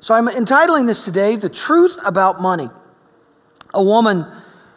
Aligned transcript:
So 0.00 0.14
I'm 0.14 0.28
entitling 0.28 0.86
this 0.86 1.04
today, 1.04 1.36
The 1.36 1.50
Truth 1.50 1.98
About 2.04 2.40
Money. 2.40 2.70
A 3.74 3.82
woman 3.82 4.26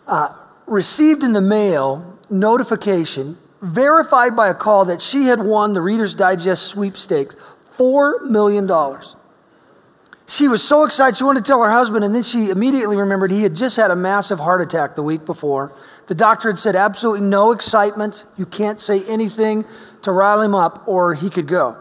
uh, 0.06 0.34
received 0.68 1.24
in 1.24 1.32
the 1.32 1.42
mail 1.42 2.18
notification, 2.30 3.38
verified 3.62 4.36
by 4.36 4.50
a 4.50 4.54
call, 4.54 4.84
that 4.86 5.02
she 5.02 5.24
had 5.24 5.42
won 5.42 5.74
the 5.74 5.82
Reader's 5.82 6.14
Digest 6.14 6.64
sweepstakes 6.64 7.38
$4 7.78 8.30
million. 8.30 8.70
She 10.28 10.50
was 10.50 10.62
so 10.62 10.84
excited, 10.84 11.18
she 11.18 11.24
wanted 11.24 11.46
to 11.46 11.48
tell 11.48 11.62
her 11.64 11.72
husband, 11.72 12.04
and 12.04 12.14
then 12.14 12.24
she 12.24 12.50
immediately 12.50 12.98
remembered 12.98 13.32
he 13.32 13.44
had 13.44 13.56
just 13.56 13.78
had 13.78 13.92
a 13.92 13.96
massive 13.96 14.40
heart 14.40 14.62
attack 14.62 14.96
the 14.96 15.04
week 15.04 15.26
before. 15.26 15.74
The 16.08 16.16
doctor 16.16 16.50
had 16.50 16.60
said 16.60 16.76
absolutely 16.76 17.26
no 17.26 17.54
excitement. 17.54 18.26
You 18.38 18.46
can't 18.46 18.80
say 18.80 19.06
anything 19.06 19.64
to 20.02 20.12
rile 20.12 20.42
him 20.42 20.54
up, 20.54 20.86
or 20.86 21.14
he 21.14 21.30
could 21.30 21.48
go. 21.48 21.78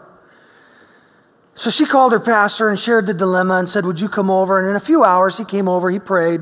So 1.55 1.69
she 1.69 1.85
called 1.85 2.11
her 2.11 2.19
pastor 2.19 2.69
and 2.69 2.79
shared 2.79 3.05
the 3.05 3.13
dilemma 3.13 3.55
and 3.55 3.69
said, 3.69 3.85
Would 3.85 3.99
you 3.99 4.09
come 4.09 4.29
over? 4.29 4.59
And 4.59 4.67
in 4.69 4.75
a 4.75 4.79
few 4.79 5.03
hours, 5.03 5.37
he 5.37 5.45
came 5.45 5.67
over, 5.67 5.89
he 5.89 5.99
prayed. 5.99 6.41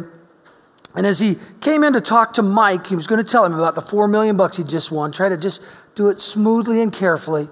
And 0.95 1.05
as 1.05 1.19
he 1.19 1.37
came 1.61 1.83
in 1.83 1.93
to 1.93 2.01
talk 2.01 2.33
to 2.33 2.41
Mike, 2.41 2.87
he 2.87 2.95
was 2.95 3.07
going 3.07 3.23
to 3.23 3.29
tell 3.29 3.45
him 3.45 3.53
about 3.53 3.75
the 3.75 3.81
four 3.81 4.07
million 4.07 4.35
bucks 4.35 4.57
he 4.57 4.63
just 4.63 4.91
won, 4.91 5.11
try 5.11 5.29
to 5.29 5.37
just 5.37 5.61
do 5.95 6.09
it 6.09 6.19
smoothly 6.19 6.81
and 6.81 6.91
carefully. 6.91 7.47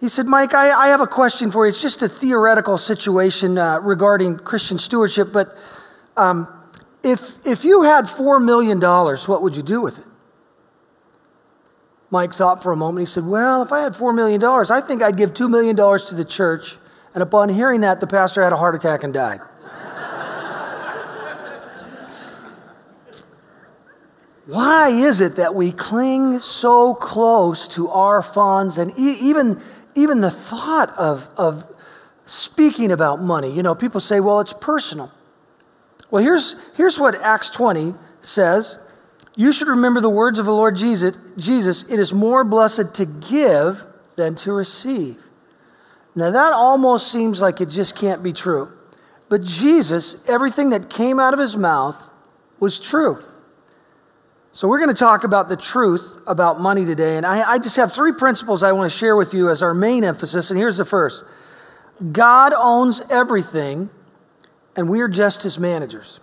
He 0.00 0.08
said, 0.08 0.26
Mike, 0.26 0.54
I, 0.54 0.70
I 0.70 0.88
have 0.88 1.00
a 1.00 1.06
question 1.06 1.50
for 1.50 1.64
you. 1.64 1.70
It's 1.70 1.80
just 1.80 2.02
a 2.02 2.08
theoretical 2.08 2.76
situation 2.76 3.56
uh, 3.56 3.78
regarding 3.80 4.38
Christian 4.38 4.78
stewardship, 4.78 5.32
but 5.32 5.56
um, 6.16 6.48
if, 7.02 7.34
if 7.46 7.64
you 7.64 7.82
had 7.82 8.06
$4 8.06 8.42
million, 8.42 8.80
what 8.80 9.42
would 9.42 9.54
you 9.54 9.62
do 9.62 9.80
with 9.80 9.98
it? 9.98 10.04
Mike 12.12 12.32
thought 12.34 12.62
for 12.62 12.70
a 12.72 12.76
moment. 12.76 13.08
He 13.08 13.10
said, 13.10 13.26
Well, 13.26 13.62
if 13.62 13.72
I 13.72 13.80
had 13.80 13.94
$4 13.94 14.14
million, 14.14 14.44
I 14.44 14.82
think 14.82 15.02
I'd 15.02 15.16
give 15.16 15.32
$2 15.32 15.48
million 15.48 15.74
to 15.74 16.14
the 16.14 16.26
church. 16.26 16.76
And 17.14 17.22
upon 17.22 17.48
hearing 17.48 17.80
that, 17.80 18.00
the 18.00 18.06
pastor 18.06 18.42
had 18.42 18.52
a 18.52 18.56
heart 18.56 18.74
attack 18.74 19.02
and 19.02 19.14
died. 19.14 19.40
Why 24.46 24.90
is 24.90 25.22
it 25.22 25.36
that 25.36 25.54
we 25.54 25.72
cling 25.72 26.38
so 26.38 26.94
close 26.94 27.66
to 27.68 27.88
our 27.88 28.20
funds 28.20 28.76
and 28.76 28.92
e- 28.98 29.18
even, 29.20 29.62
even 29.94 30.20
the 30.20 30.30
thought 30.30 30.90
of, 30.98 31.26
of 31.38 31.64
speaking 32.26 32.92
about 32.92 33.22
money? 33.22 33.50
You 33.50 33.62
know, 33.62 33.74
people 33.74 34.00
say, 34.00 34.20
well, 34.20 34.40
it's 34.40 34.52
personal. 34.52 35.10
Well, 36.10 36.22
here's, 36.22 36.56
here's 36.76 36.98
what 36.98 37.14
Acts 37.22 37.48
20 37.48 37.94
says 38.20 38.76
you 39.34 39.52
should 39.52 39.68
remember 39.68 40.00
the 40.00 40.10
words 40.10 40.38
of 40.38 40.46
the 40.46 40.52
Lord 40.52 40.76
Jesus, 40.76 41.16
Jesus, 41.36 41.84
it 41.88 41.98
is 41.98 42.12
more 42.12 42.44
blessed 42.44 42.94
to 42.94 43.06
give 43.06 43.82
than 44.16 44.34
to 44.36 44.52
receive. 44.52 45.16
Now, 46.14 46.30
that 46.30 46.52
almost 46.52 47.10
seems 47.10 47.40
like 47.40 47.60
it 47.60 47.70
just 47.70 47.96
can't 47.96 48.22
be 48.22 48.32
true. 48.32 48.76
But 49.30 49.42
Jesus, 49.42 50.16
everything 50.26 50.70
that 50.70 50.90
came 50.90 51.18
out 51.18 51.32
of 51.32 51.40
his 51.40 51.56
mouth 51.56 51.96
was 52.60 52.78
true. 52.78 53.24
So, 54.52 54.68
we're 54.68 54.78
going 54.78 54.94
to 54.94 54.98
talk 54.98 55.24
about 55.24 55.48
the 55.48 55.56
truth 55.56 56.18
about 56.26 56.60
money 56.60 56.84
today. 56.84 57.16
And 57.16 57.24
I, 57.24 57.52
I 57.52 57.58
just 57.58 57.76
have 57.76 57.92
three 57.92 58.12
principles 58.12 58.62
I 58.62 58.72
want 58.72 58.92
to 58.92 58.98
share 58.98 59.16
with 59.16 59.32
you 59.32 59.48
as 59.48 59.62
our 59.62 59.72
main 59.72 60.04
emphasis. 60.04 60.50
And 60.50 60.58
here's 60.58 60.76
the 60.76 60.84
first 60.84 61.24
God 62.12 62.52
owns 62.52 63.00
everything, 63.08 63.88
and 64.76 64.90
we 64.90 65.00
are 65.00 65.08
just 65.08 65.42
his 65.42 65.58
managers. 65.58 66.20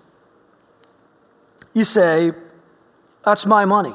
You 1.73 1.83
say, 1.83 2.33
that's 3.29 3.45
my 3.45 3.65
money. 3.65 3.93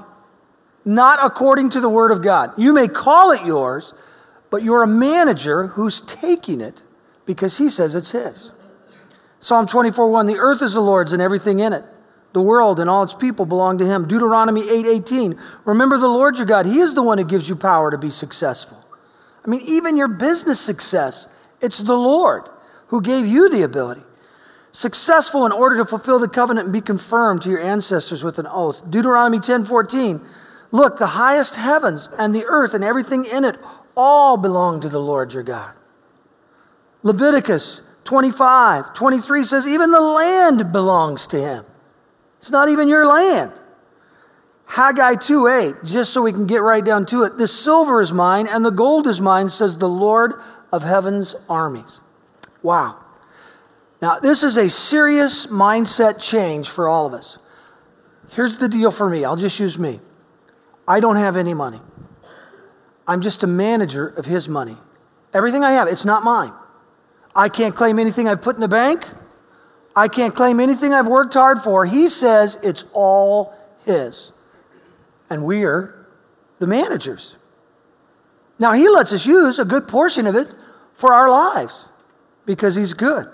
Not 0.84 1.18
according 1.24 1.70
to 1.70 1.80
the 1.80 1.88
Word 1.88 2.10
of 2.10 2.22
God. 2.22 2.52
You 2.56 2.72
may 2.72 2.88
call 2.88 3.32
it 3.32 3.44
yours, 3.44 3.94
but 4.50 4.62
you're 4.62 4.82
a 4.82 4.86
manager 4.86 5.68
who's 5.68 6.00
taking 6.02 6.60
it 6.60 6.82
because 7.26 7.58
He 7.58 7.68
says 7.68 7.94
it's 7.94 8.12
His. 8.12 8.50
Psalm 9.40 9.66
24 9.66 10.10
1 10.10 10.26
The 10.26 10.38
earth 10.38 10.62
is 10.62 10.74
the 10.74 10.80
Lord's 10.80 11.12
and 11.12 11.22
everything 11.22 11.60
in 11.60 11.72
it. 11.72 11.84
The 12.32 12.42
world 12.42 12.80
and 12.80 12.90
all 12.90 13.02
its 13.02 13.14
people 13.14 13.46
belong 13.46 13.78
to 13.78 13.86
Him. 13.86 14.06
Deuteronomy 14.06 14.68
8 14.68 14.86
18 14.86 15.38
Remember 15.64 15.98
the 15.98 16.08
Lord 16.08 16.36
your 16.36 16.46
God. 16.46 16.66
He 16.66 16.80
is 16.80 16.94
the 16.94 17.02
one 17.02 17.18
who 17.18 17.24
gives 17.24 17.48
you 17.48 17.56
power 17.56 17.90
to 17.90 17.98
be 17.98 18.10
successful. 18.10 18.78
I 19.44 19.50
mean, 19.50 19.60
even 19.62 19.96
your 19.96 20.08
business 20.08 20.60
success, 20.60 21.28
it's 21.60 21.78
the 21.78 21.96
Lord 21.96 22.48
who 22.88 23.00
gave 23.00 23.26
you 23.26 23.48
the 23.48 23.62
ability 23.62 24.02
successful 24.74 25.46
in 25.46 25.52
order 25.52 25.76
to 25.76 25.84
fulfill 25.84 26.18
the 26.18 26.28
covenant 26.28 26.66
and 26.66 26.72
be 26.72 26.80
confirmed 26.80 27.40
to 27.40 27.48
your 27.48 27.60
ancestors 27.60 28.24
with 28.24 28.40
an 28.40 28.46
oath. 28.48 28.82
Deuteronomy 28.90 29.38
10:14. 29.38 30.20
Look, 30.72 30.98
the 30.98 31.06
highest 31.06 31.54
heavens 31.54 32.08
and 32.18 32.34
the 32.34 32.44
earth 32.44 32.74
and 32.74 32.82
everything 32.82 33.24
in 33.24 33.44
it 33.44 33.56
all 33.96 34.36
belong 34.36 34.80
to 34.80 34.88
the 34.88 34.98
Lord 34.98 35.32
your 35.32 35.44
God. 35.44 35.70
Leviticus 37.04 37.82
25, 38.02 38.94
23 38.94 39.44
says, 39.44 39.68
even 39.68 39.92
the 39.92 40.00
land 40.00 40.72
belongs 40.72 41.28
to 41.28 41.40
him. 41.40 41.64
It's 42.38 42.50
not 42.50 42.68
even 42.68 42.88
your 42.88 43.06
land. 43.06 43.52
Haggai 44.66 45.14
2 45.14 45.46
8, 45.46 45.74
just 45.84 46.12
so 46.12 46.22
we 46.22 46.32
can 46.32 46.46
get 46.46 46.62
right 46.62 46.84
down 46.84 47.06
to 47.06 47.22
it. 47.22 47.38
The 47.38 47.46
silver 47.46 48.00
is 48.00 48.12
mine 48.12 48.48
and 48.48 48.64
the 48.64 48.72
gold 48.72 49.06
is 49.06 49.20
mine, 49.20 49.48
says 49.48 49.78
the 49.78 49.88
Lord 49.88 50.34
of 50.72 50.82
heaven's 50.82 51.36
armies. 51.48 52.00
Wow. 52.62 53.03
Now, 54.02 54.18
this 54.18 54.42
is 54.42 54.56
a 54.56 54.68
serious 54.68 55.46
mindset 55.46 56.20
change 56.20 56.68
for 56.68 56.88
all 56.88 57.06
of 57.06 57.14
us. 57.14 57.38
Here's 58.30 58.58
the 58.58 58.68
deal 58.68 58.90
for 58.90 59.08
me 59.08 59.24
I'll 59.24 59.36
just 59.36 59.58
use 59.60 59.78
me. 59.78 60.00
I 60.86 61.00
don't 61.00 61.16
have 61.16 61.36
any 61.36 61.54
money. 61.54 61.80
I'm 63.06 63.20
just 63.20 63.42
a 63.42 63.46
manager 63.46 64.08
of 64.08 64.24
his 64.24 64.48
money. 64.48 64.76
Everything 65.32 65.64
I 65.64 65.72
have, 65.72 65.88
it's 65.88 66.04
not 66.04 66.24
mine. 66.24 66.52
I 67.34 67.48
can't 67.48 67.74
claim 67.74 67.98
anything 67.98 68.28
I've 68.28 68.42
put 68.42 68.54
in 68.54 68.60
the 68.60 68.68
bank. 68.68 69.06
I 69.96 70.08
can't 70.08 70.34
claim 70.34 70.60
anything 70.60 70.92
I've 70.92 71.06
worked 71.06 71.34
hard 71.34 71.60
for. 71.60 71.86
He 71.86 72.08
says 72.08 72.58
it's 72.62 72.84
all 72.92 73.54
his. 73.84 74.32
And 75.30 75.44
we're 75.44 76.06
the 76.58 76.66
managers. 76.66 77.36
Now, 78.58 78.72
he 78.72 78.88
lets 78.88 79.12
us 79.12 79.26
use 79.26 79.58
a 79.58 79.64
good 79.64 79.88
portion 79.88 80.26
of 80.26 80.36
it 80.36 80.48
for 80.94 81.12
our 81.12 81.28
lives 81.28 81.88
because 82.46 82.74
he's 82.74 82.92
good 82.92 83.28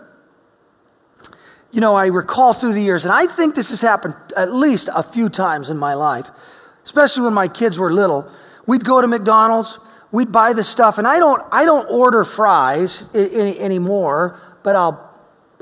you 1.72 1.80
know, 1.80 1.94
I 1.94 2.06
recall 2.06 2.52
through 2.52 2.74
the 2.74 2.82
years, 2.82 3.04
and 3.04 3.12
I 3.12 3.26
think 3.26 3.54
this 3.54 3.70
has 3.70 3.80
happened 3.80 4.16
at 4.36 4.52
least 4.52 4.88
a 4.92 5.02
few 5.02 5.28
times 5.28 5.70
in 5.70 5.78
my 5.78 5.94
life, 5.94 6.28
especially 6.84 7.24
when 7.24 7.34
my 7.34 7.48
kids 7.48 7.78
were 7.78 7.92
little. 7.92 8.30
We'd 8.66 8.84
go 8.84 9.00
to 9.00 9.06
McDonald's, 9.06 9.78
we'd 10.10 10.32
buy 10.32 10.52
the 10.52 10.64
stuff, 10.64 10.98
and 10.98 11.06
I 11.06 11.18
don't, 11.18 11.42
I 11.52 11.64
don't 11.64 11.86
order 11.88 12.24
fries 12.24 13.08
any, 13.14 13.58
anymore, 13.58 14.40
but 14.62 14.74
I'll, 14.74 15.08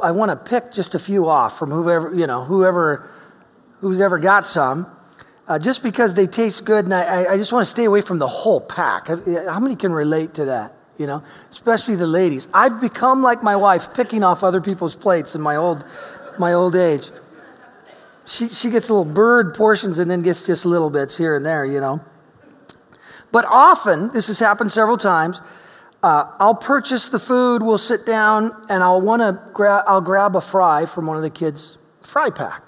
I 0.02 0.12
want 0.12 0.30
to 0.30 0.36
pick 0.36 0.72
just 0.72 0.94
a 0.94 0.98
few 0.98 1.28
off 1.28 1.58
from 1.58 1.70
whoever, 1.70 2.14
you 2.14 2.26
know, 2.26 2.44
whoever, 2.44 3.10
who's 3.80 4.00
ever 4.00 4.18
got 4.18 4.46
some, 4.46 4.86
uh, 5.46 5.58
just 5.58 5.82
because 5.82 6.14
they 6.14 6.26
taste 6.26 6.64
good, 6.64 6.86
and 6.86 6.94
I, 6.94 7.34
I 7.34 7.36
just 7.36 7.52
want 7.52 7.64
to 7.64 7.70
stay 7.70 7.84
away 7.84 8.00
from 8.00 8.18
the 8.18 8.26
whole 8.26 8.60
pack. 8.60 9.08
How 9.08 9.60
many 9.60 9.76
can 9.76 9.92
relate 9.92 10.34
to 10.34 10.46
that? 10.46 10.74
You 10.98 11.06
know, 11.06 11.22
especially 11.50 11.96
the 11.96 12.06
ladies. 12.06 12.48
I've 12.52 12.80
become 12.80 13.22
like 13.22 13.42
my 13.42 13.56
wife, 13.56 13.94
picking 13.94 14.22
off 14.22 14.42
other 14.42 14.60
people's 14.60 14.94
plates 14.94 15.34
in 15.34 15.40
my 15.40 15.56
old, 15.56 15.84
my 16.38 16.52
old 16.52 16.76
age. 16.76 17.10
She, 18.26 18.48
she 18.48 18.68
gets 18.68 18.90
little 18.90 19.04
bird 19.04 19.54
portions 19.54 19.98
and 19.98 20.10
then 20.10 20.20
gets 20.22 20.42
just 20.42 20.66
little 20.66 20.90
bits 20.90 21.16
here 21.16 21.36
and 21.36 21.46
there, 21.46 21.64
you 21.64 21.80
know. 21.80 22.00
But 23.30 23.46
often, 23.48 24.10
this 24.10 24.26
has 24.26 24.38
happened 24.38 24.72
several 24.72 24.98
times, 24.98 25.40
uh, 26.02 26.30
I'll 26.38 26.54
purchase 26.54 27.08
the 27.08 27.18
food, 27.18 27.62
we'll 27.62 27.78
sit 27.78 28.06
down, 28.06 28.54
and 28.68 28.82
I'll 28.82 29.00
want 29.00 29.20
to 29.20 29.40
grab, 29.52 29.84
I'll 29.86 30.00
grab 30.00 30.36
a 30.36 30.40
fry 30.40 30.86
from 30.86 31.06
one 31.06 31.16
of 31.16 31.22
the 31.22 31.30
kids' 31.30 31.78
fry 32.02 32.30
pack. 32.30 32.62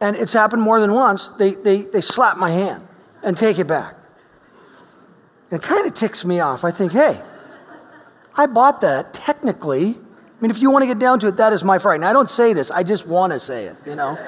And 0.00 0.16
it's 0.16 0.32
happened 0.32 0.62
more 0.62 0.80
than 0.80 0.92
once. 0.94 1.28
They, 1.30 1.54
they, 1.54 1.82
they 1.82 2.00
slap 2.00 2.38
my 2.38 2.50
hand 2.50 2.88
and 3.22 3.36
take 3.36 3.58
it 3.58 3.66
back. 3.66 3.96
It 5.50 5.62
kind 5.62 5.86
of 5.86 5.94
ticks 5.94 6.24
me 6.24 6.40
off. 6.40 6.64
I 6.64 6.70
think, 6.70 6.92
hey, 6.92 7.20
I 8.34 8.46
bought 8.46 8.80
that 8.82 9.12
technically. 9.12 9.88
I 9.90 10.42
mean, 10.42 10.50
if 10.50 10.62
you 10.62 10.70
want 10.70 10.82
to 10.82 10.86
get 10.86 10.98
down 10.98 11.20
to 11.20 11.28
it, 11.28 11.36
that 11.36 11.52
is 11.52 11.64
my 11.64 11.78
fright. 11.78 11.96
And 11.96 12.04
I 12.04 12.12
don't 12.12 12.30
say 12.30 12.52
this, 12.52 12.70
I 12.70 12.82
just 12.82 13.06
want 13.06 13.32
to 13.32 13.40
say 13.40 13.66
it, 13.66 13.76
you 13.84 13.94
know? 13.94 14.18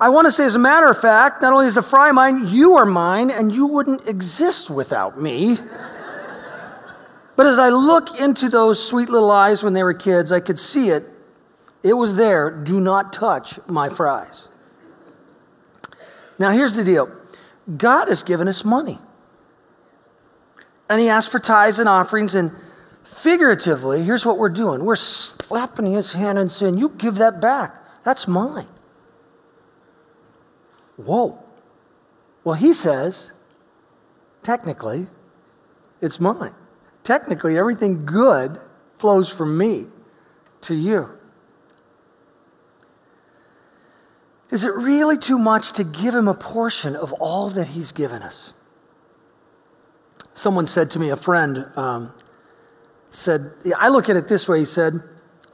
I 0.00 0.08
want 0.10 0.26
to 0.26 0.30
say, 0.30 0.44
as 0.44 0.54
a 0.54 0.60
matter 0.60 0.88
of 0.88 1.00
fact, 1.00 1.42
not 1.42 1.52
only 1.52 1.66
is 1.66 1.74
the 1.74 1.82
fry 1.82 2.12
mine, 2.12 2.46
you 2.48 2.76
are 2.76 2.86
mine, 2.86 3.30
and 3.30 3.52
you 3.52 3.66
wouldn't 3.66 4.06
exist 4.06 4.70
without 4.70 5.20
me. 5.20 5.58
But 7.34 7.46
as 7.46 7.58
I 7.58 7.68
look 7.68 8.18
into 8.20 8.48
those 8.48 8.84
sweet 8.84 9.08
little 9.08 9.30
eyes 9.30 9.62
when 9.62 9.72
they 9.72 9.82
were 9.82 9.94
kids, 9.94 10.32
I 10.32 10.40
could 10.40 10.58
see 10.58 10.90
it. 10.90 11.04
It 11.82 11.94
was 11.94 12.16
there. 12.16 12.50
Do 12.50 12.80
not 12.80 13.12
touch 13.12 13.58
my 13.68 13.88
fries. 13.88 14.48
Now, 16.38 16.50
here's 16.50 16.74
the 16.74 16.84
deal 16.84 17.12
God 17.76 18.08
has 18.08 18.22
given 18.22 18.48
us 18.48 18.64
money. 18.64 18.98
And 20.88 21.00
he 21.00 21.08
asked 21.08 21.30
for 21.30 21.38
tithes 21.38 21.78
and 21.78 21.88
offerings. 21.88 22.34
And 22.34 22.52
figuratively, 23.04 24.02
here's 24.02 24.24
what 24.24 24.38
we're 24.38 24.48
doing 24.48 24.84
we're 24.84 24.96
slapping 24.96 25.92
his 25.92 26.12
hand 26.12 26.38
and 26.38 26.50
saying, 26.50 26.78
You 26.78 26.90
give 26.90 27.16
that 27.16 27.40
back. 27.40 27.84
That's 28.04 28.26
mine. 28.26 28.68
Whoa. 30.96 31.38
Well, 32.44 32.54
he 32.54 32.72
says, 32.72 33.30
technically, 34.42 35.06
it's 36.00 36.18
mine. 36.20 36.54
technically, 37.04 37.58
everything 37.58 38.04
good 38.04 38.60
flows 38.98 39.28
from 39.28 39.56
me 39.56 39.86
to 40.62 40.74
you. 40.74 41.10
Is 44.50 44.64
it 44.64 44.74
really 44.74 45.18
too 45.18 45.38
much 45.38 45.72
to 45.72 45.84
give 45.84 46.14
him 46.14 46.28
a 46.28 46.34
portion 46.34 46.96
of 46.96 47.12
all 47.14 47.50
that 47.50 47.68
he's 47.68 47.92
given 47.92 48.22
us? 48.22 48.54
Someone 50.38 50.68
said 50.68 50.92
to 50.92 51.00
me, 51.00 51.10
a 51.10 51.16
friend 51.16 51.66
um, 51.74 52.12
said, 53.10 53.50
I 53.76 53.88
look 53.88 54.08
at 54.08 54.14
it 54.14 54.28
this 54.28 54.46
way. 54.46 54.60
He 54.60 54.66
said, 54.66 55.02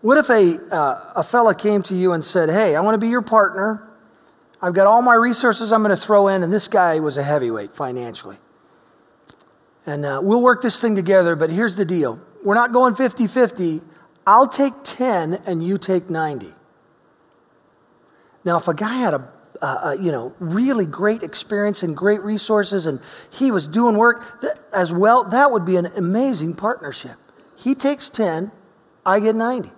What 0.03 0.19
if 0.19 0.29
a, 0.29 0.61
uh, 0.71 1.13
a 1.17 1.23
fella 1.23 1.55
came 1.55 1.83
to 1.85 1.97
you 1.97 2.13
and 2.13 2.23
said, 2.23 2.51
Hey, 2.51 2.77
I 2.77 2.83
want 2.83 2.93
to 2.93 2.99
be 2.99 3.09
your 3.09 3.23
partner. 3.23 3.89
I've 4.61 4.75
got 4.75 4.87
all 4.87 5.01
my 5.01 5.15
resources 5.15 5.73
I'm 5.73 5.83
going 5.83 5.97
to 5.97 6.01
throw 6.01 6.29
in, 6.29 6.43
and 6.43 6.53
this 6.53 6.69
guy 6.69 6.99
was 6.99 7.17
a 7.17 7.23
heavyweight 7.23 7.75
financially. 7.75 8.37
And 9.87 10.05
uh, 10.05 10.21
we'll 10.23 10.43
work 10.43 10.61
this 10.61 10.79
thing 10.79 10.97
together, 10.97 11.35
but 11.35 11.49
here's 11.49 11.77
the 11.77 11.87
deal 11.87 12.21
we're 12.45 12.55
not 12.55 12.75
going 12.75 12.95
50 12.95 13.27
50. 13.27 13.81
I'll 14.27 14.49
take 14.49 14.75
10 14.85 15.45
and 15.47 15.67
you 15.67 15.79
take 15.79 16.11
90. 16.11 16.53
Now, 18.45 18.59
if 18.59 18.69
a 18.69 18.75
guy 18.75 18.97
had 18.97 19.15
a 19.15 19.33
uh, 19.62 19.97
you 20.01 20.11
know, 20.11 20.35
really 20.39 20.87
great 20.87 21.23
experience 21.23 21.83
and 21.83 21.97
great 21.97 22.23
resources, 22.23 22.87
and 22.87 23.01
he 23.31 23.51
was 23.51 23.67
doing 23.67 23.97
work 23.97 24.45
as 24.73 24.93
well, 24.93 25.25
that 25.25 25.51
would 25.51 25.65
be 25.65 25.77
an 25.77 25.87
amazing 25.97 26.55
partnership. 26.55 27.17
He 27.56 27.75
takes 27.75 28.09
10, 28.11 28.51
I 29.06 29.21
get 29.21 29.35
90. 29.35 29.71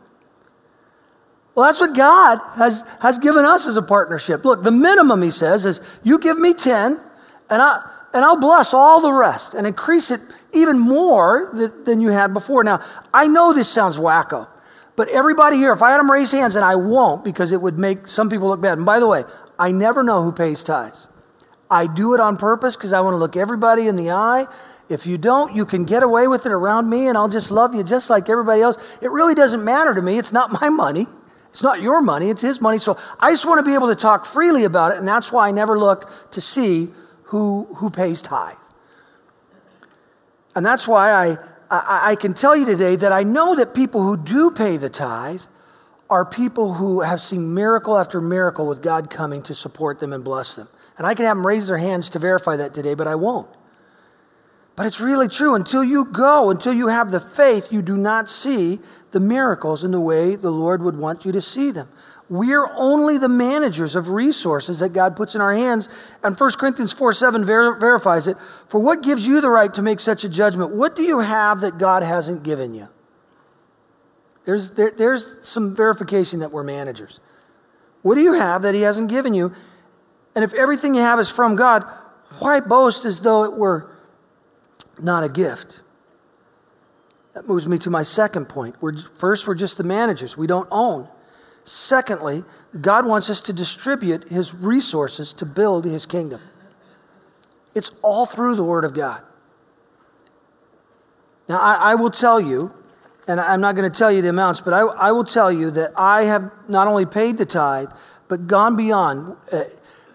Well, 1.55 1.67
that's 1.67 1.81
what 1.81 1.95
God 1.95 2.39
has, 2.57 2.85
has 3.01 3.19
given 3.19 3.45
us 3.45 3.67
as 3.67 3.77
a 3.77 3.83
partnership. 3.83 4.45
Look, 4.45 4.63
the 4.63 4.71
minimum, 4.71 5.23
he 5.23 5.31
says, 5.31 5.65
is 5.65 5.81
you 6.03 6.19
give 6.19 6.39
me 6.39 6.53
10, 6.53 7.01
and, 7.49 7.63
I, 7.63 7.91
and 8.13 8.25
I'll 8.25 8.37
bless 8.37 8.75
all 8.75 9.01
the 9.01 9.13
rest 9.13 9.55
and 9.55 9.67
increase 9.67 10.11
it 10.11 10.21
even 10.53 10.79
more 10.79 11.51
than, 11.55 11.85
than 11.85 12.01
you 12.01 12.11
had 12.11 12.35
before. 12.35 12.63
Now, 12.63 12.83
I 13.13 13.27
know 13.27 13.53
this 13.53 13.71
sounds 13.71 13.97
wacko. 13.97 14.49
But 14.97 15.09
everybody 15.11 15.59
here, 15.59 15.73
if 15.73 15.83
I 15.83 15.91
had 15.91 15.99
them 15.99 16.11
raise 16.11 16.33
hands, 16.33 16.57
and 16.57 16.65
I 16.65 16.75
won't 16.75 17.23
because 17.23 17.53
it 17.53 17.61
would 17.61 17.79
make 17.79 18.09
some 18.09 18.31
people 18.31 18.49
look 18.49 18.63
bad. 18.63 18.79
And 18.79 18.87
by 18.87 18.99
the 18.99 19.07
way, 19.07 19.25
I 19.59 19.73
never 19.73 20.03
know 20.03 20.23
who 20.23 20.33
pays 20.33 20.63
tithes. 20.63 21.07
I 21.71 21.87
do 21.87 22.15
it 22.15 22.21
on 22.21 22.37
purpose 22.37 22.77
because 22.77 22.93
I 22.93 23.01
want 23.01 23.15
to 23.15 23.19
look 23.19 23.37
everybody 23.37 23.89
in 23.89 23.97
the 23.97 24.11
eye. 24.11 24.47
If 24.89 25.07
you 25.07 25.19
don't, 25.19 25.57
you 25.57 25.67
can 25.67 25.85
get 25.85 26.03
away 26.03 26.29
with 26.29 26.47
it 26.47 26.53
around 26.53 26.89
me 26.89 27.09
and 27.09 27.19
I'll 27.19 27.29
just 27.29 27.51
love 27.51 27.75
you 27.75 27.83
just 27.83 28.09
like 28.09 28.29
everybody 28.29 28.63
else. 28.63 28.77
It 29.01 29.11
really 29.11 29.35
doesn't 29.35 29.65
matter 29.65 29.95
to 29.95 30.03
me. 30.03 30.19
It's 30.19 30.33
not 30.33 30.53
my 30.61 30.69
money. 30.69 31.07
It's 31.57 31.63
not 31.63 31.81
your 31.81 32.03
money, 32.03 32.29
it's 32.29 32.43
his 32.43 32.61
money. 32.61 32.77
So 32.77 32.99
I 33.19 33.31
just 33.31 33.47
want 33.47 33.61
to 33.61 33.63
be 33.63 33.73
able 33.73 33.89
to 33.89 33.95
talk 33.95 34.27
freely 34.27 34.65
about 34.65 34.93
it, 34.93 34.99
and 34.99 35.09
that's 35.09 35.33
why 35.33 35.49
I 35.49 35.53
never 35.53 35.79
look 35.79 36.11
to 36.33 36.41
see 36.43 36.93
who, 37.23 37.67
who 37.77 37.89
pays 37.89 38.21
tithe. 38.21 38.59
And 40.55 40.67
that's 40.67 40.87
why 40.87 41.13
I, 41.13 41.39
I, 41.71 42.11
I 42.11 42.17
can 42.17 42.35
tell 42.35 42.55
you 42.55 42.67
today 42.67 42.97
that 42.97 43.11
I 43.11 43.23
know 43.23 43.55
that 43.55 43.73
people 43.73 44.03
who 44.03 44.19
do 44.19 44.51
pay 44.51 44.77
the 44.77 44.91
tithe 44.91 45.41
are 46.09 46.25
people 46.25 46.75
who 46.75 47.01
have 47.01 47.21
seen 47.21 47.55
miracle 47.55 47.99
after 47.99 48.21
miracle 48.21 48.67
with 48.67 48.83
God 48.83 49.11
coming 49.11 49.43
to 49.45 49.55
support 49.55 49.99
them 50.01 50.13
and 50.13 50.23
bless 50.23 50.57
them. 50.57 50.69
And 50.99 51.07
I 51.07 51.15
can 51.15 51.25
have 51.27 51.37
them 51.37 51.47
raise 51.47 51.67
their 51.67 51.79
hands 51.79 52.11
to 52.11 52.19
verify 52.19 52.57
that 52.57 52.75
today, 52.75 52.95
but 52.95 53.07
I 53.07 53.17
won't. 53.17 53.49
But 54.77 54.87
it's 54.87 55.01
really 55.01 55.29
true. 55.29 55.55
Until 55.55 55.83
you 55.83 56.05
go, 56.05 56.51
until 56.51 56.73
you 56.73 56.89
have 56.89 57.11
the 57.11 57.21
faith, 57.21 57.73
you 57.73 57.83
do 57.83 57.97
not 57.97 58.29
see 58.29 58.79
the 59.13 59.21
miracles 59.21 59.85
in 59.85 59.91
the 59.91 60.01
way 60.01 60.37
the 60.37 60.51
Lord 60.51 60.83
would 60.83 60.97
want 60.97 61.25
you 61.25 61.33
to 61.33 61.41
see 61.41 61.71
them. 61.71 61.89
We're 62.29 62.69
only 62.75 63.19
the 63.19 63.29
managers 63.29 63.95
of 63.95 64.09
resources 64.09 64.81
that 64.81 64.93
God 64.93 65.17
puts 65.17 65.35
in 65.35 65.41
our 65.41 65.55
hands. 65.55 65.89
And 66.23 66.39
1 66.39 66.53
Corinthians 66.53 66.93
4 66.93 67.13
7 67.13 67.45
ver- 67.45 67.79
verifies 67.79 68.29
it. 68.29 68.37
For 68.69 68.81
what 68.81 69.03
gives 69.03 69.27
you 69.27 69.41
the 69.41 69.49
right 69.49 69.73
to 69.75 69.83
make 69.83 70.01
such 70.01 70.25
a 70.25 70.29
judgment? 70.29 70.73
What 70.73 70.97
do 70.97 71.03
you 71.03 71.21
have 71.21 71.61
that 71.61 71.79
God 71.79 72.03
hasn't 72.03 72.43
given 72.43 72.75
you? 72.75 72.89
There's, 74.47 74.71
there, 74.71 74.93
there's 74.93 75.37
some 75.43 75.77
verification 75.77 76.41
that 76.41 76.53
we're 76.53 76.63
managers. 76.63 77.21
What 78.03 78.15
do 78.15 78.23
you 78.23 78.33
have 78.33 78.63
that 78.63 78.75
He 78.75 78.81
hasn't 78.83 79.11
given 79.11 79.35
you? 79.35 79.53
And 80.35 80.45
if 80.45 80.55
everything 80.55 80.95
you 80.95 81.03
have 81.03 81.19
is 81.19 81.29
from 81.31 81.57
God, 81.57 81.85
why 82.39 82.61
boast 82.61 83.05
as 83.05 83.21
though 83.21 83.45
it 83.45 83.53
were 83.53 83.91
not 85.01 85.25
a 85.25 85.29
gift? 85.29 85.83
That 87.35 87.49
moves 87.49 87.67
me 87.67 87.77
to 87.79 87.91
my 87.91 88.05
second 88.05 88.49
point. 88.49 88.77
We're, 88.81 88.97
first, 89.19 89.49
we're 89.49 89.57
just 89.57 89.77
the 89.77 89.85
managers, 89.85 90.37
we 90.37 90.47
don't 90.47 90.69
own. 90.71 91.09
Secondly, 91.65 92.45
God 92.81 93.05
wants 93.05 93.29
us 93.29 93.43
to 93.43 93.53
distribute 93.53 94.29
His 94.29 94.55
resources 94.55 95.33
to 95.35 95.45
build 95.45 95.85
His 95.85 96.07
kingdom. 96.07 96.41
It's 97.75 97.91
all 98.01 98.27
through 98.27 98.55
the 98.55 98.65
Word 98.65 98.85
of 98.85 98.95
God. 98.95 99.23
Now, 101.49 101.59
I, 101.59 101.75
I 101.75 101.95
will 101.97 102.11
tell 102.11 102.41
you 102.41 102.73
and 103.27 103.41
I'm 103.41 103.61
not 103.61 103.75
going 103.75 103.91
to 103.91 103.99
tell 103.99 104.13
you 104.13 104.23
the 104.23 104.29
amounts, 104.29 104.61
but 104.61 104.73
I, 104.73 104.81
I, 104.81 105.13
will 105.13 105.25
tell 105.25 105.51
you 105.51 105.71
that 105.73 105.93
I 105.97 106.25
have 106.25 106.51
not 106.69 106.87
only 106.87 107.07
paid 107.07 107.39
the 107.39 107.47
tithe, 107.47 107.91
but 108.29 108.47
gone 108.47 108.77
beyond. 108.77 109.37
Uh, 109.51 109.65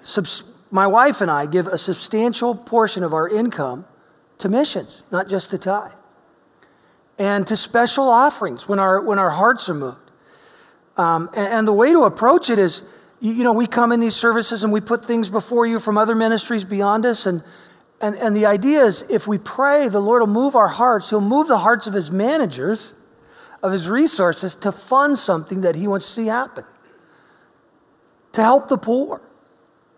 subs- 0.01 0.43
my 0.69 0.87
wife 0.87 1.19
and 1.19 1.29
I 1.29 1.45
give 1.45 1.67
a 1.67 1.77
substantial 1.77 2.55
portion 2.55 3.03
of 3.03 3.13
our 3.13 3.27
income 3.27 3.85
to 4.37 4.49
missions, 4.49 5.03
not 5.11 5.27
just 5.27 5.51
the 5.51 5.57
tithe, 5.57 5.91
and 7.19 7.45
to 7.47 7.57
special 7.57 8.07
offerings 8.09 8.67
when 8.67 8.79
our, 8.79 9.01
when 9.01 9.19
our 9.19 9.29
hearts 9.29 9.67
are 9.67 9.73
moved. 9.73 9.97
Um, 10.95 11.29
and, 11.33 11.47
and, 11.47 11.67
the 11.67 11.73
way 11.73 11.91
to 11.91 12.03
approach 12.03 12.49
it 12.49 12.59
is, 12.59 12.83
you, 13.19 13.33
you 13.33 13.43
know, 13.43 13.53
we 13.53 13.65
come 13.65 13.91
in 13.91 13.99
these 13.99 14.15
services 14.15 14.63
and 14.63 14.71
we 14.71 14.81
put 14.81 15.05
things 15.05 15.29
before 15.29 15.65
you 15.65 15.79
from 15.79 15.97
other 15.97 16.15
ministries 16.15 16.63
beyond 16.63 17.05
us, 17.05 17.25
and 17.25 17.43
and, 18.01 18.15
and 18.15 18.35
the 18.35 18.47
idea 18.47 18.83
is 18.83 19.05
if 19.09 19.27
we 19.27 19.37
pray, 19.37 19.87
the 19.87 20.01
Lord 20.01 20.21
will 20.21 20.27
move 20.27 20.55
our 20.55 20.67
hearts. 20.67 21.11
He'll 21.11 21.21
move 21.21 21.47
the 21.47 21.59
hearts 21.59 21.85
of 21.85 21.93
his 21.93 22.09
managers 22.09 22.95
of 23.63 23.71
his 23.71 23.87
resources 23.87 24.55
to 24.55 24.71
fund 24.71 25.17
something 25.17 25.61
that 25.61 25.75
he 25.75 25.87
wants 25.87 26.05
to 26.05 26.11
see 26.11 26.25
happen, 26.27 26.65
to 28.33 28.41
help 28.41 28.67
the 28.67 28.77
poor, 28.77 29.21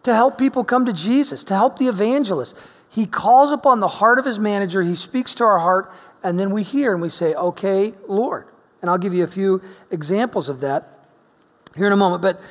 to 0.04 0.14
help 0.14 0.38
people 0.38 0.64
come 0.64 0.86
to 0.86 0.94
Jesus, 0.94 1.44
to 1.46 1.54
help 1.54 1.78
the 1.78 1.88
evangelist. 1.88 2.56
He 2.90 3.06
calls 3.06 3.52
upon 3.52 3.80
the 3.80 3.88
heart 3.88 4.20
of 4.20 4.26
his 4.26 4.38
manager, 4.38 4.82
he 4.82 4.96
speaks 4.96 5.34
to 5.36 5.44
our 5.46 5.60
heart, 5.60 5.92
and 6.24 6.40
then 6.40 6.52
we 6.52 6.64
hear 6.64 6.94
and 6.94 7.02
we 7.02 7.10
say, 7.10 7.34
Okay, 7.34 7.94
Lord. 8.08 8.48
And 8.82 8.90
I'll 8.90 8.98
give 8.98 9.14
you 9.14 9.24
a 9.24 9.28
few 9.28 9.62
examples 9.92 10.50
of 10.50 10.60
that 10.60 10.94
here 11.76 11.88
in 11.88 11.94
a 11.94 11.98
moment. 11.98 12.22
But 12.22 12.42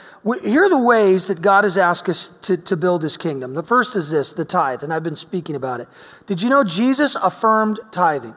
here 0.42 0.64
are 0.64 0.68
the 0.68 0.78
ways 0.78 1.26
that 1.26 1.42
God 1.42 1.64
has 1.64 1.76
asked 1.76 2.08
us 2.08 2.30
to, 2.42 2.56
to 2.56 2.76
build 2.76 3.02
his 3.02 3.16
kingdom. 3.16 3.54
The 3.54 3.62
first 3.62 3.96
is 3.96 4.10
this 4.10 4.32
the 4.32 4.44
tithe, 4.44 4.82
and 4.82 4.92
I've 4.92 5.02
been 5.02 5.16
speaking 5.16 5.56
about 5.56 5.80
it. 5.80 5.88
Did 6.26 6.40
you 6.40 6.48
know 6.48 6.64
Jesus 6.64 7.16
affirmed 7.16 7.80
tithing? 7.90 8.34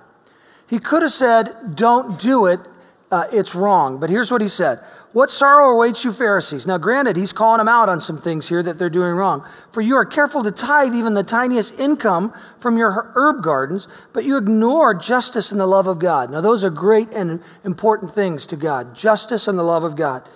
He 0.67 0.79
could 0.79 1.03
have 1.03 1.13
said, 1.13 1.75
Don't 1.75 2.19
do 2.19 2.47
it, 2.47 2.59
uh, 3.11 3.27
it's 3.31 3.53
wrong. 3.53 3.99
But 3.99 4.09
here's 4.09 4.31
what 4.31 4.41
he 4.41 4.47
said 4.47 4.79
What 5.13 5.29
sorrow 5.29 5.75
awaits 5.75 6.03
you, 6.03 6.11
Pharisees? 6.11 6.65
Now, 6.65 6.77
granted, 6.77 7.15
he's 7.15 7.31
calling 7.31 7.59
them 7.59 7.67
out 7.67 7.87
on 7.87 8.01
some 8.01 8.19
things 8.19 8.49
here 8.49 8.63
that 8.63 8.79
they're 8.79 8.89
doing 8.89 9.13
wrong. 9.13 9.47
For 9.71 9.81
you 9.81 9.95
are 9.95 10.05
careful 10.05 10.43
to 10.43 10.51
tithe 10.51 10.95
even 10.95 11.13
the 11.13 11.23
tiniest 11.23 11.79
income 11.79 12.33
from 12.59 12.77
your 12.77 13.11
herb 13.15 13.43
gardens, 13.43 13.87
but 14.11 14.25
you 14.25 14.37
ignore 14.37 14.93
justice 14.93 15.51
and 15.51 15.59
the 15.59 15.67
love 15.67 15.87
of 15.87 15.99
God. 15.99 16.31
Now, 16.31 16.41
those 16.41 16.63
are 16.63 16.69
great 16.69 17.09
and 17.11 17.41
important 17.63 18.13
things 18.15 18.47
to 18.47 18.55
God 18.55 18.95
justice 18.95 19.47
and 19.47 19.57
the 19.57 19.63
love 19.63 19.83
of 19.83 19.95
God. 19.95 20.27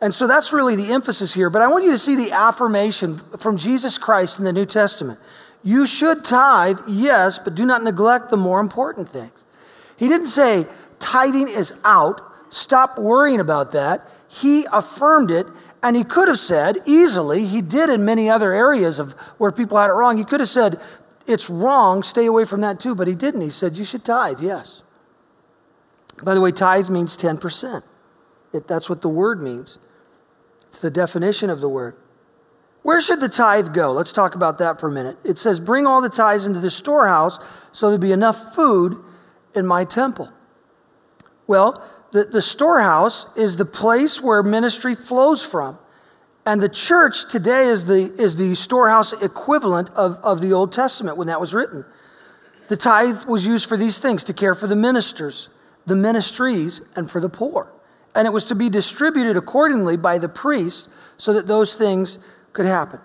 And 0.00 0.12
so 0.12 0.26
that's 0.26 0.52
really 0.52 0.76
the 0.76 0.92
emphasis 0.92 1.32
here. 1.32 1.48
But 1.48 1.62
I 1.62 1.66
want 1.68 1.84
you 1.84 1.92
to 1.92 1.98
see 1.98 2.14
the 2.14 2.32
affirmation 2.32 3.22
from 3.38 3.56
Jesus 3.56 3.96
Christ 3.96 4.38
in 4.38 4.44
the 4.44 4.52
New 4.52 4.66
Testament. 4.66 5.18
You 5.64 5.86
should 5.86 6.24
tithe, 6.24 6.80
yes, 6.86 7.38
but 7.38 7.54
do 7.54 7.64
not 7.64 7.82
neglect 7.82 8.30
the 8.30 8.36
more 8.36 8.60
important 8.60 9.08
things. 9.08 9.44
He 9.96 10.08
didn't 10.08 10.26
say 10.26 10.66
tithing 10.98 11.48
is 11.48 11.72
out, 11.84 12.20
stop 12.50 12.98
worrying 12.98 13.40
about 13.40 13.72
that. 13.72 14.08
He 14.28 14.66
affirmed 14.70 15.30
it, 15.30 15.46
and 15.82 15.96
he 15.96 16.04
could 16.04 16.28
have 16.28 16.38
said 16.38 16.82
easily, 16.84 17.46
he 17.46 17.62
did 17.62 17.88
in 17.88 18.04
many 18.04 18.28
other 18.28 18.52
areas 18.52 18.98
of 18.98 19.12
where 19.38 19.50
people 19.50 19.78
had 19.78 19.88
it 19.88 19.94
wrong. 19.94 20.18
He 20.18 20.24
could 20.24 20.40
have 20.40 20.48
said, 20.48 20.80
it's 21.26 21.48
wrong, 21.48 22.02
stay 22.02 22.26
away 22.26 22.44
from 22.44 22.60
that 22.60 22.78
too, 22.78 22.94
but 22.94 23.08
he 23.08 23.14
didn't. 23.14 23.40
He 23.40 23.50
said, 23.50 23.76
you 23.78 23.84
should 23.84 24.04
tithe, 24.04 24.40
yes. 24.42 24.82
By 26.22 26.34
the 26.34 26.40
way, 26.40 26.52
tithe 26.52 26.90
means 26.90 27.16
10%. 27.16 27.82
It, 28.52 28.68
that's 28.68 28.88
what 28.88 29.02
the 29.02 29.08
word 29.08 29.42
means. 29.42 29.78
It's 30.68 30.78
the 30.78 30.90
definition 30.90 31.48
of 31.50 31.60
the 31.60 31.68
word. 31.68 31.96
Where 32.84 33.00
should 33.00 33.20
the 33.20 33.30
tithe 33.30 33.72
go? 33.72 33.92
Let's 33.92 34.12
talk 34.12 34.34
about 34.34 34.58
that 34.58 34.78
for 34.78 34.88
a 34.88 34.92
minute. 34.92 35.16
It 35.24 35.38
says, 35.38 35.58
Bring 35.58 35.86
all 35.86 36.02
the 36.02 36.10
tithes 36.10 36.44
into 36.44 36.60
the 36.60 36.70
storehouse 36.70 37.38
so 37.72 37.86
there'll 37.86 37.98
be 37.98 38.12
enough 38.12 38.54
food 38.54 39.02
in 39.54 39.66
my 39.66 39.86
temple. 39.86 40.30
Well, 41.46 41.82
the, 42.12 42.24
the 42.24 42.42
storehouse 42.42 43.26
is 43.36 43.56
the 43.56 43.64
place 43.64 44.20
where 44.20 44.42
ministry 44.42 44.94
flows 44.94 45.42
from. 45.42 45.78
And 46.44 46.60
the 46.60 46.68
church 46.68 47.26
today 47.30 47.68
is 47.68 47.86
the, 47.86 48.14
is 48.20 48.36
the 48.36 48.54
storehouse 48.54 49.14
equivalent 49.14 49.88
of, 49.94 50.18
of 50.22 50.42
the 50.42 50.52
Old 50.52 50.70
Testament 50.70 51.16
when 51.16 51.28
that 51.28 51.40
was 51.40 51.54
written. 51.54 51.86
The 52.68 52.76
tithe 52.76 53.24
was 53.24 53.46
used 53.46 53.66
for 53.66 53.78
these 53.78 53.98
things 53.98 54.24
to 54.24 54.34
care 54.34 54.54
for 54.54 54.66
the 54.66 54.76
ministers, 54.76 55.48
the 55.86 55.96
ministries, 55.96 56.82
and 56.96 57.10
for 57.10 57.18
the 57.18 57.30
poor. 57.30 57.72
And 58.14 58.26
it 58.26 58.30
was 58.30 58.44
to 58.46 58.54
be 58.54 58.68
distributed 58.68 59.38
accordingly 59.38 59.96
by 59.96 60.18
the 60.18 60.28
priests 60.28 60.90
so 61.16 61.32
that 61.32 61.46
those 61.46 61.76
things 61.76 62.18
could 62.54 62.64
happen. 62.64 63.00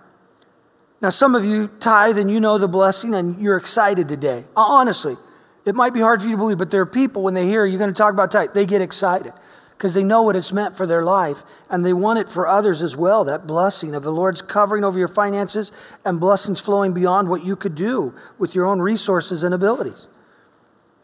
Now, 1.02 1.10
some 1.10 1.34
of 1.34 1.44
you 1.44 1.68
tithe 1.80 2.18
and 2.18 2.30
you 2.30 2.40
know 2.40 2.56
the 2.56 2.68
blessing 2.68 3.14
and 3.14 3.40
you're 3.40 3.56
excited 3.58 4.08
today. 4.08 4.44
Uh, 4.56 4.60
honestly, 4.60 5.16
It 5.64 5.74
might 5.74 5.92
be 5.92 6.00
hard 6.00 6.20
for 6.20 6.26
you 6.26 6.34
to 6.34 6.38
believe, 6.38 6.58
but 6.58 6.70
there 6.70 6.80
are 6.80 6.86
people, 6.86 7.22
when 7.22 7.34
they 7.34 7.46
hear 7.46 7.66
you're 7.66 7.78
going 7.78 7.92
to 7.92 7.96
talk 7.96 8.12
about 8.12 8.30
tithe, 8.30 8.54
they 8.54 8.66
get 8.66 8.80
excited 8.80 9.32
because 9.76 9.94
they 9.94 10.02
know 10.02 10.22
what 10.22 10.36
it's 10.36 10.52
meant 10.52 10.76
for 10.76 10.86
their 10.86 11.02
life 11.02 11.42
and 11.68 11.84
they 11.84 11.92
want 11.92 12.18
it 12.18 12.28
for 12.28 12.46
others 12.46 12.82
as 12.82 12.96
well 12.96 13.24
that 13.24 13.46
blessing 13.46 13.94
of 13.94 14.02
the 14.02 14.12
Lord's 14.12 14.42
covering 14.42 14.84
over 14.84 14.98
your 14.98 15.08
finances 15.08 15.72
and 16.04 16.20
blessings 16.20 16.60
flowing 16.60 16.92
beyond 16.92 17.28
what 17.28 17.44
you 17.44 17.56
could 17.56 17.74
do 17.74 18.14
with 18.38 18.54
your 18.54 18.66
own 18.66 18.80
resources 18.80 19.42
and 19.42 19.54
abilities. 19.54 20.06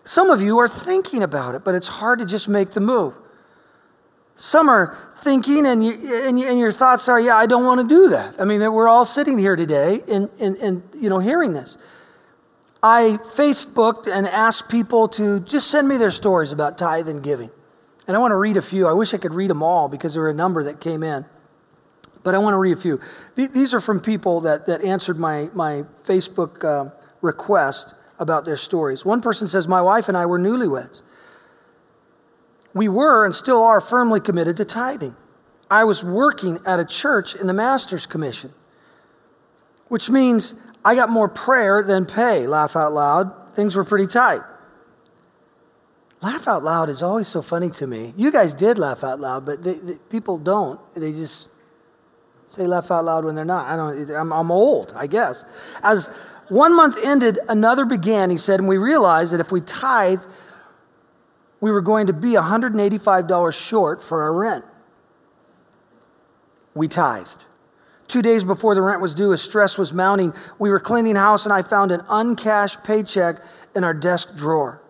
Some 0.04 0.30
of 0.30 0.40
you 0.40 0.58
are 0.58 0.68
thinking 0.68 1.22
about 1.22 1.54
it, 1.54 1.64
but 1.64 1.74
it's 1.74 1.88
hard 1.88 2.18
to 2.20 2.26
just 2.26 2.48
make 2.48 2.72
the 2.72 2.80
move. 2.80 3.14
Some 4.36 4.68
are 4.68 4.96
thinking, 5.22 5.66
and, 5.66 5.84
you, 5.84 5.92
and, 6.24 6.38
you, 6.38 6.46
and 6.46 6.58
your 6.58 6.72
thoughts 6.72 7.08
are, 7.08 7.20
yeah, 7.20 7.36
I 7.36 7.46
don't 7.46 7.64
want 7.64 7.80
to 7.80 7.88
do 7.88 8.08
that. 8.10 8.40
I 8.40 8.44
mean, 8.44 8.60
we're 8.72 8.88
all 8.88 9.04
sitting 9.04 9.38
here 9.38 9.56
today 9.56 10.02
and, 10.08 10.28
and, 10.38 10.56
and 10.56 10.82
you 10.94 11.08
know, 11.08 11.18
hearing 11.18 11.52
this. 11.52 11.76
I 12.82 13.18
Facebooked 13.34 14.06
and 14.06 14.26
asked 14.26 14.68
people 14.68 15.08
to 15.08 15.40
just 15.40 15.68
send 15.68 15.88
me 15.88 15.96
their 15.96 16.10
stories 16.10 16.52
about 16.52 16.78
tithe 16.78 17.08
and 17.08 17.22
giving. 17.22 17.50
And 18.06 18.16
I 18.16 18.20
want 18.20 18.32
to 18.32 18.36
read 18.36 18.56
a 18.56 18.62
few. 18.62 18.86
I 18.86 18.92
wish 18.92 19.14
I 19.14 19.18
could 19.18 19.34
read 19.34 19.50
them 19.50 19.62
all 19.62 19.88
because 19.88 20.14
there 20.14 20.22
were 20.22 20.30
a 20.30 20.34
number 20.34 20.64
that 20.64 20.80
came 20.80 21.02
in. 21.02 21.24
But 22.22 22.34
I 22.34 22.38
want 22.38 22.54
to 22.54 22.58
read 22.58 22.76
a 22.76 22.80
few. 22.80 23.00
These 23.34 23.74
are 23.74 23.80
from 23.80 24.00
people 24.00 24.42
that, 24.42 24.66
that 24.66 24.84
answered 24.84 25.18
my, 25.18 25.48
my 25.54 25.84
Facebook 26.04 26.64
uh, 26.64 26.90
request 27.22 27.94
about 28.18 28.44
their 28.44 28.56
stories. 28.56 29.04
One 29.04 29.20
person 29.20 29.48
says, 29.48 29.68
My 29.68 29.82
wife 29.82 30.08
and 30.08 30.16
I 30.16 30.26
were 30.26 30.38
newlyweds. 30.38 31.02
We 32.76 32.90
were 32.90 33.24
and 33.24 33.34
still 33.34 33.62
are 33.62 33.80
firmly 33.80 34.20
committed 34.20 34.58
to 34.58 34.66
tithing. 34.66 35.16
I 35.70 35.84
was 35.84 36.04
working 36.04 36.60
at 36.66 36.78
a 36.78 36.84
church 36.84 37.34
in 37.34 37.46
the 37.46 37.54
Master's 37.54 38.04
Commission, 38.04 38.52
which 39.88 40.10
means 40.10 40.54
I 40.84 40.94
got 40.94 41.08
more 41.08 41.26
prayer 41.26 41.82
than 41.82 42.04
pay. 42.04 42.46
Laugh 42.46 42.76
out 42.76 42.92
loud. 42.92 43.54
Things 43.54 43.76
were 43.76 43.84
pretty 43.84 44.06
tight. 44.06 44.42
Laugh 46.20 46.46
out 46.46 46.62
loud 46.64 46.90
is 46.90 47.02
always 47.02 47.26
so 47.26 47.40
funny 47.40 47.70
to 47.70 47.86
me. 47.86 48.12
You 48.14 48.30
guys 48.30 48.52
did 48.52 48.78
laugh 48.78 49.02
out 49.04 49.20
loud, 49.20 49.46
but 49.46 49.64
they, 49.64 49.74
they, 49.74 49.94
people 50.10 50.36
don't. 50.36 50.78
They 50.94 51.12
just 51.12 51.48
say 52.46 52.66
laugh 52.66 52.90
out 52.90 53.06
loud 53.06 53.24
when 53.24 53.34
they're 53.34 53.46
not. 53.46 53.68
I 53.68 53.76
don't. 53.76 54.10
I'm, 54.10 54.34
I'm 54.34 54.50
old, 54.50 54.92
I 54.94 55.06
guess. 55.06 55.46
As 55.82 56.10
one 56.48 56.76
month 56.76 56.98
ended, 57.02 57.38
another 57.48 57.86
began. 57.86 58.28
He 58.28 58.36
said, 58.36 58.60
and 58.60 58.68
we 58.68 58.76
realized 58.76 59.32
that 59.32 59.40
if 59.40 59.50
we 59.50 59.62
tithe, 59.62 60.20
we 61.60 61.70
were 61.70 61.80
going 61.80 62.08
to 62.08 62.12
be 62.12 62.32
$185 62.32 63.52
short 63.54 64.02
for 64.02 64.22
our 64.22 64.32
rent. 64.32 64.64
We 66.74 66.88
tithed. 66.88 67.38
Two 68.08 68.22
days 68.22 68.44
before 68.44 68.74
the 68.74 68.82
rent 68.82 69.00
was 69.00 69.14
due, 69.14 69.32
as 69.32 69.42
stress 69.42 69.76
was 69.76 69.92
mounting, 69.92 70.32
we 70.58 70.70
were 70.70 70.78
cleaning 70.78 71.16
house, 71.16 71.44
and 71.44 71.52
I 71.52 71.62
found 71.62 71.90
an 71.90 72.02
uncashed 72.08 72.84
paycheck 72.84 73.42
in 73.74 73.82
our 73.82 73.94
desk 73.94 74.36
drawer. 74.36 74.80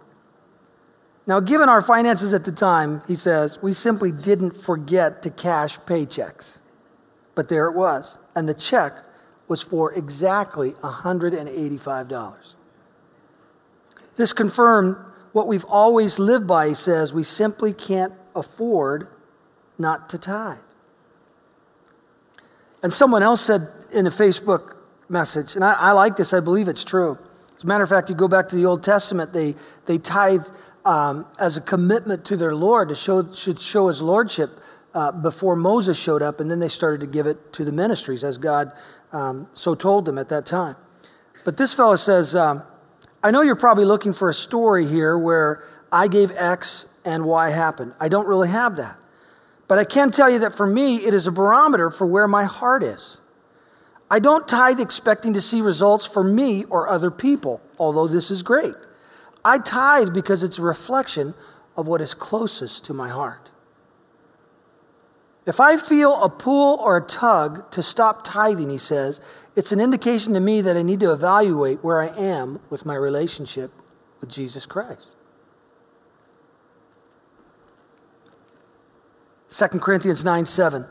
Now, 1.26 1.40
given 1.40 1.68
our 1.68 1.82
finances 1.82 2.34
at 2.34 2.44
the 2.44 2.52
time, 2.52 3.02
he 3.08 3.14
says, 3.14 3.60
we 3.62 3.72
simply 3.72 4.12
didn't 4.12 4.62
forget 4.62 5.22
to 5.22 5.30
cash 5.30 5.78
paychecks. 5.80 6.60
But 7.34 7.48
there 7.48 7.66
it 7.66 7.74
was. 7.74 8.18
And 8.34 8.48
the 8.48 8.54
check 8.54 9.02
was 9.48 9.62
for 9.62 9.92
exactly 9.94 10.72
$185. 10.72 12.54
This 14.16 14.32
confirmed 14.32 14.96
what 15.36 15.46
we've 15.46 15.66
always 15.66 16.18
lived 16.18 16.46
by, 16.46 16.68
he 16.68 16.72
says. 16.72 17.12
We 17.12 17.22
simply 17.22 17.74
can't 17.74 18.14
afford 18.34 19.08
not 19.76 20.08
to 20.08 20.16
tithe. 20.16 20.56
And 22.82 22.90
someone 22.90 23.22
else 23.22 23.42
said 23.42 23.68
in 23.92 24.06
a 24.06 24.10
Facebook 24.10 24.76
message, 25.10 25.54
and 25.54 25.62
I, 25.62 25.74
I 25.74 25.92
like 25.92 26.16
this, 26.16 26.32
I 26.32 26.40
believe 26.40 26.68
it's 26.68 26.84
true. 26.84 27.18
As 27.54 27.64
a 27.64 27.66
matter 27.66 27.84
of 27.84 27.90
fact, 27.90 28.08
you 28.08 28.14
go 28.14 28.28
back 28.28 28.48
to 28.48 28.56
the 28.56 28.64
Old 28.64 28.82
Testament, 28.82 29.34
they, 29.34 29.54
they 29.84 29.98
tithe 29.98 30.46
um, 30.86 31.26
as 31.38 31.58
a 31.58 31.60
commitment 31.60 32.24
to 32.24 32.38
their 32.38 32.54
Lord 32.54 32.88
to 32.88 32.94
show, 32.94 33.30
should 33.34 33.60
show 33.60 33.88
his 33.88 34.00
lordship 34.00 34.58
uh, 34.94 35.12
before 35.12 35.54
Moses 35.54 35.98
showed 35.98 36.22
up, 36.22 36.40
and 36.40 36.50
then 36.50 36.60
they 36.60 36.70
started 36.70 37.00
to 37.00 37.06
give 37.06 37.26
it 37.26 37.52
to 37.52 37.64
the 37.66 37.72
ministries 37.72 38.24
as 38.24 38.38
God 38.38 38.72
um, 39.12 39.48
so 39.52 39.74
told 39.74 40.06
them 40.06 40.16
at 40.16 40.30
that 40.30 40.46
time. 40.46 40.76
But 41.44 41.58
this 41.58 41.74
fellow 41.74 41.96
says, 41.96 42.34
um, 42.34 42.62
I 43.26 43.32
know 43.32 43.40
you're 43.40 43.56
probably 43.56 43.86
looking 43.86 44.12
for 44.12 44.28
a 44.28 44.32
story 44.32 44.86
here 44.86 45.18
where 45.18 45.64
I 45.90 46.06
gave 46.06 46.30
X 46.30 46.86
and 47.04 47.24
Y 47.24 47.50
happened. 47.50 47.92
I 47.98 48.08
don't 48.08 48.28
really 48.28 48.46
have 48.46 48.76
that. 48.76 48.96
But 49.66 49.80
I 49.80 49.84
can 49.84 50.12
tell 50.12 50.30
you 50.30 50.38
that 50.38 50.54
for 50.54 50.64
me, 50.64 51.04
it 51.04 51.12
is 51.12 51.26
a 51.26 51.32
barometer 51.32 51.90
for 51.90 52.06
where 52.06 52.28
my 52.28 52.44
heart 52.44 52.84
is. 52.84 53.16
I 54.08 54.20
don't 54.20 54.46
tithe 54.46 54.78
expecting 54.78 55.32
to 55.32 55.40
see 55.40 55.60
results 55.60 56.06
for 56.06 56.22
me 56.22 56.66
or 56.66 56.88
other 56.88 57.10
people, 57.10 57.60
although 57.80 58.06
this 58.06 58.30
is 58.30 58.44
great. 58.44 58.74
I 59.44 59.58
tithe 59.58 60.14
because 60.14 60.44
it's 60.44 60.60
a 60.60 60.62
reflection 60.62 61.34
of 61.76 61.88
what 61.88 62.00
is 62.00 62.14
closest 62.14 62.84
to 62.84 62.94
my 62.94 63.08
heart. 63.08 63.50
If 65.46 65.58
I 65.58 65.78
feel 65.78 66.14
a 66.22 66.28
pull 66.28 66.78
or 66.78 66.98
a 66.98 67.02
tug 67.02 67.72
to 67.72 67.82
stop 67.82 68.22
tithing, 68.22 68.70
he 68.70 68.78
says, 68.78 69.20
it's 69.56 69.72
an 69.72 69.80
indication 69.80 70.34
to 70.34 70.40
me 70.40 70.60
that 70.60 70.76
I 70.76 70.82
need 70.82 71.00
to 71.00 71.12
evaluate 71.12 71.82
where 71.82 72.00
I 72.00 72.08
am 72.16 72.60
with 72.70 72.86
my 72.86 72.94
relationship 72.94 73.72
with 74.20 74.30
Jesus 74.30 74.66
Christ. 74.66 75.10
2 79.50 79.66
Corinthians 79.80 80.24
9 80.24 80.46
7 80.46 80.86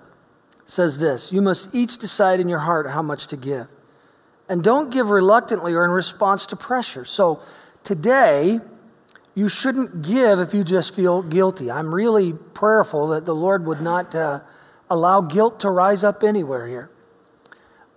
says 0.65 0.97
this 0.97 1.31
You 1.31 1.41
must 1.41 1.73
each 1.73 1.97
decide 1.97 2.39
in 2.39 2.49
your 2.49 2.59
heart 2.59 2.89
how 2.89 3.01
much 3.01 3.27
to 3.27 3.37
give. 3.37 3.67
And 4.49 4.63
don't 4.63 4.91
give 4.91 5.09
reluctantly 5.09 5.73
or 5.73 5.85
in 5.85 5.91
response 5.91 6.45
to 6.47 6.55
pressure. 6.55 7.05
So, 7.05 7.41
Today, 7.85 8.59
you 9.35 9.47
shouldn't 9.47 10.01
give 10.01 10.39
if 10.39 10.55
you 10.55 10.63
just 10.63 10.95
feel 10.95 11.21
guilty. 11.21 11.69
I'm 11.69 11.93
really 11.93 12.33
prayerful 12.33 13.07
that 13.09 13.27
the 13.27 13.35
Lord 13.35 13.63
would 13.67 13.79
not 13.79 14.15
uh, 14.15 14.39
allow 14.89 15.21
guilt 15.21 15.59
to 15.59 15.69
rise 15.69 16.03
up 16.03 16.23
anywhere 16.23 16.67
here. 16.67 16.89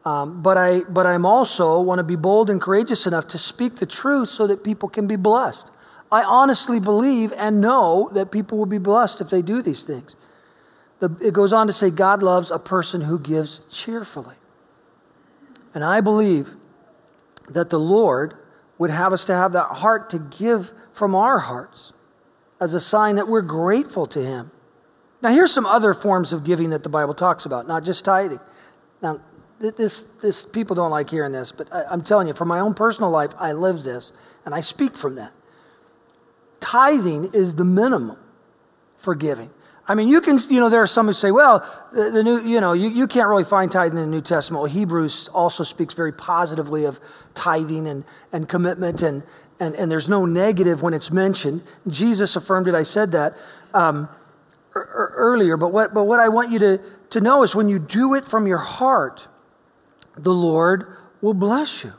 Um, 0.08 0.40
but 0.40 0.56
I, 0.56 0.80
but 0.84 1.06
I'm 1.06 1.26
also 1.26 1.82
want 1.82 1.98
to 1.98 2.02
be 2.02 2.16
bold 2.16 2.48
and 2.48 2.62
courageous 2.62 3.06
enough 3.06 3.28
to 3.28 3.38
speak 3.38 3.76
the 3.76 3.84
truth 3.84 4.30
so 4.30 4.46
that 4.46 4.64
people 4.64 4.88
can 4.88 5.06
be 5.06 5.16
blessed. 5.16 5.70
I 6.10 6.22
honestly 6.22 6.80
believe 6.80 7.30
and 7.36 7.60
know 7.60 8.08
that 8.14 8.30
people 8.30 8.56
will 8.56 8.64
be 8.64 8.78
blessed 8.78 9.20
if 9.20 9.28
they 9.28 9.42
do 9.42 9.60
these 9.60 9.82
things. 9.82 10.16
The, 11.00 11.14
it 11.20 11.34
goes 11.34 11.52
on 11.52 11.66
to 11.66 11.74
say, 11.74 11.90
God 11.90 12.22
loves 12.22 12.50
a 12.50 12.58
person 12.58 13.02
who 13.02 13.18
gives 13.18 13.60
cheerfully. 13.70 14.36
And 15.74 15.84
I 15.84 16.00
believe 16.00 16.48
that 17.50 17.68
the 17.68 17.78
Lord 17.78 18.32
would 18.78 18.88
have 18.88 19.12
us 19.12 19.26
to 19.26 19.34
have 19.34 19.52
that 19.52 19.66
heart 19.66 20.08
to 20.10 20.18
give 20.18 20.72
from 20.94 21.14
our 21.14 21.38
hearts 21.38 21.92
as 22.62 22.72
a 22.72 22.80
sign 22.80 23.16
that 23.16 23.28
we're 23.28 23.42
grateful 23.42 24.06
to 24.06 24.24
Him. 24.24 24.52
Now, 25.20 25.34
here's 25.34 25.52
some 25.52 25.66
other 25.66 25.92
forms 25.92 26.32
of 26.32 26.44
giving 26.44 26.70
that 26.70 26.82
the 26.82 26.88
Bible 26.88 27.12
talks 27.12 27.44
about, 27.44 27.68
not 27.68 27.84
just 27.84 28.06
tithing. 28.06 28.40
Now, 29.02 29.20
this, 29.60 30.04
this 30.22 30.44
people 30.44 30.76
don't 30.76 30.90
like 30.90 31.10
hearing 31.10 31.32
this, 31.32 31.52
but 31.52 31.72
I, 31.72 31.84
I'm 31.84 32.02
telling 32.02 32.28
you, 32.28 32.34
from 32.34 32.48
my 32.48 32.60
own 32.60 32.74
personal 32.74 33.10
life, 33.10 33.30
I 33.38 33.52
live 33.52 33.82
this, 33.82 34.12
and 34.44 34.54
I 34.54 34.60
speak 34.60 34.96
from 34.96 35.16
that. 35.16 35.32
Tithing 36.60 37.32
is 37.32 37.54
the 37.54 37.64
minimum 37.64 38.16
for 38.98 39.14
giving. 39.14 39.50
I 39.86 39.94
mean, 39.94 40.08
you 40.08 40.20
can, 40.20 40.38
you 40.50 40.60
know, 40.60 40.68
there 40.68 40.82
are 40.82 40.86
some 40.86 41.06
who 41.06 41.14
say, 41.14 41.30
well, 41.30 41.66
the, 41.92 42.10
the, 42.10 42.22
new, 42.22 42.42
you 42.42 42.60
know, 42.60 42.74
you, 42.74 42.90
you 42.90 43.06
can't 43.06 43.26
really 43.26 43.44
find 43.44 43.72
tithing 43.72 43.96
in 43.96 44.04
the 44.04 44.10
New 44.10 44.20
Testament. 44.20 44.62
Well, 44.62 44.70
Hebrews 44.70 45.28
also 45.28 45.64
speaks 45.64 45.94
very 45.94 46.12
positively 46.12 46.84
of 46.84 47.00
tithing 47.34 47.86
and, 47.86 48.04
and 48.32 48.46
commitment, 48.46 49.02
and, 49.02 49.22
and, 49.60 49.74
and 49.74 49.90
there's 49.90 50.08
no 50.08 50.26
negative 50.26 50.82
when 50.82 50.92
it's 50.92 51.10
mentioned. 51.10 51.62
Jesus 51.86 52.36
affirmed 52.36 52.68
it. 52.68 52.74
I 52.74 52.82
said 52.82 53.12
that 53.12 53.34
um, 53.72 54.10
earlier. 54.74 55.56
But 55.56 55.72
what, 55.72 55.94
but 55.94 56.04
what 56.04 56.20
I 56.20 56.28
want 56.28 56.52
you 56.52 56.58
to, 56.58 56.80
to 57.10 57.20
know 57.22 57.42
is 57.42 57.54
when 57.54 57.68
you 57.68 57.78
do 57.78 58.14
it 58.14 58.26
from 58.26 58.46
your 58.46 58.58
heart, 58.58 59.26
the 60.22 60.34
Lord 60.34 60.96
will 61.20 61.34
bless 61.34 61.84
you. 61.84 61.92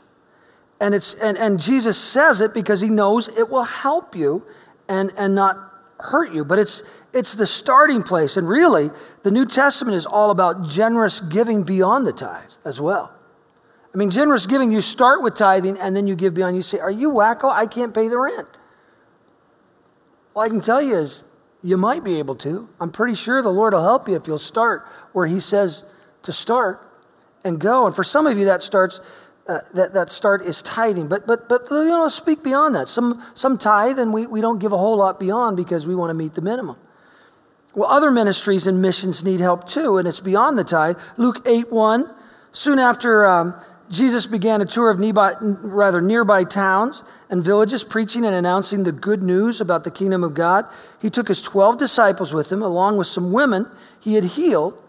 And, 0.80 0.94
it's, 0.94 1.14
and, 1.14 1.36
and 1.36 1.60
Jesus 1.60 1.98
says 1.98 2.40
it 2.40 2.54
because 2.54 2.80
he 2.80 2.88
knows 2.88 3.28
it 3.28 3.50
will 3.50 3.64
help 3.64 4.16
you 4.16 4.44
and, 4.88 5.12
and 5.16 5.34
not 5.34 5.58
hurt 5.98 6.32
you. 6.32 6.44
But 6.44 6.58
it's, 6.58 6.82
it's 7.12 7.34
the 7.34 7.46
starting 7.46 8.02
place. 8.02 8.38
And 8.38 8.48
really, 8.48 8.90
the 9.22 9.30
New 9.30 9.44
Testament 9.44 9.96
is 9.96 10.06
all 10.06 10.30
about 10.30 10.66
generous 10.66 11.20
giving 11.20 11.62
beyond 11.62 12.06
the 12.06 12.12
tithe 12.12 12.50
as 12.64 12.80
well. 12.80 13.12
I 13.92 13.98
mean, 13.98 14.10
generous 14.10 14.46
giving, 14.46 14.70
you 14.70 14.80
start 14.80 15.22
with 15.22 15.34
tithing 15.34 15.78
and 15.78 15.94
then 15.94 16.06
you 16.06 16.14
give 16.14 16.32
beyond. 16.32 16.56
You 16.56 16.62
say, 16.62 16.78
Are 16.78 16.90
you 16.90 17.10
wacko? 17.10 17.50
I 17.50 17.66
can't 17.66 17.92
pay 17.92 18.08
the 18.08 18.18
rent. 18.18 18.48
All 20.34 20.42
I 20.42 20.48
can 20.48 20.60
tell 20.60 20.80
you 20.80 20.96
is 20.96 21.24
you 21.62 21.76
might 21.76 22.04
be 22.04 22.18
able 22.18 22.36
to. 22.36 22.68
I'm 22.80 22.92
pretty 22.92 23.14
sure 23.14 23.42
the 23.42 23.50
Lord 23.50 23.74
will 23.74 23.82
help 23.82 24.08
you 24.08 24.14
if 24.14 24.26
you'll 24.26 24.38
start 24.38 24.86
where 25.12 25.26
He 25.26 25.40
says 25.40 25.84
to 26.22 26.32
start 26.32 26.89
and 27.44 27.58
go. 27.58 27.86
And 27.86 27.94
for 27.94 28.04
some 28.04 28.26
of 28.26 28.38
you, 28.38 28.46
that 28.46 28.62
starts. 28.62 29.00
Uh, 29.46 29.62
that, 29.74 29.94
that 29.94 30.10
start 30.10 30.42
is 30.42 30.62
tithing. 30.62 31.08
But, 31.08 31.26
but, 31.26 31.48
but 31.48 31.66
you 31.68 31.86
know, 31.86 32.06
speak 32.06 32.44
beyond 32.44 32.76
that. 32.76 32.86
Some, 32.86 33.20
some 33.34 33.58
tithe 33.58 33.98
and 33.98 34.12
we, 34.12 34.24
we 34.26 34.40
don't 34.40 34.60
give 34.60 34.70
a 34.72 34.78
whole 34.78 34.96
lot 34.96 35.18
beyond 35.18 35.56
because 35.56 35.86
we 35.86 35.96
want 35.96 36.10
to 36.10 36.14
meet 36.14 36.34
the 36.34 36.40
minimum. 36.40 36.76
Well, 37.74 37.88
other 37.88 38.10
ministries 38.10 38.66
and 38.66 38.82
missions 38.82 39.24
need 39.24 39.40
help 39.40 39.66
too, 39.66 39.98
and 39.98 40.06
it's 40.06 40.20
beyond 40.20 40.58
the 40.58 40.64
tithe. 40.64 40.98
Luke 41.16 41.42
8 41.46 41.72
1, 41.72 42.08
soon 42.52 42.78
after 42.78 43.24
um, 43.24 43.54
Jesus 43.90 44.26
began 44.26 44.60
a 44.60 44.66
tour 44.66 44.90
of 44.90 44.98
nearby, 44.98 45.34
rather 45.40 46.00
nearby 46.00 46.44
towns 46.44 47.04
and 47.28 47.44
villages, 47.44 47.84
preaching 47.84 48.24
and 48.24 48.34
announcing 48.34 48.84
the 48.84 48.92
good 48.92 49.22
news 49.22 49.60
about 49.60 49.84
the 49.84 49.90
kingdom 49.90 50.24
of 50.24 50.34
God. 50.34 50.66
He 51.00 51.10
took 51.10 51.28
his 51.28 51.42
12 51.42 51.78
disciples 51.78 52.32
with 52.32 52.50
him, 52.50 52.62
along 52.62 52.96
with 52.96 53.06
some 53.06 53.32
women 53.32 53.68
he 54.00 54.14
had 54.14 54.24
healed, 54.24 54.80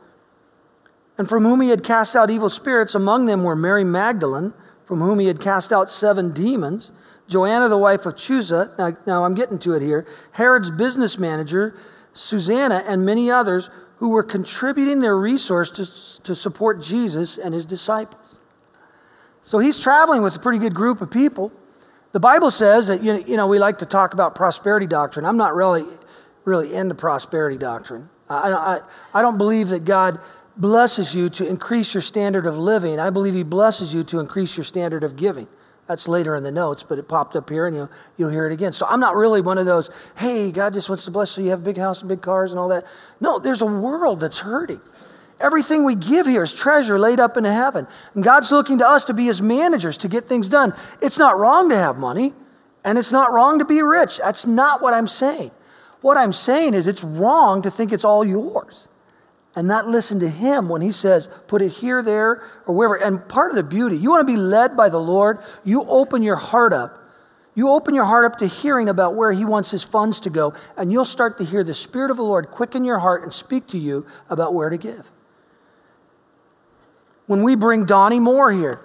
and 1.21 1.29
from 1.29 1.43
whom 1.43 1.61
he 1.61 1.69
had 1.69 1.83
cast 1.83 2.15
out 2.15 2.31
evil 2.31 2.49
spirits. 2.49 2.95
Among 2.95 3.27
them 3.27 3.43
were 3.43 3.55
Mary 3.55 3.83
Magdalene, 3.83 4.53
from 4.85 5.01
whom 5.01 5.19
he 5.19 5.27
had 5.27 5.39
cast 5.39 5.71
out 5.71 5.87
seven 5.87 6.31
demons, 6.31 6.91
Joanna, 7.27 7.69
the 7.69 7.77
wife 7.77 8.07
of 8.07 8.15
Chuza. 8.15 8.75
Now, 8.79 8.97
now 9.05 9.23
I'm 9.23 9.35
getting 9.35 9.59
to 9.59 9.73
it 9.75 9.83
here. 9.83 10.07
Herod's 10.31 10.71
business 10.71 11.19
manager, 11.19 11.77
Susanna, 12.13 12.83
and 12.87 13.05
many 13.05 13.29
others 13.29 13.69
who 13.97 14.09
were 14.09 14.23
contributing 14.23 14.99
their 14.99 15.15
resources 15.15 16.17
to, 16.23 16.23
to 16.23 16.33
support 16.33 16.81
Jesus 16.81 17.37
and 17.37 17.53
his 17.53 17.67
disciples. 17.67 18.39
So 19.43 19.59
he's 19.59 19.79
traveling 19.79 20.23
with 20.23 20.35
a 20.35 20.39
pretty 20.39 20.57
good 20.57 20.73
group 20.73 21.01
of 21.01 21.11
people. 21.11 21.51
The 22.13 22.19
Bible 22.19 22.49
says 22.49 22.87
that, 22.87 23.03
you 23.03 23.37
know, 23.37 23.45
we 23.45 23.59
like 23.59 23.77
to 23.77 23.85
talk 23.85 24.15
about 24.15 24.33
prosperity 24.33 24.87
doctrine. 24.87 25.23
I'm 25.23 25.37
not 25.37 25.53
really, 25.53 25.85
really 26.45 26.73
into 26.73 26.95
prosperity 26.95 27.59
doctrine. 27.59 28.09
I, 28.27 28.53
I, 28.53 28.81
I 29.13 29.21
don't 29.21 29.37
believe 29.37 29.69
that 29.69 29.85
God 29.85 30.19
blesses 30.57 31.15
you 31.15 31.29
to 31.29 31.45
increase 31.45 31.93
your 31.93 32.01
standard 32.01 32.45
of 32.45 32.57
living. 32.57 32.99
I 32.99 33.09
believe 33.09 33.33
He 33.33 33.43
blesses 33.43 33.93
you 33.93 34.03
to 34.05 34.19
increase 34.19 34.57
your 34.57 34.63
standard 34.63 35.03
of 35.03 35.15
giving. 35.15 35.47
That's 35.87 36.07
later 36.07 36.35
in 36.35 36.43
the 36.43 36.51
notes, 36.51 36.83
but 36.83 36.99
it 36.99 37.07
popped 37.07 37.35
up 37.35 37.49
here 37.49 37.67
and 37.67 37.75
you'll, 37.75 37.89
you'll 38.15 38.29
hear 38.29 38.47
it 38.47 38.53
again. 38.53 38.71
So 38.71 38.85
I'm 38.87 38.99
not 38.99 39.15
really 39.15 39.41
one 39.41 39.57
of 39.57 39.65
those, 39.65 39.89
hey, 40.15 40.51
God 40.51 40.73
just 40.73 40.87
wants 40.87 41.05
to 41.05 41.11
bless 41.11 41.31
you, 41.31 41.41
so 41.41 41.45
you 41.45 41.49
have 41.49 41.59
a 41.59 41.63
big 41.63 41.77
house 41.77 41.99
and 41.99 42.07
big 42.07 42.21
cars 42.21 42.51
and 42.51 42.59
all 42.59 42.69
that. 42.69 42.85
No, 43.19 43.39
there's 43.39 43.61
a 43.61 43.65
world 43.65 44.21
that's 44.21 44.37
hurting. 44.37 44.79
Everything 45.41 45.83
we 45.83 45.95
give 45.95 46.27
here 46.27 46.43
is 46.43 46.53
treasure 46.53 46.99
laid 46.99 47.19
up 47.19 47.35
in 47.35 47.43
heaven. 47.43 47.87
And 48.13 48.23
God's 48.23 48.51
looking 48.51 48.77
to 48.77 48.87
us 48.87 49.05
to 49.05 49.13
be 49.13 49.25
his 49.25 49.41
managers 49.41 49.97
to 49.99 50.07
get 50.07 50.29
things 50.29 50.47
done. 50.47 50.73
It's 51.01 51.17
not 51.17 51.37
wrong 51.39 51.69
to 51.69 51.75
have 51.75 51.97
money, 51.97 52.33
and 52.85 52.97
it's 52.97 53.11
not 53.11 53.33
wrong 53.33 53.59
to 53.59 53.65
be 53.65 53.81
rich. 53.81 54.19
That's 54.19 54.45
not 54.45 54.81
what 54.81 54.93
I'm 54.93 55.07
saying. 55.07 55.51
What 56.01 56.15
I'm 56.15 56.31
saying 56.31 56.73
is 56.73 56.87
it's 56.87 57.03
wrong 57.03 57.63
to 57.63 57.71
think 57.71 57.91
it's 57.91 58.05
all 58.05 58.23
yours 58.23 58.87
and 59.55 59.67
not 59.67 59.87
listen 59.87 60.19
to 60.21 60.29
him 60.29 60.69
when 60.69 60.81
he 60.81 60.91
says, 60.91 61.29
put 61.47 61.61
it 61.61 61.69
here, 61.69 62.01
there, 62.01 62.43
or 62.65 62.75
wherever. 62.75 62.95
And 62.95 63.27
part 63.27 63.49
of 63.51 63.55
the 63.55 63.63
beauty, 63.63 63.97
you 63.97 64.09
want 64.09 64.25
to 64.25 64.33
be 64.33 64.37
led 64.37 64.77
by 64.77 64.89
the 64.89 64.99
Lord, 64.99 65.39
you 65.63 65.83
open 65.83 66.23
your 66.23 66.37
heart 66.37 66.73
up. 66.73 66.97
You 67.53 67.69
open 67.69 67.93
your 67.93 68.05
heart 68.05 68.23
up 68.23 68.37
to 68.37 68.47
hearing 68.47 68.87
about 68.87 69.15
where 69.15 69.33
he 69.33 69.43
wants 69.43 69.69
his 69.69 69.83
funds 69.83 70.21
to 70.21 70.29
go, 70.29 70.53
and 70.77 70.89
you'll 70.89 71.03
start 71.03 71.37
to 71.39 71.43
hear 71.43 71.65
the 71.65 71.73
Spirit 71.73 72.09
of 72.09 72.15
the 72.15 72.23
Lord 72.23 72.49
quicken 72.49 72.85
your 72.85 72.97
heart 72.97 73.23
and 73.23 73.33
speak 73.33 73.67
to 73.67 73.77
you 73.77 74.05
about 74.29 74.53
where 74.53 74.69
to 74.69 74.77
give. 74.77 75.05
When 77.27 77.43
we 77.43 77.55
bring 77.55 77.85
Donnie 77.85 78.21
Moore 78.21 78.53
here, 78.53 78.79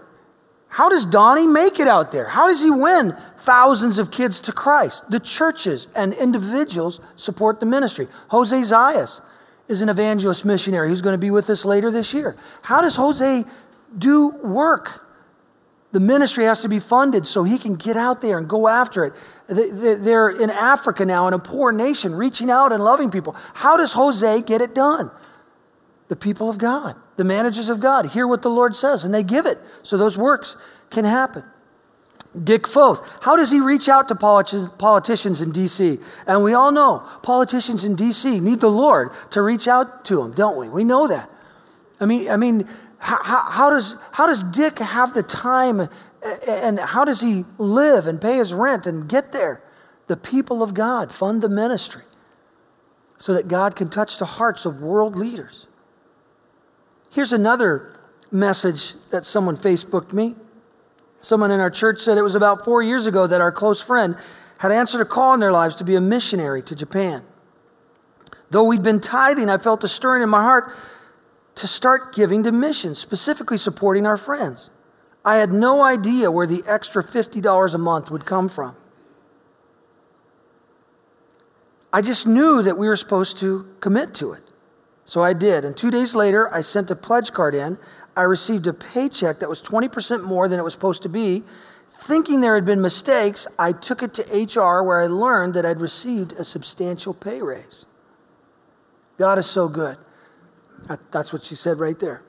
how 0.68 0.88
does 0.88 1.06
Donnie 1.06 1.46
make 1.46 1.78
it 1.78 1.86
out 1.86 2.10
there? 2.10 2.26
How 2.26 2.48
does 2.48 2.60
he 2.60 2.70
win 2.70 3.16
thousands 3.42 3.98
of 3.98 4.10
kids 4.10 4.40
to 4.42 4.52
Christ? 4.52 5.08
The 5.10 5.20
churches 5.20 5.86
and 5.94 6.12
individuals 6.12 7.00
support 7.14 7.60
the 7.60 7.66
ministry. 7.66 8.08
Jose 8.28 8.56
Zayas, 8.60 9.20
is 9.68 9.82
an 9.82 9.88
evangelist 9.88 10.44
missionary 10.44 10.88
who's 10.88 11.02
going 11.02 11.14
to 11.14 11.18
be 11.18 11.30
with 11.30 11.50
us 11.50 11.64
later 11.64 11.90
this 11.90 12.14
year. 12.14 12.36
How 12.62 12.82
does 12.82 12.96
Jose 12.96 13.44
do 13.96 14.28
work? 14.28 15.02
The 15.92 16.00
ministry 16.00 16.44
has 16.44 16.62
to 16.62 16.68
be 16.68 16.78
funded 16.78 17.26
so 17.26 17.42
he 17.42 17.58
can 17.58 17.74
get 17.74 17.96
out 17.96 18.20
there 18.20 18.38
and 18.38 18.48
go 18.48 18.68
after 18.68 19.04
it. 19.04 19.14
They're 19.48 20.28
in 20.28 20.50
Africa 20.50 21.04
now, 21.04 21.26
in 21.28 21.34
a 21.34 21.38
poor 21.38 21.72
nation, 21.72 22.14
reaching 22.14 22.50
out 22.50 22.72
and 22.72 22.82
loving 22.82 23.10
people. 23.10 23.34
How 23.54 23.76
does 23.76 23.92
Jose 23.92 24.42
get 24.42 24.60
it 24.60 24.74
done? 24.74 25.10
The 26.08 26.16
people 26.16 26.48
of 26.48 26.58
God, 26.58 26.96
the 27.16 27.24
managers 27.24 27.68
of 27.68 27.80
God, 27.80 28.06
hear 28.06 28.26
what 28.26 28.42
the 28.42 28.50
Lord 28.50 28.76
says 28.76 29.04
and 29.04 29.12
they 29.12 29.22
give 29.22 29.46
it 29.46 29.58
so 29.82 29.96
those 29.96 30.16
works 30.16 30.56
can 30.90 31.04
happen. 31.04 31.44
Dick 32.44 32.66
Foth. 32.66 33.08
How 33.20 33.36
does 33.36 33.50
he 33.50 33.60
reach 33.60 33.88
out 33.88 34.08
to 34.08 34.14
politicians 34.14 35.40
in 35.40 35.52
D.C.? 35.52 35.98
And 36.26 36.42
we 36.42 36.54
all 36.54 36.70
know 36.70 37.06
politicians 37.22 37.84
in 37.84 37.94
D.C. 37.94 38.40
need 38.40 38.60
the 38.60 38.70
Lord 38.70 39.10
to 39.30 39.42
reach 39.42 39.68
out 39.68 40.04
to 40.06 40.16
them, 40.16 40.32
don't 40.32 40.56
we? 40.56 40.68
We 40.68 40.84
know 40.84 41.08
that. 41.08 41.30
I 41.98 42.04
mean, 42.04 42.28
I 42.28 42.36
mean, 42.36 42.68
how, 42.98 43.22
how, 43.22 43.70
does, 43.70 43.96
how 44.12 44.26
does 44.26 44.44
Dick 44.44 44.78
have 44.78 45.14
the 45.14 45.22
time 45.22 45.88
and 46.46 46.78
how 46.78 47.04
does 47.04 47.20
he 47.20 47.44
live 47.58 48.06
and 48.06 48.20
pay 48.20 48.36
his 48.36 48.52
rent 48.52 48.86
and 48.86 49.08
get 49.08 49.32
there? 49.32 49.62
The 50.06 50.16
people 50.16 50.62
of 50.62 50.74
God 50.74 51.12
fund 51.12 51.42
the 51.42 51.48
ministry 51.48 52.02
so 53.18 53.32
that 53.34 53.48
God 53.48 53.76
can 53.76 53.88
touch 53.88 54.18
the 54.18 54.24
hearts 54.24 54.66
of 54.66 54.80
world 54.80 55.16
leaders. 55.16 55.66
Here's 57.10 57.32
another 57.32 57.98
message 58.30 58.94
that 59.10 59.24
someone 59.24 59.56
Facebooked 59.56 60.12
me. 60.12 60.34
Someone 61.20 61.50
in 61.50 61.60
our 61.60 61.70
church 61.70 62.00
said 62.00 62.18
it 62.18 62.22
was 62.22 62.34
about 62.34 62.64
four 62.64 62.82
years 62.82 63.06
ago 63.06 63.26
that 63.26 63.40
our 63.40 63.52
close 63.52 63.80
friend 63.80 64.16
had 64.58 64.72
answered 64.72 65.00
a 65.00 65.04
call 65.04 65.34
in 65.34 65.40
their 65.40 65.52
lives 65.52 65.76
to 65.76 65.84
be 65.84 65.94
a 65.94 66.00
missionary 66.00 66.62
to 66.62 66.74
Japan. 66.74 67.22
Though 68.50 68.64
we'd 68.64 68.82
been 68.82 69.00
tithing, 69.00 69.50
I 69.50 69.58
felt 69.58 69.84
a 69.84 69.88
stirring 69.88 70.22
in 70.22 70.28
my 70.28 70.42
heart 70.42 70.72
to 71.56 71.66
start 71.66 72.14
giving 72.14 72.44
to 72.44 72.52
missions, 72.52 72.98
specifically 72.98 73.56
supporting 73.56 74.06
our 74.06 74.16
friends. 74.16 74.70
I 75.24 75.36
had 75.36 75.52
no 75.52 75.82
idea 75.82 76.30
where 76.30 76.46
the 76.46 76.62
extra 76.66 77.02
$50 77.02 77.74
a 77.74 77.78
month 77.78 78.10
would 78.10 78.24
come 78.24 78.48
from. 78.48 78.76
I 81.92 82.02
just 82.02 82.26
knew 82.26 82.62
that 82.62 82.78
we 82.78 82.86
were 82.88 82.96
supposed 82.96 83.38
to 83.38 83.66
commit 83.80 84.14
to 84.14 84.32
it. 84.32 84.42
So 85.04 85.22
I 85.22 85.32
did. 85.32 85.64
And 85.64 85.76
two 85.76 85.90
days 85.90 86.14
later, 86.14 86.52
I 86.52 86.60
sent 86.60 86.90
a 86.90 86.96
pledge 86.96 87.32
card 87.32 87.54
in. 87.54 87.78
I 88.16 88.22
received 88.22 88.66
a 88.66 88.72
paycheck 88.72 89.40
that 89.40 89.48
was 89.48 89.62
20% 89.62 90.24
more 90.24 90.48
than 90.48 90.58
it 90.58 90.62
was 90.62 90.72
supposed 90.72 91.02
to 91.02 91.08
be. 91.08 91.44
Thinking 92.02 92.40
there 92.40 92.54
had 92.54 92.64
been 92.64 92.80
mistakes, 92.80 93.46
I 93.58 93.72
took 93.72 94.02
it 94.02 94.14
to 94.14 94.22
HR 94.22 94.82
where 94.82 95.00
I 95.00 95.06
learned 95.06 95.54
that 95.54 95.66
I'd 95.66 95.80
received 95.80 96.32
a 96.32 96.44
substantial 96.44 97.14
pay 97.14 97.42
raise. 97.42 97.86
God 99.18 99.38
is 99.38 99.46
so 99.46 99.68
good. 99.68 99.96
That's 101.10 101.32
what 101.32 101.44
she 101.44 101.54
said 101.54 101.78
right 101.78 101.98
there. 101.98 102.22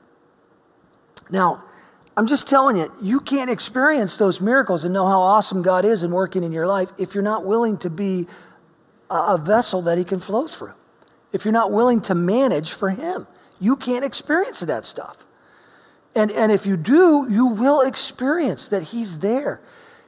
Now, 1.30 1.64
I'm 2.16 2.26
just 2.26 2.48
telling 2.48 2.76
you, 2.76 2.92
you 3.00 3.20
can't 3.20 3.50
experience 3.50 4.16
those 4.16 4.40
miracles 4.40 4.84
and 4.84 4.92
know 4.92 5.06
how 5.06 5.20
awesome 5.20 5.62
God 5.62 5.84
is 5.84 6.02
in 6.02 6.10
working 6.10 6.42
in 6.42 6.52
your 6.52 6.66
life 6.66 6.90
if 6.98 7.14
you're 7.14 7.22
not 7.22 7.44
willing 7.44 7.78
to 7.78 7.90
be 7.90 8.26
a 9.10 9.38
vessel 9.38 9.82
that 9.82 9.98
He 9.98 10.04
can 10.04 10.20
flow 10.20 10.46
through. 10.46 10.72
If 11.32 11.44
you're 11.44 11.52
not 11.52 11.70
willing 11.70 12.00
to 12.02 12.14
manage 12.14 12.72
for 12.72 12.88
Him, 12.88 13.26
you 13.60 13.76
can't 13.76 14.04
experience 14.04 14.60
that 14.60 14.84
stuff. 14.84 15.16
And, 16.18 16.32
and 16.32 16.50
if 16.50 16.66
you 16.66 16.76
do, 16.76 17.28
you 17.30 17.46
will 17.46 17.82
experience 17.82 18.66
that 18.68 18.82
He's 18.82 19.20
there. 19.20 19.60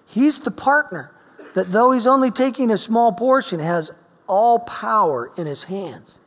He's 0.07 0.40
the 0.40 0.51
partner 0.51 1.12
that, 1.55 1.70
though 1.70 1.92
He's 1.92 2.09
only 2.09 2.33
taking 2.33 2.73
a 2.73 2.77
small 2.77 3.12
portion, 3.12 3.61
has 3.61 3.92
all 4.27 4.59
power 4.59 5.31
in 5.37 5.46
His 5.46 5.62
hands 5.62 6.20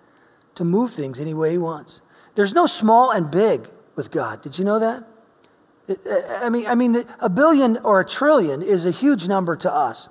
to 0.55 0.63
move 0.63 0.93
things 0.93 1.19
any 1.19 1.33
way 1.33 1.51
He 1.51 1.57
wants. 1.57 1.99
There's 2.35 2.53
no 2.53 2.65
small 2.65 3.11
and 3.11 3.29
big 3.29 3.67
with 3.97 4.09
God. 4.09 4.41
Did 4.41 4.57
you 4.57 4.63
know 4.63 4.79
that? 4.79 5.03
I 6.41 6.47
mean, 6.47 6.65
I 6.65 6.75
mean, 6.75 7.05
a 7.19 7.27
billion 7.27 7.75
or 7.79 7.99
a 7.99 8.07
trillion 8.07 8.61
is 8.61 8.85
a 8.85 8.91
huge 8.91 9.27
number 9.27 9.57
to 9.57 9.73
us. 9.73 10.07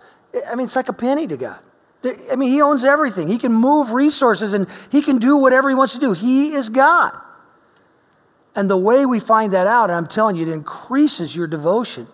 I 0.50 0.54
mean, 0.54 0.66
it's 0.66 0.76
like 0.76 0.90
a 0.90 0.92
penny 0.92 1.26
to 1.28 1.38
God. 1.38 1.60
I 2.30 2.36
mean, 2.36 2.50
He 2.50 2.60
owns 2.60 2.84
everything. 2.84 3.26
He 3.26 3.38
can 3.38 3.54
move 3.54 3.92
resources 3.92 4.52
and 4.52 4.66
He 4.90 5.00
can 5.00 5.16
do 5.16 5.38
whatever 5.38 5.70
He 5.70 5.74
wants 5.74 5.94
to 5.94 5.98
do. 5.98 6.12
He 6.12 6.52
is 6.52 6.68
God. 6.68 7.18
And 8.54 8.68
the 8.68 8.76
way 8.76 9.06
we 9.06 9.18
find 9.18 9.52
that 9.54 9.66
out, 9.66 9.90
and 9.90 9.96
I'm 9.96 10.06
telling 10.06 10.36
you, 10.36 10.42
it 10.42 10.52
increases 10.52 11.34
your 11.34 11.46
devotion 11.46 12.06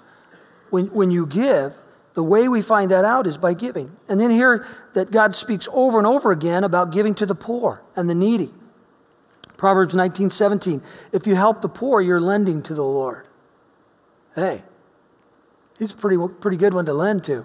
when, 0.70 0.86
when 0.86 1.10
you 1.10 1.26
give. 1.26 1.74
The 2.14 2.22
way 2.22 2.48
we 2.48 2.62
find 2.62 2.90
that 2.90 3.04
out 3.04 3.26
is 3.26 3.36
by 3.36 3.54
giving. 3.54 3.96
And 4.08 4.20
then 4.20 4.30
here 4.30 4.66
that 4.94 5.10
God 5.10 5.34
speaks 5.34 5.68
over 5.72 5.98
and 5.98 6.06
over 6.06 6.32
again 6.32 6.64
about 6.64 6.92
giving 6.92 7.14
to 7.16 7.26
the 7.26 7.34
poor 7.34 7.82
and 7.96 8.08
the 8.08 8.14
needy. 8.14 8.50
Proverbs 9.56 9.94
19, 9.94 10.30
17. 10.30 10.82
If 11.12 11.26
you 11.26 11.34
help 11.34 11.62
the 11.62 11.68
poor, 11.68 12.00
you're 12.00 12.20
lending 12.20 12.62
to 12.62 12.74
the 12.74 12.84
Lord. 12.84 13.26
Hey, 14.34 14.62
he's 15.78 15.92
a 15.92 15.96
pretty, 15.96 16.16
pretty 16.40 16.56
good 16.56 16.74
one 16.74 16.86
to 16.86 16.92
lend 16.92 17.24
to. 17.24 17.44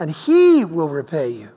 And 0.00 0.10
he 0.10 0.64
will 0.64 0.88
repay 0.88 1.30
you. 1.30 1.50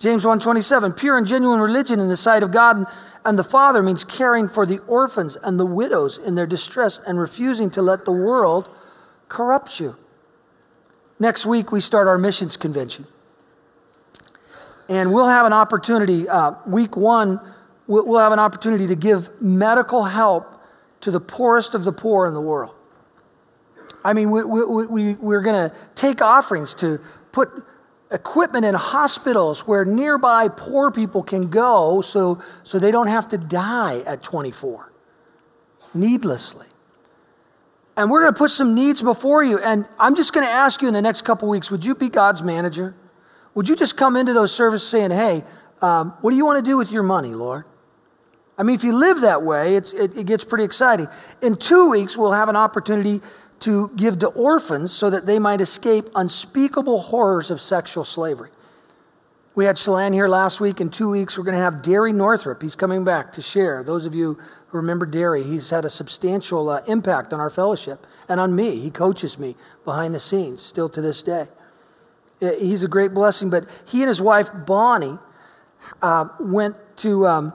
James 0.00 0.24
1:27 0.24 0.96
Pure 0.96 1.18
and 1.18 1.26
genuine 1.26 1.60
religion 1.60 2.00
in 2.00 2.08
the 2.08 2.16
sight 2.16 2.42
of 2.42 2.50
God 2.50 2.86
and 3.24 3.38
the 3.38 3.44
Father 3.44 3.82
means 3.82 4.04
caring 4.04 4.48
for 4.48 4.64
the 4.64 4.78
orphans 4.80 5.36
and 5.42 5.60
the 5.60 5.66
widows 5.66 6.18
in 6.18 6.34
their 6.34 6.46
distress 6.46 7.00
and 7.06 7.18
refusing 7.18 7.70
to 7.70 7.82
let 7.82 8.04
the 8.04 8.12
world 8.12 8.68
corrupt 9.28 9.78
you. 9.78 9.96
Next 11.18 11.44
week 11.44 11.70
we 11.70 11.80
start 11.80 12.08
our 12.08 12.16
missions 12.16 12.56
convention. 12.56 13.06
And 14.88 15.12
we'll 15.12 15.28
have 15.28 15.46
an 15.46 15.52
opportunity, 15.52 16.28
uh, 16.28 16.54
week 16.66 16.96
one, 16.96 17.40
we'll, 17.86 18.18
have 18.18 18.32
an 18.32 18.38
opportunity 18.38 18.86
to 18.88 18.96
give 18.96 19.40
medical 19.40 20.04
help 20.04 20.60
to 21.02 21.10
the 21.10 21.20
poorest 21.20 21.74
of 21.74 21.84
the 21.84 21.92
poor 21.92 22.26
in 22.26 22.34
the 22.34 22.40
world. 22.40 22.74
I 24.02 24.14
mean, 24.14 24.30
we, 24.30 24.42
we, 24.42 24.86
we, 24.86 25.14
we're 25.14 25.42
going 25.42 25.70
to 25.70 25.76
take 25.94 26.22
offerings 26.22 26.74
to 26.76 27.00
put 27.32 27.50
equipment 28.10 28.64
in 28.64 28.74
hospitals 28.74 29.60
where 29.60 29.84
nearby 29.84 30.48
poor 30.48 30.90
people 30.90 31.22
can 31.22 31.48
go 31.48 32.00
so, 32.00 32.42
so 32.64 32.78
they 32.78 32.90
don't 32.90 33.06
have 33.06 33.28
to 33.28 33.38
die 33.38 34.00
at 34.00 34.22
24 34.22 34.90
needlessly. 35.94 36.66
And 37.96 38.10
we're 38.10 38.22
going 38.22 38.32
to 38.32 38.38
put 38.38 38.50
some 38.50 38.74
needs 38.74 39.02
before 39.02 39.44
you. 39.44 39.58
And 39.58 39.84
I'm 39.98 40.14
just 40.14 40.32
going 40.32 40.46
to 40.46 40.50
ask 40.50 40.80
you 40.80 40.88
in 40.88 40.94
the 40.94 41.02
next 41.02 41.22
couple 41.22 41.48
weeks 41.48 41.70
would 41.70 41.84
you 41.84 41.94
be 41.94 42.08
God's 42.08 42.42
manager? 42.42 42.94
Would 43.54 43.68
you 43.68 43.76
just 43.76 43.96
come 43.96 44.16
into 44.16 44.32
those 44.32 44.54
services 44.54 44.88
saying, 44.88 45.10
hey, 45.10 45.44
um, 45.82 46.14
what 46.20 46.30
do 46.30 46.36
you 46.36 46.44
want 46.44 46.64
to 46.64 46.68
do 46.68 46.76
with 46.76 46.92
your 46.92 47.02
money, 47.02 47.30
Lord? 47.30 47.64
I 48.56 48.62
mean, 48.62 48.76
if 48.76 48.84
you 48.84 48.94
live 48.94 49.22
that 49.22 49.42
way, 49.42 49.76
it, 49.76 49.94
it 49.94 50.26
gets 50.26 50.44
pretty 50.44 50.64
exciting. 50.64 51.08
In 51.40 51.56
two 51.56 51.88
weeks, 51.88 52.16
we'll 52.16 52.32
have 52.32 52.48
an 52.48 52.56
opportunity 52.56 53.22
to 53.60 53.90
give 53.96 54.18
to 54.20 54.28
orphans 54.28 54.92
so 54.92 55.10
that 55.10 55.26
they 55.26 55.38
might 55.38 55.60
escape 55.60 56.08
unspeakable 56.14 56.98
horrors 56.98 57.50
of 57.50 57.60
sexual 57.60 58.04
slavery. 58.04 58.50
We 59.54 59.64
had 59.64 59.76
Chelan 59.76 60.12
here 60.12 60.28
last 60.28 60.60
week. 60.60 60.80
In 60.80 60.90
two 60.90 61.10
weeks, 61.10 61.36
we're 61.36 61.44
going 61.44 61.56
to 61.56 61.62
have 61.62 61.82
Derry 61.82 62.12
Northrup. 62.12 62.62
He's 62.62 62.76
coming 62.76 63.04
back 63.04 63.32
to 63.34 63.42
share. 63.42 63.82
Those 63.82 64.06
of 64.06 64.14
you 64.14 64.38
who 64.68 64.78
remember 64.78 65.04
Derry, 65.04 65.42
he's 65.42 65.68
had 65.68 65.84
a 65.84 65.90
substantial 65.90 66.70
uh, 66.70 66.82
impact 66.86 67.32
on 67.32 67.40
our 67.40 67.50
fellowship 67.50 68.06
and 68.28 68.40
on 68.40 68.54
me. 68.54 68.80
He 68.80 68.90
coaches 68.90 69.38
me 69.38 69.56
behind 69.84 70.14
the 70.14 70.20
scenes 70.20 70.62
still 70.62 70.88
to 70.90 71.00
this 71.00 71.22
day. 71.22 71.48
He's 72.40 72.84
a 72.84 72.88
great 72.88 73.12
blessing. 73.12 73.50
But 73.50 73.68
he 73.84 74.00
and 74.00 74.08
his 74.08 74.22
wife, 74.22 74.50
Bonnie, 74.66 75.18
uh, 76.00 76.28
went 76.38 76.76
to 76.98 77.26
um, 77.26 77.52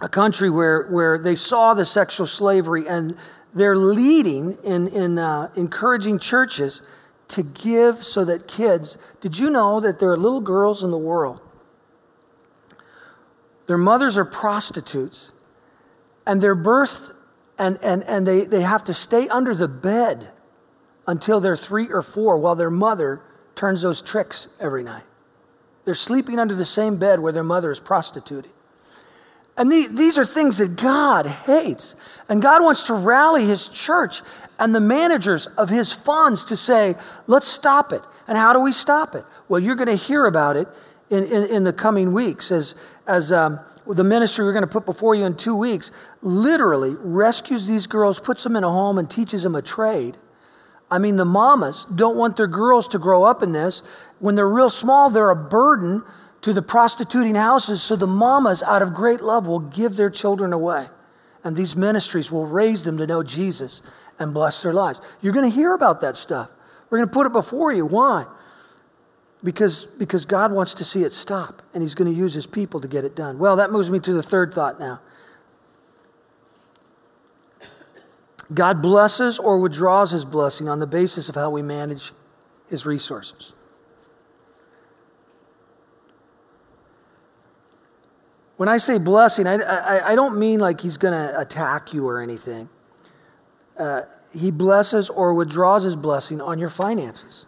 a 0.00 0.08
country 0.08 0.50
where, 0.50 0.88
where 0.88 1.18
they 1.18 1.36
saw 1.36 1.74
the 1.74 1.84
sexual 1.84 2.26
slavery 2.26 2.88
and 2.88 3.16
they're 3.54 3.76
leading 3.76 4.58
in, 4.64 4.88
in 4.88 5.18
uh, 5.18 5.50
encouraging 5.56 6.18
churches 6.18 6.82
to 7.28 7.42
give 7.42 8.04
so 8.04 8.24
that 8.24 8.48
kids. 8.48 8.96
Did 9.20 9.38
you 9.38 9.50
know 9.50 9.80
that 9.80 9.98
there 9.98 10.10
are 10.10 10.16
little 10.16 10.40
girls 10.40 10.84
in 10.84 10.90
the 10.90 10.98
world? 10.98 11.40
Their 13.66 13.78
mothers 13.78 14.16
are 14.16 14.24
prostitutes, 14.24 15.32
and 16.26 16.42
they're 16.42 16.56
birthed, 16.56 17.12
and, 17.58 17.78
and, 17.82 18.02
and 18.04 18.26
they, 18.26 18.44
they 18.44 18.60
have 18.60 18.84
to 18.84 18.94
stay 18.94 19.28
under 19.28 19.54
the 19.54 19.68
bed 19.68 20.30
until 21.06 21.40
they're 21.40 21.56
three 21.56 21.88
or 21.88 22.02
four 22.02 22.38
while 22.38 22.54
their 22.54 22.70
mother 22.70 23.22
turns 23.54 23.82
those 23.82 24.02
tricks 24.02 24.48
every 24.60 24.82
night. 24.82 25.04
They're 25.84 25.94
sleeping 25.94 26.38
under 26.38 26.54
the 26.54 26.64
same 26.64 26.96
bed 26.96 27.20
where 27.20 27.32
their 27.32 27.44
mother 27.44 27.70
is 27.70 27.80
prostituting. 27.80 28.51
And 29.56 29.70
the, 29.70 29.86
these 29.88 30.18
are 30.18 30.24
things 30.24 30.58
that 30.58 30.76
God 30.76 31.26
hates. 31.26 31.94
And 32.28 32.40
God 32.40 32.62
wants 32.62 32.84
to 32.84 32.94
rally 32.94 33.44
his 33.44 33.68
church 33.68 34.22
and 34.58 34.74
the 34.74 34.80
managers 34.80 35.46
of 35.58 35.68
his 35.68 35.92
funds 35.92 36.44
to 36.46 36.56
say, 36.56 36.94
let's 37.26 37.48
stop 37.48 37.92
it. 37.92 38.02
And 38.28 38.38
how 38.38 38.52
do 38.52 38.60
we 38.60 38.72
stop 38.72 39.14
it? 39.14 39.24
Well, 39.48 39.60
you're 39.60 39.74
going 39.74 39.88
to 39.88 39.96
hear 39.96 40.26
about 40.26 40.56
it 40.56 40.68
in, 41.10 41.24
in, 41.24 41.44
in 41.48 41.64
the 41.64 41.72
coming 41.72 42.12
weeks 42.12 42.50
as, 42.50 42.74
as 43.06 43.32
um, 43.32 43.60
the 43.86 44.04
ministry 44.04 44.44
we're 44.44 44.52
going 44.52 44.62
to 44.62 44.70
put 44.70 44.86
before 44.86 45.14
you 45.14 45.24
in 45.24 45.36
two 45.36 45.56
weeks 45.56 45.90
literally 46.22 46.94
rescues 47.00 47.66
these 47.66 47.86
girls, 47.86 48.20
puts 48.20 48.42
them 48.42 48.56
in 48.56 48.64
a 48.64 48.70
home, 48.70 48.98
and 48.98 49.10
teaches 49.10 49.42
them 49.42 49.54
a 49.54 49.62
trade. 49.62 50.16
I 50.90 50.98
mean, 50.98 51.16
the 51.16 51.24
mamas 51.24 51.86
don't 51.94 52.16
want 52.16 52.36
their 52.36 52.46
girls 52.46 52.88
to 52.88 52.98
grow 52.98 53.24
up 53.24 53.42
in 53.42 53.52
this. 53.52 53.82
When 54.20 54.34
they're 54.34 54.48
real 54.48 54.70
small, 54.70 55.10
they're 55.10 55.30
a 55.30 55.36
burden 55.36 56.02
to 56.42 56.52
the 56.52 56.62
prostituting 56.62 57.36
houses, 57.36 57.82
so 57.82 57.96
the 57.96 58.06
mamas, 58.06 58.62
out 58.62 58.82
of 58.82 58.94
great 58.94 59.20
love, 59.20 59.46
will 59.46 59.60
give 59.60 59.96
their 59.96 60.10
children 60.10 60.52
away. 60.52 60.88
And 61.44 61.56
these 61.56 61.74
ministries 61.74 62.30
will 62.30 62.46
raise 62.46 62.84
them 62.84 62.98
to 62.98 63.06
know 63.06 63.22
Jesus 63.22 63.80
and 64.18 64.34
bless 64.34 64.62
their 64.62 64.72
lives. 64.72 65.00
You're 65.20 65.32
going 65.32 65.48
to 65.48 65.54
hear 65.54 65.72
about 65.74 66.00
that 66.02 66.16
stuff. 66.16 66.50
We're 66.90 66.98
going 66.98 67.08
to 67.08 67.14
put 67.14 67.26
it 67.26 67.32
before 67.32 67.72
you. 67.72 67.86
Why? 67.86 68.26
Because, 69.42 69.84
because 69.84 70.24
God 70.24 70.52
wants 70.52 70.74
to 70.74 70.84
see 70.84 71.02
it 71.02 71.12
stop, 71.12 71.62
and 71.74 71.82
He's 71.82 71.94
going 71.94 72.12
to 72.12 72.16
use 72.16 72.34
His 72.34 72.46
people 72.46 72.80
to 72.80 72.88
get 72.88 73.04
it 73.04 73.16
done. 73.16 73.38
Well, 73.38 73.56
that 73.56 73.72
moves 73.72 73.88
me 73.90 73.98
to 74.00 74.12
the 74.12 74.22
third 74.22 74.52
thought 74.52 74.78
now. 74.78 75.00
God 78.52 78.82
blesses 78.82 79.38
or 79.38 79.58
withdraws 79.60 80.10
His 80.10 80.24
blessing 80.24 80.68
on 80.68 80.80
the 80.80 80.86
basis 80.86 81.28
of 81.28 81.36
how 81.36 81.50
we 81.50 81.62
manage 81.62 82.12
His 82.68 82.84
resources. 82.84 83.52
When 88.56 88.68
I 88.68 88.76
say 88.76 88.98
blessing, 88.98 89.46
I, 89.46 89.56
I, 89.56 90.12
I 90.12 90.14
don't 90.14 90.38
mean 90.38 90.60
like 90.60 90.80
he's 90.80 90.96
going 90.96 91.14
to 91.14 91.38
attack 91.40 91.92
you 91.92 92.06
or 92.06 92.20
anything. 92.20 92.68
Uh, 93.78 94.02
he 94.32 94.50
blesses 94.50 95.10
or 95.10 95.34
withdraws 95.34 95.82
his 95.82 95.96
blessing 95.96 96.40
on 96.40 96.58
your 96.58 96.68
finances. 96.68 97.46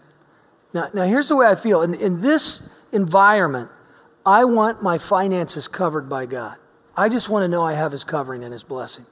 Now, 0.73 0.88
now 0.93 1.05
here's 1.05 1.29
the 1.29 1.37
way 1.37 1.47
I 1.47 1.55
feel. 1.55 1.83
In, 1.83 1.95
in 1.95 2.21
this 2.21 2.62
environment, 2.93 3.71
I 4.27 4.45
want 4.45 4.83
my 4.83 4.99
finances 4.99 5.69
covered 5.69 6.09
by 6.09 6.27
God. 6.27 6.57
I 6.97 7.09
just 7.09 7.29
want 7.29 7.45
to 7.45 7.49
know 7.49 7.62
I 7.62 7.75
have 7.75 7.93
his 7.93 8.05
covering 8.05 8.45
and 8.45 8.53
his 8.53 8.64
blessing. 8.64 9.07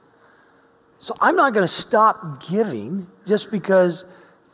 So 0.97 1.15
I'm 1.19 1.35
not 1.35 1.53
going 1.53 1.65
to 1.65 1.73
stop 1.73 2.47
giving 2.47 3.07
just 3.25 3.51
because 3.51 4.05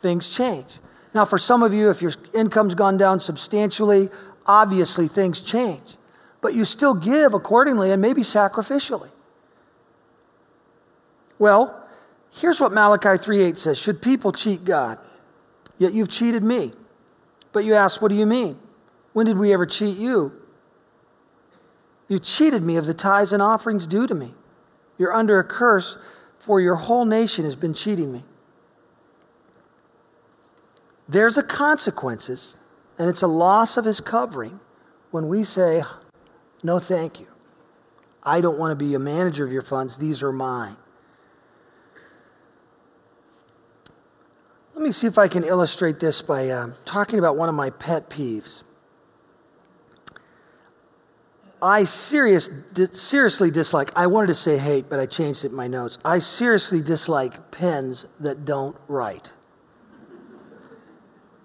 things 0.02 0.28
change. 0.28 0.78
Now, 1.14 1.24
for 1.24 1.38
some 1.38 1.62
of 1.62 1.72
you, 1.72 1.90
if 1.90 2.02
your 2.02 2.12
income's 2.34 2.74
gone 2.74 2.96
down 2.96 3.20
substantially, 3.20 4.08
obviously 4.46 5.08
things 5.08 5.40
change 5.40 5.96
but 6.40 6.54
you 6.54 6.64
still 6.64 6.94
give 6.94 7.34
accordingly 7.34 7.90
and 7.92 8.00
maybe 8.00 8.22
sacrificially. 8.22 9.10
Well, 11.38 11.82
here's 12.30 12.60
what 12.60 12.72
Malachi 12.72 13.18
3:8 13.22 13.58
says, 13.58 13.78
should 13.78 14.02
people 14.02 14.32
cheat 14.32 14.64
God? 14.64 14.98
Yet 15.78 15.92
you've 15.94 16.10
cheated 16.10 16.42
me. 16.42 16.72
But 17.52 17.64
you 17.64 17.74
ask, 17.74 18.00
what 18.00 18.08
do 18.08 18.14
you 18.14 18.26
mean? 18.26 18.58
When 19.12 19.26
did 19.26 19.38
we 19.38 19.52
ever 19.52 19.66
cheat 19.66 19.98
you? 19.98 20.32
You 22.08 22.18
cheated 22.18 22.62
me 22.62 22.76
of 22.76 22.86
the 22.86 22.94
tithes 22.94 23.32
and 23.32 23.42
offerings 23.42 23.86
due 23.86 24.06
to 24.06 24.14
me. 24.14 24.34
You're 24.98 25.14
under 25.14 25.38
a 25.38 25.44
curse, 25.44 25.96
for 26.38 26.60
your 26.60 26.74
whole 26.74 27.04
nation 27.04 27.44
has 27.44 27.54
been 27.54 27.74
cheating 27.74 28.12
me. 28.12 28.24
There's 31.08 31.38
a 31.38 31.42
consequences, 31.42 32.56
and 32.98 33.08
it's 33.08 33.22
a 33.22 33.26
loss 33.26 33.76
of 33.76 33.84
his 33.84 34.00
covering 34.00 34.60
when 35.10 35.28
we 35.28 35.42
say, 35.42 35.82
no, 36.62 36.78
thank 36.78 37.20
you. 37.20 37.26
I 38.22 38.40
don't 38.40 38.58
want 38.58 38.78
to 38.78 38.84
be 38.84 38.94
a 38.94 38.98
manager 38.98 39.44
of 39.44 39.52
your 39.52 39.62
funds. 39.62 39.96
These 39.96 40.22
are 40.22 40.32
mine. 40.32 40.76
Let 44.74 44.84
me 44.84 44.92
see 44.92 45.06
if 45.06 45.18
I 45.18 45.28
can 45.28 45.44
illustrate 45.44 46.00
this 46.00 46.22
by 46.22 46.48
uh, 46.48 46.70
talking 46.84 47.18
about 47.18 47.36
one 47.36 47.48
of 47.48 47.54
my 47.54 47.70
pet 47.70 48.08
peeves. 48.08 48.62
I 51.62 51.84
serious, 51.84 52.48
di- 52.48 52.86
seriously 52.86 53.50
dislike, 53.50 53.92
I 53.94 54.06
wanted 54.06 54.28
to 54.28 54.34
say 54.34 54.56
hate, 54.56 54.88
but 54.88 54.98
I 54.98 55.06
changed 55.06 55.44
it 55.44 55.50
in 55.50 55.54
my 55.54 55.66
notes. 55.66 55.98
I 56.04 56.18
seriously 56.18 56.82
dislike 56.82 57.50
pens 57.50 58.06
that 58.20 58.44
don't 58.44 58.76
write. 58.88 59.30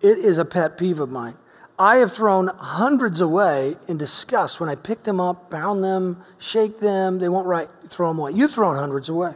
It 0.01 0.17
is 0.17 0.38
a 0.38 0.45
pet 0.45 0.78
peeve 0.78 0.99
of 0.99 1.10
mine. 1.10 1.36
I 1.77 1.97
have 1.97 2.13
thrown 2.13 2.47
hundreds 2.47 3.19
away 3.19 3.75
in 3.88 3.97
disgust 3.97 4.59
when 4.59 4.69
I 4.69 4.75
pick 4.75 5.03
them 5.03 5.19
up, 5.19 5.49
bound 5.49 5.83
them, 5.83 6.23
shake 6.38 6.79
them. 6.79 7.19
They 7.19 7.27
won't 7.27 7.47
write, 7.47 7.69
throw 7.89 8.07
them 8.07 8.19
away. 8.19 8.31
You've 8.31 8.51
thrown 8.51 8.75
hundreds 8.75 9.09
away. 9.09 9.33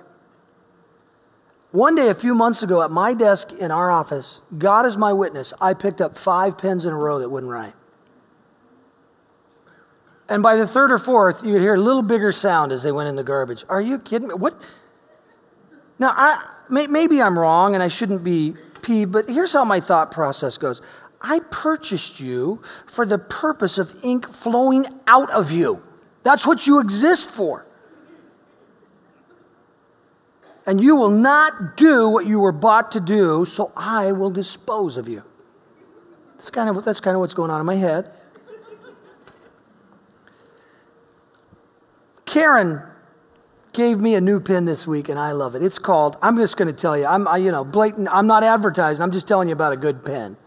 One 1.71 1.95
day, 1.95 2.10
a 2.10 2.15
few 2.15 2.34
months 2.34 2.63
ago, 2.63 2.82
at 2.82 2.89
my 2.89 3.13
desk 3.13 3.52
in 3.52 3.69
our 3.69 3.91
office, 3.91 4.41
God 4.58 4.86
is 4.86 4.97
my 4.97 5.13
witness, 5.13 5.54
I 5.62 5.73
picked 5.73 6.02
up 6.02 6.17
five 6.17 6.58
pens 6.58 6.86
in 6.86 6.93
a 6.93 6.97
row 6.97 7.19
that 7.19 7.30
wouldn't 7.30 7.52
write. 7.52 7.73
And 10.30 10.41
by 10.41 10.56
the 10.56 10.65
third 10.65 10.91
or 10.91 10.97
fourth, 10.97 11.43
you 11.43 11.54
would 11.54 11.62
hear 11.62 11.73
a 11.73 11.80
little 11.80 12.02
bigger 12.02 12.32
sound 12.32 12.71
as 12.71 12.84
they 12.84 12.91
went 12.91 13.10
in 13.10 13.15
the 13.15 13.23
garbage. 13.23 13.65
Are 13.67 13.82
you 13.82 13.99
kidding 13.99 14.30
me? 14.30 14.36
What? 14.36 14.60
Now, 15.97 16.13
I, 16.15 16.43
may, 16.69 16.88
maybe 16.88 17.21
I'm 17.21 17.38
wrong 17.38 17.73
and 17.73 17.84
I 17.84 17.88
shouldn't 17.88 18.23
be 18.23 18.56
peeved, 18.82 19.12
but 19.12 19.30
here's 19.30 19.54
how 19.54 19.65
my 19.65 19.80
thought 19.80 20.12
process 20.12 20.58
goes 20.58 20.82
I 21.21 21.39
purchased 21.51 22.19
you 22.19 22.62
for 22.88 23.05
the 23.05 23.17
purpose 23.17 23.77
of 23.77 23.93
ink 24.03 24.29
flowing 24.29 24.86
out 25.08 25.29
of 25.32 25.51
you. 25.51 25.82
That's 26.23 26.45
what 26.45 26.65
you 26.65 26.79
exist 26.79 27.29
for. 27.29 27.65
And 30.65 30.79
you 30.79 30.95
will 30.95 31.10
not 31.10 31.77
do 31.77 32.10
what 32.10 32.25
you 32.25 32.39
were 32.39 32.51
bought 32.51 32.91
to 32.91 32.99
do, 32.99 33.43
so 33.45 33.71
I 33.75 34.12
will 34.12 34.29
dispose 34.29 34.97
of 34.97 35.10
you. 35.10 35.23
That's 36.38 36.51
kind 36.51 36.69
of, 36.69 36.86
that's 36.86 36.99
kind 36.99 37.15
of 37.15 37.21
what's 37.21 37.34
going 37.34 37.51
on 37.51 37.60
in 37.60 37.65
my 37.65 37.75
head. 37.75 38.13
Karen 42.25 42.84
gave 43.73 43.99
me 43.99 44.13
a 44.15 44.21
new 44.21 44.39
pen 44.39 44.65
this 44.65 44.86
week, 44.86 45.10
and 45.10 45.17
I 45.17 45.32
love 45.32 45.55
it. 45.55 45.63
It's 45.63 45.79
called, 45.79 46.17
I'm 46.21 46.38
just 46.38 46.55
going 46.58 46.67
to 46.67 46.73
tell 46.73 46.95
you, 46.95 47.05
I'm, 47.05 47.27
I, 47.27 47.38
you 47.38 47.51
know, 47.51 47.63
blatant, 47.63 48.08
I'm 48.12 48.27
not 48.27 48.43
advertising, 48.43 49.01
I'm 49.01 49.12
just 49.12 49.27
telling 49.27 49.47
you 49.47 49.53
about 49.53 49.73
a 49.73 49.77
good 49.77 50.05
pen. 50.05 50.38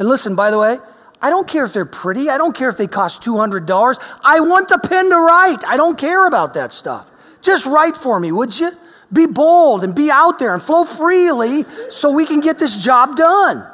And 0.00 0.08
listen, 0.08 0.34
by 0.34 0.50
the 0.50 0.58
way, 0.58 0.78
I 1.20 1.28
don't 1.28 1.46
care 1.46 1.62
if 1.62 1.74
they're 1.74 1.84
pretty. 1.84 2.30
I 2.30 2.38
don't 2.38 2.56
care 2.56 2.70
if 2.70 2.78
they 2.78 2.86
cost 2.86 3.22
$200. 3.22 3.98
I 4.24 4.40
want 4.40 4.68
the 4.68 4.78
pen 4.78 5.10
to 5.10 5.16
write. 5.20 5.62
I 5.66 5.76
don't 5.76 5.98
care 5.98 6.26
about 6.26 6.54
that 6.54 6.72
stuff. 6.72 7.08
Just 7.42 7.66
write 7.66 7.96
for 7.96 8.18
me, 8.18 8.32
would 8.32 8.58
you? 8.58 8.72
Be 9.12 9.26
bold 9.26 9.84
and 9.84 9.94
be 9.94 10.10
out 10.10 10.38
there 10.38 10.54
and 10.54 10.62
flow 10.62 10.86
freely 10.86 11.66
so 11.90 12.10
we 12.10 12.24
can 12.24 12.40
get 12.40 12.58
this 12.58 12.82
job 12.82 13.16
done. 13.16 13.70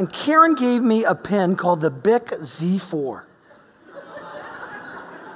And 0.00 0.12
Karen 0.12 0.56
gave 0.56 0.82
me 0.82 1.04
a 1.04 1.14
pen 1.14 1.54
called 1.54 1.80
the 1.80 1.90
Bic 1.90 2.30
Z4. 2.30 3.22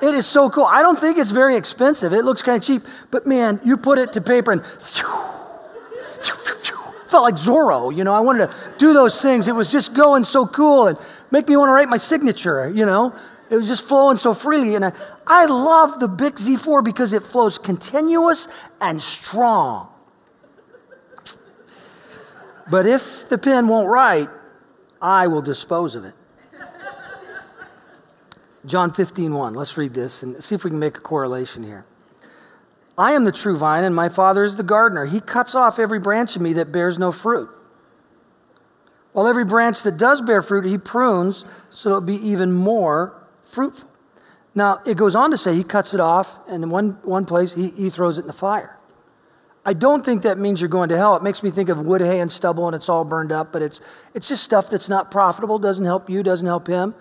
It 0.02 0.14
is 0.14 0.26
so 0.26 0.50
cool. 0.50 0.64
I 0.64 0.82
don't 0.82 0.98
think 0.98 1.18
it's 1.18 1.30
very 1.30 1.54
expensive. 1.54 2.12
It 2.12 2.24
looks 2.24 2.42
kind 2.42 2.56
of 2.56 2.66
cheap, 2.66 2.82
but 3.12 3.26
man, 3.26 3.60
you 3.64 3.76
put 3.76 4.00
it 4.00 4.12
to 4.14 4.20
paper 4.20 4.50
and 4.50 4.62
felt 7.10 7.24
like 7.24 7.34
Zorro, 7.36 7.94
you 7.94 8.04
know. 8.04 8.14
I 8.14 8.20
wanted 8.20 8.46
to 8.46 8.54
do 8.78 8.92
those 8.92 9.20
things. 9.20 9.48
It 9.48 9.54
was 9.54 9.70
just 9.70 9.94
going 9.94 10.24
so 10.24 10.46
cool 10.46 10.86
and 10.88 10.98
make 11.30 11.48
me 11.48 11.56
want 11.56 11.68
to 11.68 11.72
write 11.72 11.88
my 11.88 11.96
signature, 11.96 12.70
you 12.70 12.86
know. 12.86 13.14
It 13.50 13.56
was 13.56 13.66
just 13.66 13.88
flowing 13.88 14.16
so 14.16 14.34
freely. 14.34 14.74
And 14.74 14.84
I, 14.84 14.92
I 15.26 15.46
love 15.46 16.00
the 16.00 16.08
Bic 16.08 16.34
Z4 16.34 16.84
because 16.84 17.12
it 17.12 17.22
flows 17.22 17.58
continuous 17.58 18.48
and 18.80 19.00
strong. 19.00 19.88
But 22.70 22.86
if 22.86 23.28
the 23.28 23.38
pen 23.38 23.68
won't 23.68 23.88
write, 23.88 24.28
I 25.00 25.26
will 25.28 25.42
dispose 25.42 25.94
of 25.94 26.04
it. 26.04 26.14
John 28.66 28.92
15, 28.92 29.32
1. 29.32 29.54
Let's 29.54 29.76
read 29.76 29.94
this 29.94 30.22
and 30.22 30.42
see 30.42 30.54
if 30.54 30.64
we 30.64 30.70
can 30.70 30.78
make 30.78 30.98
a 30.98 31.00
correlation 31.00 31.62
here. 31.62 31.86
I 32.98 33.12
am 33.12 33.22
the 33.22 33.32
true 33.32 33.56
vine, 33.56 33.84
and 33.84 33.94
my 33.94 34.08
Father 34.08 34.42
is 34.42 34.56
the 34.56 34.64
gardener. 34.64 35.06
He 35.06 35.20
cuts 35.20 35.54
off 35.54 35.78
every 35.78 36.00
branch 36.00 36.34
of 36.34 36.42
me 36.42 36.54
that 36.54 36.72
bears 36.72 36.98
no 36.98 37.12
fruit. 37.12 37.48
While 39.12 39.28
every 39.28 39.44
branch 39.44 39.84
that 39.84 39.96
does 39.96 40.20
bear 40.20 40.42
fruit, 40.42 40.64
he 40.64 40.78
prunes 40.78 41.44
so 41.70 41.90
it'll 41.90 42.00
be 42.00 42.16
even 42.16 42.52
more 42.52 43.14
fruitful. 43.44 43.88
Now, 44.54 44.80
it 44.84 44.96
goes 44.96 45.14
on 45.14 45.30
to 45.30 45.36
say 45.36 45.54
he 45.54 45.62
cuts 45.62 45.94
it 45.94 46.00
off, 46.00 46.40
and 46.48 46.64
in 46.64 46.70
one, 46.70 46.98
one 47.02 47.24
place, 47.24 47.52
he, 47.52 47.68
he 47.68 47.88
throws 47.88 48.18
it 48.18 48.22
in 48.22 48.26
the 48.26 48.32
fire. 48.32 48.76
I 49.64 49.74
don't 49.74 50.04
think 50.04 50.22
that 50.22 50.38
means 50.38 50.60
you're 50.60 50.68
going 50.68 50.88
to 50.88 50.96
hell. 50.96 51.14
It 51.14 51.22
makes 51.22 51.42
me 51.44 51.50
think 51.50 51.68
of 51.68 51.80
wood, 51.80 52.00
hay, 52.00 52.18
and 52.18 52.32
stubble, 52.32 52.66
and 52.66 52.74
it's 52.74 52.88
all 52.88 53.04
burned 53.04 53.30
up, 53.30 53.52
but 53.52 53.62
it's, 53.62 53.80
it's 54.14 54.26
just 54.26 54.42
stuff 54.42 54.70
that's 54.70 54.88
not 54.88 55.12
profitable, 55.12 55.60
doesn't 55.60 55.84
help 55.84 56.10
you, 56.10 56.24
doesn't 56.24 56.46
help 56.46 56.66
him. 56.66 56.94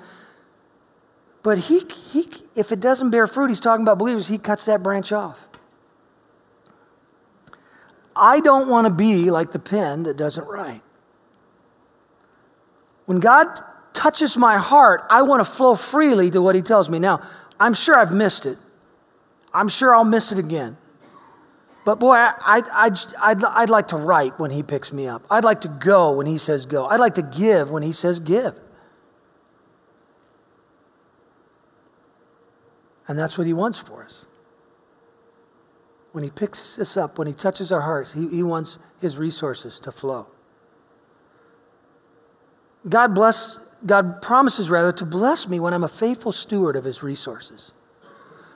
But 1.42 1.58
he, 1.58 1.80
he, 2.12 2.28
if 2.56 2.72
it 2.72 2.80
doesn't 2.80 3.10
bear 3.10 3.26
fruit, 3.26 3.48
he's 3.48 3.62
talking 3.62 3.84
about 3.84 3.98
believers, 3.98 4.28
he 4.28 4.38
cuts 4.38 4.66
that 4.66 4.84
branch 4.84 5.12
off. 5.12 5.40
I 8.18 8.40
don't 8.40 8.68
want 8.68 8.86
to 8.86 8.94
be 8.94 9.32
like 9.32 9.52
the 9.52 9.60
pen 9.60 10.04
that 10.04 10.18
doesn't 10.18 10.48
write. 10.48 10.82
When 13.06 13.20
God 13.20 13.64
touches 13.94 14.38
my 14.38 14.58
heart, 14.58 15.04
I 15.10 15.22
want 15.22 15.46
to 15.46 15.52
flow 15.52 15.76
freely 15.76 16.30
to 16.32 16.42
what 16.42 16.56
he 16.56 16.62
tells 16.62 16.90
me. 16.90 17.00
Now, 17.00 17.22
I'm 17.60 17.74
sure 17.74 17.98
I've 17.98 18.12
missed 18.12 18.46
it. 18.46 18.58
I'm 19.54 19.70
sure 19.70 19.96
I'll 19.96 20.04
miss 20.04 20.32
it 20.32 20.40
again. 20.40 20.78
But 21.86 22.00
boy, 22.00 22.16
I, 22.16 22.34
I, 22.42 22.92
I'd, 23.22 23.44
I'd 23.46 23.70
like 23.70 23.88
to 23.90 23.96
write 23.98 24.38
when 24.40 24.52
he 24.52 24.62
picks 24.62 24.92
me 24.92 25.08
up. 25.08 25.26
I'd 25.32 25.46
like 25.46 25.62
to 25.62 25.70
go 25.70 26.12
when 26.12 26.26
he 26.28 26.38
says 26.38 26.66
go. 26.66 26.86
I'd 26.86 27.00
like 27.00 27.16
to 27.16 27.22
give 27.22 27.72
when 27.72 27.82
he 27.82 27.94
says 27.94 28.20
give. 28.20 28.60
And 33.08 33.18
that's 33.18 33.38
what 33.38 33.48
he 33.48 33.54
wants 33.54 33.78
for 33.78 34.04
us. 34.04 34.26
When 36.18 36.24
he 36.24 36.32
picks 36.32 36.80
us 36.80 36.98
up, 36.98 37.20
when 37.20 37.28
he 37.28 37.34
touches 37.34 37.72
our 37.72 37.82
hearts, 37.82 38.12
he, 38.12 38.28
he 38.30 38.42
wants 38.42 38.80
his 39.00 39.18
resources 39.18 39.80
to 39.82 39.92
flow. 39.92 40.26
God 42.90 43.14
bless, 43.14 43.60
God 43.86 44.20
promises 44.20 44.68
rather 44.68 44.92
to 44.94 45.06
bless 45.06 45.48
me 45.48 45.60
when 45.60 45.76
I'm 45.76 45.84
a 45.84 45.88
faithful 45.88 46.32
steward 46.32 46.76
of 46.76 46.84
his 46.84 47.04
resources. 47.04 47.72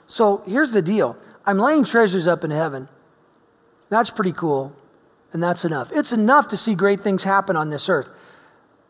So 0.08 0.42
here's 0.44 0.72
the 0.72 0.82
deal. 0.82 1.16
I'm 1.46 1.56
laying 1.56 1.84
treasures 1.84 2.26
up 2.26 2.42
in 2.42 2.50
heaven. 2.50 2.88
That's 3.90 4.10
pretty 4.10 4.32
cool. 4.32 4.74
And 5.32 5.40
that's 5.40 5.64
enough. 5.64 5.92
It's 5.92 6.10
enough 6.10 6.48
to 6.48 6.56
see 6.56 6.74
great 6.74 7.02
things 7.02 7.22
happen 7.22 7.54
on 7.54 7.70
this 7.70 7.88
earth. 7.88 8.10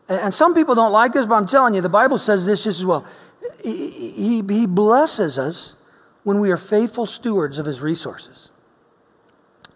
And 0.09 0.33
some 0.33 0.55
people 0.55 0.73
don't 0.73 0.91
like 0.91 1.13
this, 1.13 1.27
but 1.27 1.35
I'm 1.35 1.45
telling 1.45 1.75
you, 1.75 1.81
the 1.81 1.89
Bible 1.89 2.17
says 2.17 2.43
this 2.43 2.63
just 2.63 2.79
as 2.79 2.85
well 2.87 3.05
he, 3.61 4.41
he 4.41 4.65
blesses 4.65 5.37
us 5.37 5.75
when 6.23 6.39
we 6.39 6.49
are 6.49 6.57
faithful 6.57 7.05
stewards 7.05 7.59
of 7.59 7.67
his 7.67 7.81
resources. 7.81 8.49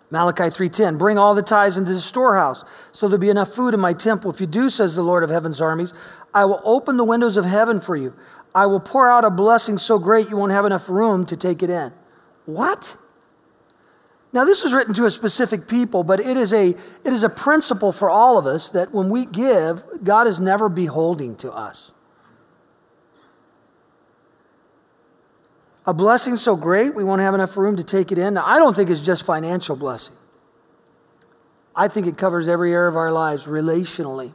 Malachi 0.09 0.49
3:10 0.49 0.97
Bring 0.97 1.17
all 1.17 1.35
the 1.35 1.41
tithes 1.41 1.77
into 1.77 1.93
the 1.93 2.01
storehouse 2.01 2.63
so 2.91 3.07
there'll 3.07 3.19
be 3.19 3.29
enough 3.29 3.53
food 3.53 3.73
in 3.73 3.79
my 3.79 3.93
temple. 3.93 4.31
If 4.31 4.39
you 4.39 4.47
do, 4.47 4.69
says 4.69 4.95
the 4.95 5.03
Lord 5.03 5.23
of 5.23 5.29
heaven's 5.29 5.61
armies, 5.61 5.93
I 6.33 6.45
will 6.45 6.61
open 6.63 6.97
the 6.97 7.03
windows 7.03 7.37
of 7.37 7.45
heaven 7.45 7.79
for 7.79 7.95
you. 7.95 8.13
I 8.55 8.65
will 8.65 8.79
pour 8.79 9.09
out 9.09 9.25
a 9.25 9.29
blessing 9.29 9.77
so 9.77 9.99
great 9.99 10.29
you 10.29 10.37
won't 10.37 10.51
have 10.51 10.65
enough 10.65 10.89
room 10.89 11.25
to 11.27 11.37
take 11.37 11.61
it 11.61 11.69
in. 11.69 11.93
What? 12.45 12.95
Now 14.33 14.45
this 14.45 14.63
was 14.63 14.73
written 14.73 14.93
to 14.95 15.05
a 15.05 15.11
specific 15.11 15.67
people, 15.67 16.03
but 16.03 16.19
it 16.19 16.37
is 16.37 16.53
a 16.53 16.69
it 16.69 17.13
is 17.13 17.23
a 17.23 17.29
principle 17.29 17.91
for 17.91 18.09
all 18.09 18.37
of 18.37 18.45
us 18.45 18.69
that 18.69 18.93
when 18.93 19.09
we 19.09 19.25
give, 19.25 19.83
God 20.03 20.27
is 20.27 20.39
never 20.39 20.69
beholding 20.69 21.35
to 21.37 21.51
us. 21.51 21.91
A 25.87 25.93
blessing 25.93 26.35
so 26.35 26.57
great 26.57 26.93
we 26.93 27.05
won't 27.05 27.21
have 27.21 27.33
enough 27.33 27.55
room 27.55 27.77
to 27.77 27.83
take 27.83 28.11
it 28.11 28.17
in. 28.17 28.33
Now, 28.33 28.45
I 28.45 28.59
don't 28.59 28.75
think 28.75 28.89
it's 28.89 28.99
just 28.99 29.25
financial 29.25 29.77
blessing. 29.77 30.15
I 31.73 31.87
think 31.87 32.07
it 32.07 32.17
covers 32.17 32.49
every 32.49 32.73
area 32.73 32.89
of 32.89 32.97
our 32.97 33.11
lives 33.11 33.45
relationally. 33.45 34.33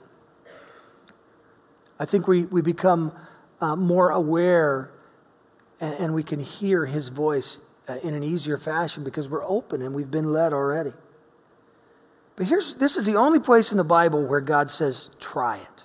I 1.98 2.06
think 2.06 2.26
we, 2.26 2.44
we 2.44 2.62
become 2.62 3.12
uh, 3.60 3.76
more 3.76 4.10
aware 4.10 4.90
and, 5.78 5.94
and, 5.96 6.14
we 6.14 6.22
can 6.22 6.40
hear 6.40 6.86
his 6.86 7.08
voice 7.08 7.60
uh, 7.88 7.98
in 8.02 8.14
an 8.14 8.22
easier 8.22 8.56
fashion 8.56 9.04
because 9.04 9.28
we're 9.28 9.44
open 9.44 9.82
and 9.82 9.94
we've 9.94 10.10
been 10.10 10.32
led 10.32 10.52
already. 10.52 10.92
But 12.36 12.46
here's 12.46 12.76
this 12.76 12.96
is 12.96 13.04
the 13.04 13.16
only 13.16 13.40
place 13.40 13.72
in 13.72 13.76
the 13.76 13.84
Bible 13.84 14.24
where 14.24 14.40
God 14.40 14.70
says, 14.70 15.10
try 15.20 15.58
it. 15.58 15.84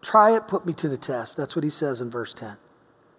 Try 0.00 0.34
it, 0.36 0.48
put 0.48 0.64
me 0.64 0.72
to 0.74 0.88
the 0.88 0.96
test. 0.96 1.36
That's 1.36 1.54
what 1.54 1.64
he 1.64 1.70
says 1.70 2.00
in 2.00 2.10
verse 2.10 2.32
10 2.32 2.56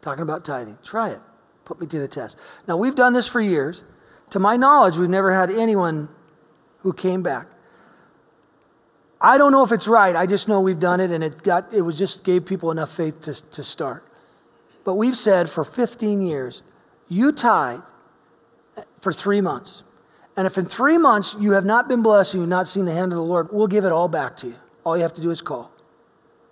talking 0.01 0.23
about 0.23 0.45
tithing. 0.45 0.77
Try 0.83 1.09
it. 1.09 1.19
Put 1.65 1.79
me 1.79 1.87
to 1.87 1.99
the 1.99 2.07
test. 2.07 2.37
Now, 2.67 2.77
we've 2.77 2.95
done 2.95 3.13
this 3.13 3.27
for 3.27 3.41
years. 3.41 3.85
To 4.31 4.39
my 4.39 4.55
knowledge, 4.55 4.97
we've 4.97 5.09
never 5.09 5.33
had 5.33 5.51
anyone 5.51 6.09
who 6.81 6.93
came 6.93 7.21
back. 7.21 7.47
I 9.21 9.37
don't 9.37 9.51
know 9.51 9.63
if 9.63 9.71
it's 9.71 9.87
right. 9.87 10.15
I 10.15 10.25
just 10.25 10.47
know 10.47 10.61
we've 10.61 10.79
done 10.79 10.99
it 10.99 11.11
and 11.11 11.23
it 11.23 11.43
got 11.43 11.73
it 11.73 11.81
was 11.81 11.97
just 11.97 12.23
gave 12.23 12.45
people 12.45 12.71
enough 12.71 12.95
faith 12.95 13.21
to, 13.21 13.33
to 13.51 13.63
start. 13.63 14.05
But 14.85 14.95
we've 14.95 15.17
said 15.17 15.49
for 15.49 15.63
15 15.63 16.21
years, 16.21 16.63
you 17.09 17.31
tithe 17.31 17.81
for 19.01 19.11
three 19.11 19.41
months. 19.41 19.83
And 20.37 20.47
if 20.47 20.57
in 20.57 20.65
three 20.65 20.97
months 20.97 21.35
you 21.37 21.51
have 21.51 21.65
not 21.65 21.89
been 21.89 22.01
blessed 22.01 22.35
and 22.35 22.43
you've 22.43 22.49
not 22.49 22.67
seen 22.67 22.85
the 22.85 22.93
hand 22.93 23.11
of 23.11 23.17
the 23.17 23.23
Lord, 23.23 23.49
we'll 23.51 23.67
give 23.67 23.83
it 23.83 23.91
all 23.91 24.07
back 24.07 24.37
to 24.37 24.47
you. 24.47 24.55
All 24.85 24.95
you 24.95 25.03
have 25.03 25.13
to 25.15 25.21
do 25.21 25.31
is 25.31 25.41
call. 25.41 25.69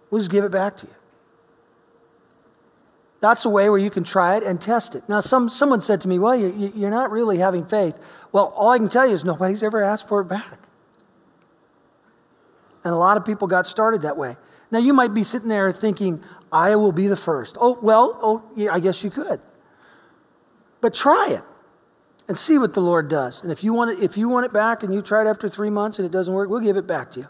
We'll 0.10 0.20
just 0.20 0.32
give 0.32 0.44
it 0.44 0.52
back 0.52 0.76
to 0.78 0.88
you. 0.88 0.94
That's 3.20 3.46
a 3.46 3.50
way 3.50 3.70
where 3.70 3.80
you 3.80 3.90
can 3.90 4.04
try 4.04 4.38
it 4.38 4.44
and 4.44 4.62
test 4.62 4.96
it. 4.96 5.08
Now, 5.10 5.22
some, 5.22 5.50
someone 5.50 5.82
said 5.82 6.02
to 6.02 6.08
me, 6.08 6.20
Well, 6.20 6.36
you, 6.36 6.72
you're 6.76 6.92
not 6.92 7.12
really 7.12 7.38
having 7.38 7.66
faith. 7.66 7.98
Well, 8.32 8.54
all 8.56 8.70
I 8.70 8.78
can 8.78 8.90
tell 8.90 9.08
you 9.08 9.14
is 9.14 9.26
nobody's 9.26 9.64
ever 9.64 9.84
asked 9.84 10.08
for 10.08 10.22
it 10.22 10.26
back. 10.26 10.60
And 12.84 12.94
a 12.94 12.98
lot 12.98 13.18
of 13.18 13.26
people 13.26 13.48
got 13.48 13.66
started 13.66 14.04
that 14.04 14.18
way. 14.18 14.38
Now, 14.70 14.80
you 14.80 14.94
might 14.94 15.14
be 15.14 15.24
sitting 15.24 15.48
there 15.48 15.72
thinking, 15.72 16.24
I 16.52 16.76
will 16.76 16.92
be 16.92 17.08
the 17.08 17.16
first. 17.16 17.58
Oh, 17.60 17.78
well, 17.82 18.20
oh, 18.22 18.44
yeah, 18.56 18.74
I 18.74 18.80
guess 18.80 19.04
you 19.04 19.10
could. 19.10 19.42
But 20.80 20.94
try 20.94 21.30
it 21.32 21.44
and 22.28 22.38
see 22.38 22.58
what 22.58 22.74
the 22.74 22.82
Lord 22.82 23.10
does. 23.10 23.42
And 23.42 23.52
if 23.52 23.64
you 23.64 23.74
want 23.74 23.98
it, 23.98 24.04
if 24.04 24.18
you 24.18 24.30
want 24.30 24.46
it 24.46 24.54
back 24.54 24.84
and 24.84 24.94
you 24.94 25.02
try 25.02 25.22
it 25.22 25.28
after 25.28 25.50
three 25.50 25.70
months 25.70 26.00
and 26.00 26.06
it 26.06 26.12
doesn't 26.12 26.34
work, 26.34 26.50
we'll 26.50 26.60
give 26.60 26.78
it 26.78 26.86
back 26.86 27.12
to 27.14 27.22
you. 27.22 27.28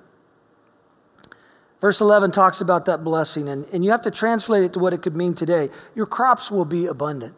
Verse 1.80 2.02
11 2.02 2.32
talks 2.32 2.62
about 2.62 2.86
that 2.86 3.04
blessing, 3.04 3.50
and, 3.50 3.66
and 3.72 3.86
you 3.86 3.92
have 3.92 4.02
to 4.04 4.12
translate 4.12 4.64
it 4.64 4.74
to 4.74 4.80
what 4.80 4.94
it 4.94 5.02
could 5.02 5.16
mean 5.16 5.36
today. 5.36 5.70
Your 5.96 6.08
crops 6.08 6.50
will 6.50 6.66
be 6.66 6.88
abundant. 6.88 7.36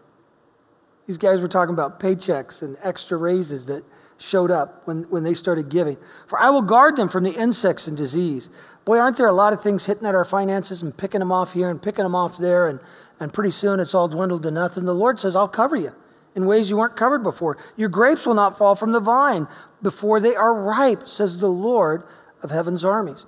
These 1.07 1.17
guys 1.17 1.41
were 1.41 1.47
talking 1.47 1.73
about 1.73 1.99
paychecks 1.99 2.61
and 2.61 2.77
extra 2.81 3.17
raises 3.17 3.65
that 3.65 3.83
showed 4.17 4.51
up 4.51 4.85
when, 4.85 5.03
when 5.03 5.23
they 5.23 5.33
started 5.33 5.69
giving. 5.69 5.97
For 6.27 6.39
I 6.39 6.49
will 6.49 6.61
guard 6.61 6.95
them 6.95 7.09
from 7.09 7.23
the 7.23 7.33
insects 7.33 7.87
and 7.87 7.97
disease. 7.97 8.49
Boy, 8.85 8.97
aren't 8.97 9.17
there 9.17 9.27
a 9.27 9.33
lot 9.33 9.51
of 9.51 9.61
things 9.61 9.85
hitting 9.85 10.05
at 10.05 10.15
our 10.15 10.25
finances 10.25 10.83
and 10.83 10.95
picking 10.95 11.19
them 11.19 11.31
off 11.31 11.53
here 11.53 11.69
and 11.69 11.81
picking 11.81 12.03
them 12.03 12.15
off 12.15 12.37
there, 12.37 12.67
and, 12.67 12.79
and 13.19 13.33
pretty 13.33 13.51
soon 13.51 13.79
it's 13.79 13.93
all 13.93 14.07
dwindled 14.07 14.43
to 14.43 14.51
nothing. 14.51 14.85
The 14.85 14.93
Lord 14.93 15.19
says, 15.19 15.35
I'll 15.35 15.47
cover 15.47 15.75
you 15.75 15.93
in 16.35 16.45
ways 16.45 16.69
you 16.69 16.77
weren't 16.77 16.95
covered 16.95 17.23
before. 17.23 17.57
Your 17.75 17.89
grapes 17.89 18.25
will 18.25 18.35
not 18.35 18.57
fall 18.57 18.75
from 18.75 18.91
the 18.91 18.99
vine 18.99 19.47
before 19.81 20.19
they 20.19 20.35
are 20.35 20.53
ripe, 20.53 21.09
says 21.09 21.39
the 21.39 21.47
Lord 21.47 22.03
of 22.41 22.51
heaven's 22.51 22.85
armies. 22.85 23.25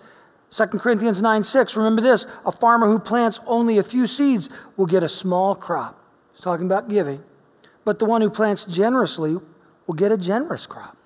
2 0.51 0.65
Corinthians 0.65 1.21
9 1.21 1.43
6, 1.43 1.77
remember 1.77 2.01
this 2.01 2.27
a 2.45 2.51
farmer 2.51 2.87
who 2.87 2.99
plants 2.99 3.39
only 3.47 3.77
a 3.77 3.83
few 3.83 4.05
seeds 4.05 4.49
will 4.77 4.85
get 4.85 5.01
a 5.01 5.09
small 5.09 5.55
crop. 5.55 5.97
He's 6.33 6.41
talking 6.41 6.65
about 6.65 6.89
giving. 6.89 7.23
But 7.85 7.99
the 7.99 8.05
one 8.05 8.21
who 8.21 8.29
plants 8.29 8.65
generously 8.65 9.37
will 9.87 9.95
get 9.95 10.11
a 10.11 10.17
generous 10.17 10.67
crop. 10.67 10.97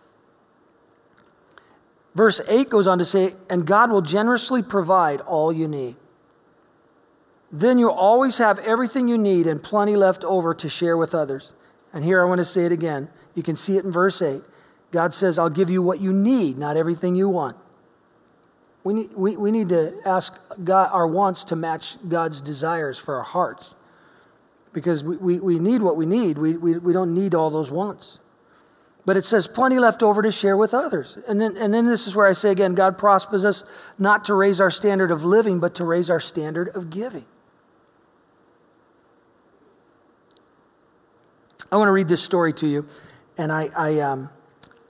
Verse 2.15 2.41
8 2.47 2.69
goes 2.69 2.87
on 2.87 2.97
to 2.97 3.05
say, 3.05 3.35
and 3.49 3.65
God 3.65 3.91
will 3.91 4.01
generously 4.01 4.63
provide 4.63 5.21
all 5.21 5.51
you 5.51 5.67
need. 5.67 5.95
Then 7.51 7.77
you'll 7.77 7.91
always 7.91 8.37
have 8.39 8.57
everything 8.59 9.07
you 9.07 9.17
need 9.17 9.47
and 9.47 9.61
plenty 9.61 9.95
left 9.95 10.23
over 10.23 10.53
to 10.55 10.69
share 10.69 10.97
with 10.97 11.13
others. 11.13 11.53
And 11.93 12.03
here 12.03 12.21
I 12.21 12.25
want 12.25 12.39
to 12.39 12.45
say 12.45 12.65
it 12.65 12.71
again. 12.71 13.09
You 13.35 13.43
can 13.43 13.55
see 13.55 13.77
it 13.77 13.85
in 13.85 13.91
verse 13.91 14.21
8. 14.21 14.41
God 14.91 15.13
says, 15.13 15.37
I'll 15.37 15.49
give 15.49 15.69
you 15.69 15.81
what 15.81 16.01
you 16.01 16.11
need, 16.11 16.57
not 16.57 16.77
everything 16.77 17.15
you 17.15 17.29
want. 17.29 17.57
We 18.85 18.93
need, 18.93 19.13
we, 19.15 19.35
we 19.35 19.49
need 19.49 19.69
to 19.69 19.95
ask 20.05 20.37
God, 20.63 20.91
our 20.93 21.07
wants 21.07 21.45
to 21.45 21.55
match 21.55 21.97
God's 22.07 22.39
desires 22.39 22.99
for 22.99 23.15
our 23.15 23.23
hearts. 23.23 23.73
Because 24.73 25.03
we, 25.03 25.17
we, 25.17 25.39
we 25.39 25.59
need 25.59 25.81
what 25.81 25.97
we 25.97 26.05
need. 26.05 26.37
We, 26.37 26.55
we, 26.55 26.77
we 26.77 26.93
don't 26.93 27.15
need 27.15 27.33
all 27.33 27.49
those 27.49 27.71
wants. 27.71 28.19
But 29.03 29.17
it 29.17 29.25
says 29.25 29.47
plenty 29.47 29.79
left 29.79 30.03
over 30.03 30.21
to 30.21 30.31
share 30.31 30.55
with 30.55 30.75
others. 30.75 31.17
And 31.27 31.41
then, 31.41 31.57
and 31.57 31.73
then 31.73 31.87
this 31.87 32.05
is 32.05 32.15
where 32.15 32.27
I 32.27 32.33
say 32.33 32.51
again 32.51 32.75
God 32.75 32.95
prospers 32.99 33.43
us 33.43 33.63
not 33.97 34.25
to 34.25 34.35
raise 34.35 34.61
our 34.61 34.69
standard 34.69 35.09
of 35.09 35.25
living, 35.25 35.59
but 35.59 35.73
to 35.75 35.83
raise 35.83 36.11
our 36.11 36.19
standard 36.19 36.75
of 36.75 36.91
giving. 36.91 37.25
I 41.71 41.77
want 41.77 41.87
to 41.87 41.91
read 41.91 42.07
this 42.07 42.21
story 42.21 42.53
to 42.53 42.67
you. 42.67 42.87
And 43.35 43.51
I, 43.51 43.71
I, 43.75 43.99
um, 44.01 44.29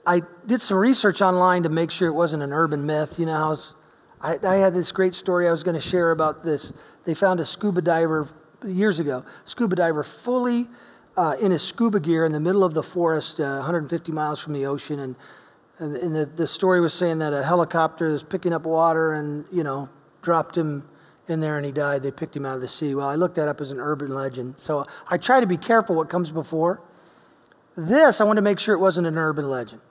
I 0.04 0.20
did 0.44 0.60
some 0.60 0.76
research 0.76 1.22
online 1.22 1.62
to 1.62 1.70
make 1.70 1.90
sure 1.90 2.08
it 2.08 2.14
wasn't 2.14 2.42
an 2.42 2.52
urban 2.52 2.84
myth. 2.84 3.18
You 3.18 3.24
know, 3.24 3.32
I, 3.32 3.85
I, 4.20 4.38
I 4.42 4.56
had 4.56 4.74
this 4.74 4.92
great 4.92 5.14
story 5.14 5.46
I 5.46 5.50
was 5.50 5.62
going 5.62 5.74
to 5.74 5.88
share 5.88 6.10
about 6.10 6.42
this. 6.42 6.72
They 7.04 7.14
found 7.14 7.40
a 7.40 7.44
scuba 7.44 7.82
diver 7.82 8.28
years 8.64 9.00
ago, 9.00 9.24
scuba 9.44 9.76
diver 9.76 10.02
fully 10.02 10.68
uh, 11.16 11.36
in 11.40 11.50
his 11.50 11.62
scuba 11.62 12.00
gear 12.00 12.24
in 12.24 12.32
the 12.32 12.40
middle 12.40 12.64
of 12.64 12.74
the 12.74 12.82
forest, 12.82 13.40
uh, 13.40 13.56
150 13.56 14.12
miles 14.12 14.40
from 14.40 14.52
the 14.52 14.66
ocean. 14.66 15.00
And, 15.00 15.16
and, 15.78 15.96
and 15.96 16.16
the, 16.16 16.26
the 16.26 16.46
story 16.46 16.80
was 16.80 16.92
saying 16.92 17.18
that 17.18 17.32
a 17.32 17.42
helicopter 17.42 18.10
was 18.10 18.22
picking 18.22 18.52
up 18.52 18.64
water 18.64 19.12
and, 19.12 19.44
you 19.52 19.62
know, 19.62 19.88
dropped 20.22 20.56
him 20.56 20.86
in 21.28 21.40
there 21.40 21.56
and 21.56 21.66
he 21.66 21.72
died. 21.72 22.02
They 22.02 22.10
picked 22.10 22.36
him 22.36 22.46
out 22.46 22.54
of 22.54 22.60
the 22.60 22.68
sea. 22.68 22.94
Well, 22.94 23.08
I 23.08 23.14
looked 23.14 23.36
that 23.36 23.48
up 23.48 23.60
as 23.60 23.70
an 23.70 23.80
urban 23.80 24.14
legend. 24.14 24.58
So 24.58 24.86
I 25.08 25.18
try 25.18 25.40
to 25.40 25.46
be 25.46 25.56
careful 25.56 25.96
what 25.96 26.08
comes 26.08 26.30
before. 26.30 26.80
This, 27.76 28.20
I 28.20 28.24
want 28.24 28.36
to 28.36 28.42
make 28.42 28.58
sure 28.58 28.74
it 28.74 28.78
wasn't 28.78 29.06
an 29.06 29.18
urban 29.18 29.50
legend. 29.50 29.82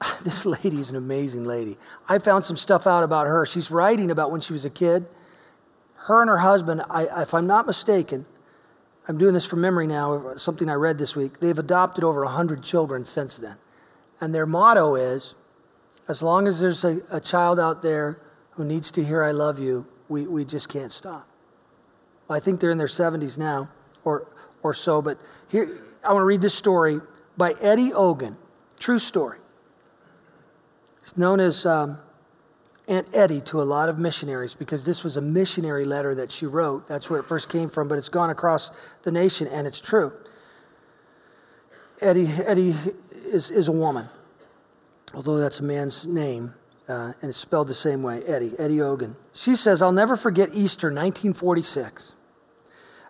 This 0.22 0.46
lady 0.46 0.80
is 0.80 0.90
an 0.90 0.96
amazing 0.96 1.44
lady. 1.44 1.76
I 2.08 2.18
found 2.18 2.44
some 2.44 2.56
stuff 2.56 2.86
out 2.86 3.04
about 3.04 3.26
her. 3.26 3.46
She's 3.46 3.70
writing 3.70 4.10
about 4.10 4.30
when 4.30 4.40
she 4.40 4.52
was 4.52 4.64
a 4.64 4.70
kid. 4.70 5.06
Her 5.94 6.20
and 6.20 6.28
her 6.28 6.38
husband, 6.38 6.82
I, 6.88 7.22
if 7.22 7.34
I'm 7.34 7.46
not 7.46 7.66
mistaken, 7.66 8.26
I'm 9.06 9.18
doing 9.18 9.34
this 9.34 9.46
from 9.46 9.60
memory 9.60 9.86
now, 9.86 10.34
something 10.36 10.68
I 10.68 10.74
read 10.74 10.98
this 10.98 11.16
week. 11.16 11.40
They've 11.40 11.58
adopted 11.58 12.04
over 12.04 12.24
100 12.24 12.62
children 12.62 13.04
since 13.04 13.36
then. 13.36 13.56
And 14.20 14.34
their 14.34 14.46
motto 14.46 14.94
is 14.96 15.34
as 16.08 16.22
long 16.22 16.46
as 16.46 16.60
there's 16.60 16.84
a, 16.84 17.00
a 17.10 17.20
child 17.20 17.60
out 17.60 17.82
there 17.82 18.20
who 18.52 18.64
needs 18.64 18.90
to 18.92 19.04
hear 19.04 19.22
I 19.22 19.30
love 19.30 19.58
you, 19.58 19.86
we, 20.08 20.26
we 20.26 20.44
just 20.44 20.68
can't 20.68 20.92
stop. 20.92 21.26
I 22.30 22.40
think 22.40 22.60
they're 22.60 22.70
in 22.70 22.78
their 22.78 22.86
70s 22.86 23.38
now 23.38 23.70
or, 24.04 24.26
or 24.62 24.74
so, 24.74 25.00
but 25.00 25.18
here, 25.48 25.80
I 26.04 26.12
want 26.12 26.22
to 26.22 26.26
read 26.26 26.40
this 26.40 26.54
story 26.54 27.00
by 27.36 27.52
Eddie 27.60 27.92
Ogan. 27.92 28.36
True 28.78 28.98
story. 28.98 29.38
He's 31.08 31.16
known 31.16 31.40
as 31.40 31.64
um, 31.64 31.98
Aunt 32.86 33.08
Eddie 33.14 33.40
to 33.42 33.62
a 33.62 33.64
lot 33.64 33.88
of 33.88 33.98
missionaries 33.98 34.52
because 34.52 34.84
this 34.84 35.02
was 35.02 35.16
a 35.16 35.22
missionary 35.22 35.86
letter 35.86 36.14
that 36.14 36.30
she 36.30 36.44
wrote. 36.44 36.86
That's 36.86 37.08
where 37.08 37.18
it 37.18 37.22
first 37.22 37.48
came 37.48 37.70
from, 37.70 37.88
but 37.88 37.96
it's 37.96 38.10
gone 38.10 38.28
across 38.28 38.70
the 39.04 39.10
nation 39.10 39.48
and 39.48 39.66
it's 39.66 39.80
true. 39.80 40.12
Eddie, 42.02 42.26
Eddie 42.44 42.74
is, 43.24 43.50
is 43.50 43.68
a 43.68 43.72
woman, 43.72 44.06
although 45.14 45.38
that's 45.38 45.60
a 45.60 45.62
man's 45.62 46.06
name, 46.06 46.52
uh, 46.90 47.14
and 47.22 47.30
it's 47.30 47.38
spelled 47.38 47.68
the 47.68 47.74
same 47.74 48.02
way 48.02 48.22
Eddie, 48.24 48.52
Eddie 48.58 48.82
Ogan. 48.82 49.16
She 49.32 49.56
says, 49.56 49.80
I'll 49.80 49.92
never 49.92 50.14
forget 50.14 50.50
Easter 50.50 50.88
1946. 50.88 52.16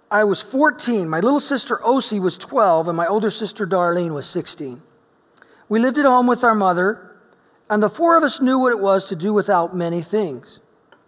I 0.08 0.22
was 0.22 0.40
14, 0.40 1.08
my 1.08 1.18
little 1.18 1.40
sister 1.40 1.78
Ocy 1.78 2.20
was 2.20 2.38
12, 2.38 2.86
and 2.86 2.96
my 2.96 3.08
older 3.08 3.28
sister 3.28 3.66
Darlene 3.66 4.14
was 4.14 4.26
16. 4.26 4.80
We 5.68 5.80
lived 5.80 5.98
at 5.98 6.04
home 6.04 6.28
with 6.28 6.44
our 6.44 6.54
mother 6.54 7.06
and 7.70 7.82
the 7.82 7.88
four 7.88 8.16
of 8.16 8.22
us 8.22 8.40
knew 8.40 8.58
what 8.58 8.72
it 8.72 8.78
was 8.78 9.08
to 9.08 9.16
do 9.16 9.32
without 9.32 9.76
many 9.76 10.02
things. 10.02 10.60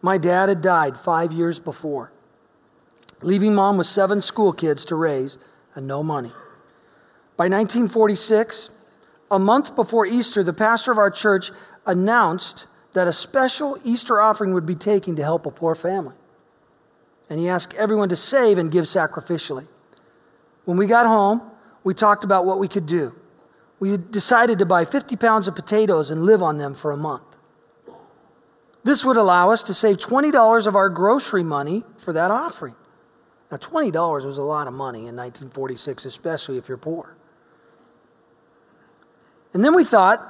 My 0.02 0.18
dad 0.18 0.48
had 0.48 0.62
died 0.62 0.98
five 0.98 1.32
years 1.32 1.58
before, 1.58 2.12
leaving 3.22 3.54
mom 3.54 3.76
with 3.76 3.86
seven 3.86 4.20
school 4.20 4.52
kids 4.52 4.84
to 4.86 4.96
raise 4.96 5.38
and 5.74 5.86
no 5.86 6.02
money. 6.02 6.32
By 7.36 7.44
1946, 7.44 8.70
a 9.30 9.38
month 9.38 9.74
before 9.74 10.06
Easter, 10.06 10.42
the 10.42 10.52
pastor 10.52 10.92
of 10.92 10.98
our 10.98 11.10
church 11.10 11.50
announced 11.86 12.66
that 12.92 13.08
a 13.08 13.12
special 13.12 13.78
Easter 13.84 14.20
offering 14.20 14.52
would 14.54 14.66
be 14.66 14.74
taken 14.74 15.16
to 15.16 15.22
help 15.22 15.46
a 15.46 15.50
poor 15.50 15.74
family. 15.74 16.14
And 17.28 17.38
he 17.38 17.48
asked 17.48 17.74
everyone 17.74 18.08
to 18.08 18.16
save 18.16 18.58
and 18.58 18.72
give 18.72 18.86
sacrificially. 18.86 19.66
When 20.64 20.76
we 20.76 20.86
got 20.86 21.06
home, 21.06 21.42
we 21.84 21.94
talked 21.94 22.24
about 22.24 22.44
what 22.44 22.58
we 22.58 22.68
could 22.68 22.86
do 22.86 23.14
we 23.80 23.96
decided 23.96 24.58
to 24.58 24.66
buy 24.66 24.84
50 24.84 25.16
pounds 25.16 25.48
of 25.48 25.56
potatoes 25.56 26.10
and 26.10 26.22
live 26.22 26.42
on 26.42 26.58
them 26.58 26.74
for 26.74 26.92
a 26.92 26.96
month. 26.96 27.24
This 28.84 29.04
would 29.04 29.16
allow 29.16 29.50
us 29.50 29.62
to 29.64 29.74
save 29.74 29.96
$20 29.96 30.66
of 30.66 30.76
our 30.76 30.88
grocery 30.88 31.42
money 31.42 31.84
for 31.98 32.12
that 32.12 32.30
offering. 32.30 32.74
Now, 33.50 33.56
$20 33.56 34.24
was 34.24 34.38
a 34.38 34.42
lot 34.42 34.68
of 34.68 34.74
money 34.74 35.00
in 35.00 35.16
1946, 35.16 36.04
especially 36.04 36.56
if 36.56 36.68
you're 36.68 36.78
poor. 36.78 37.16
And 39.52 39.64
then 39.64 39.74
we 39.74 39.84
thought 39.84 40.26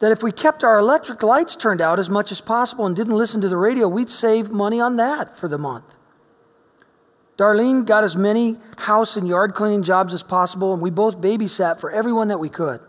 that 0.00 0.12
if 0.12 0.22
we 0.22 0.32
kept 0.32 0.62
our 0.62 0.78
electric 0.78 1.22
lights 1.22 1.56
turned 1.56 1.80
out 1.80 1.98
as 1.98 2.10
much 2.10 2.30
as 2.30 2.40
possible 2.40 2.84
and 2.86 2.94
didn't 2.94 3.16
listen 3.16 3.40
to 3.40 3.48
the 3.48 3.56
radio, 3.56 3.88
we'd 3.88 4.10
save 4.10 4.50
money 4.50 4.80
on 4.80 4.96
that 4.96 5.38
for 5.38 5.48
the 5.48 5.58
month. 5.58 5.84
Darlene 7.38 7.86
got 7.86 8.04
as 8.04 8.16
many 8.16 8.58
house 8.76 9.16
and 9.16 9.26
yard 9.26 9.54
cleaning 9.54 9.82
jobs 9.82 10.12
as 10.12 10.22
possible, 10.22 10.72
and 10.72 10.82
we 10.82 10.90
both 10.90 11.20
babysat 11.20 11.80
for 11.80 11.90
everyone 11.90 12.28
that 12.28 12.38
we 12.38 12.48
could. 12.48 12.80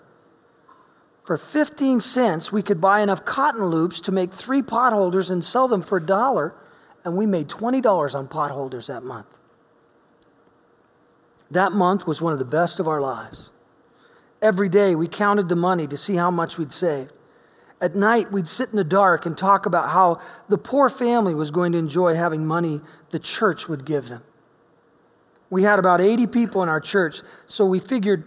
For 1.24 1.38
15 1.38 2.02
cents, 2.02 2.52
we 2.52 2.62
could 2.62 2.82
buy 2.82 3.00
enough 3.00 3.24
cotton 3.24 3.66
loops 3.66 4.02
to 4.02 4.12
make 4.12 4.34
three 4.34 4.62
potholders 4.62 5.32
and 5.32 5.44
sell 5.44 5.70
them 5.70 5.82
for 5.82 5.98
a 5.98 6.06
dollar, 6.06 6.54
and 7.06 7.16
we 7.16 7.26
made 7.26 7.48
$20 7.48 8.16
on 8.16 8.28
potholders 8.28 8.88
that 8.88 9.04
month. 9.04 9.28
That 11.50 11.72
month 11.72 12.06
was 12.06 12.20
one 12.20 12.34
of 12.34 12.40
the 12.40 12.46
best 12.46 12.80
of 12.80 12.88
our 12.88 13.00
lives. 13.00 13.52
Every 14.42 14.68
day, 14.68 14.96
we 14.96 15.08
counted 15.08 15.48
the 15.48 15.56
money 15.56 15.88
to 15.88 15.96
see 15.96 16.16
how 16.16 16.30
much 16.30 16.58
we'd 16.58 16.74
saved. 16.74 17.14
At 17.80 17.96
night, 17.96 18.32
we'd 18.32 18.50
sit 18.50 18.70
in 18.70 18.76
the 18.76 18.84
dark 18.84 19.26
and 19.26 19.38
talk 19.38 19.66
about 19.66 19.90
how 19.90 20.20
the 20.50 20.58
poor 20.58 20.90
family 20.90 21.34
was 21.34 21.52
going 21.52 21.72
to 21.72 21.78
enjoy 21.78 22.16
having 22.16 22.46
money 22.46 22.82
the 23.12 23.20
church 23.20 23.70
would 23.70 23.86
give 23.86 24.10
them. 24.10 24.24
We 25.50 25.64
had 25.64 25.80
about 25.80 26.02
80 26.02 26.28
people 26.28 26.64
in 26.64 26.70
our 26.70 26.80
church, 26.80 27.22
so 27.48 27.66
we 27.66 27.80
figured 27.80 28.24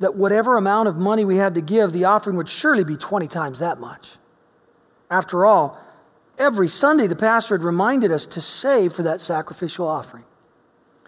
that 0.00 0.16
whatever 0.16 0.56
amount 0.56 0.88
of 0.88 0.96
money 0.96 1.24
we 1.24 1.36
had 1.36 1.54
to 1.54 1.60
give, 1.60 1.92
the 1.92 2.04
offering 2.04 2.36
would 2.36 2.48
surely 2.48 2.84
be 2.84 2.96
20 2.96 3.28
times 3.28 3.60
that 3.60 3.78
much. 3.78 4.16
After 5.10 5.46
all, 5.46 5.78
every 6.38 6.68
Sunday 6.68 7.06
the 7.06 7.16
pastor 7.16 7.56
had 7.56 7.64
reminded 7.64 8.10
us 8.10 8.26
to 8.26 8.40
save 8.40 8.92
for 8.92 9.04
that 9.04 9.20
sacrificial 9.20 9.86
offering. 9.86 10.24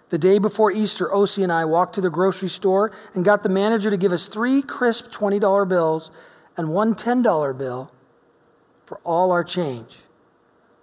The 0.09 0.17
day 0.17 0.39
before 0.39 0.71
Easter, 0.71 1.09
Ocy 1.09 1.43
and 1.43 1.51
I 1.51 1.65
walked 1.65 1.95
to 1.95 2.01
the 2.01 2.09
grocery 2.09 2.47
store 2.47 2.93
and 3.13 3.25
got 3.25 3.43
the 3.43 3.49
manager 3.49 3.89
to 3.89 3.97
give 3.97 4.13
us 4.13 4.27
three 4.27 4.61
crisp 4.61 5.11
$20 5.11 5.67
bills 5.67 6.11
and 6.55 6.69
one 6.69 6.95
$10 6.95 7.57
bill 7.57 7.91
for 8.85 8.99
all 9.03 9.31
our 9.33 9.43
change. 9.43 9.99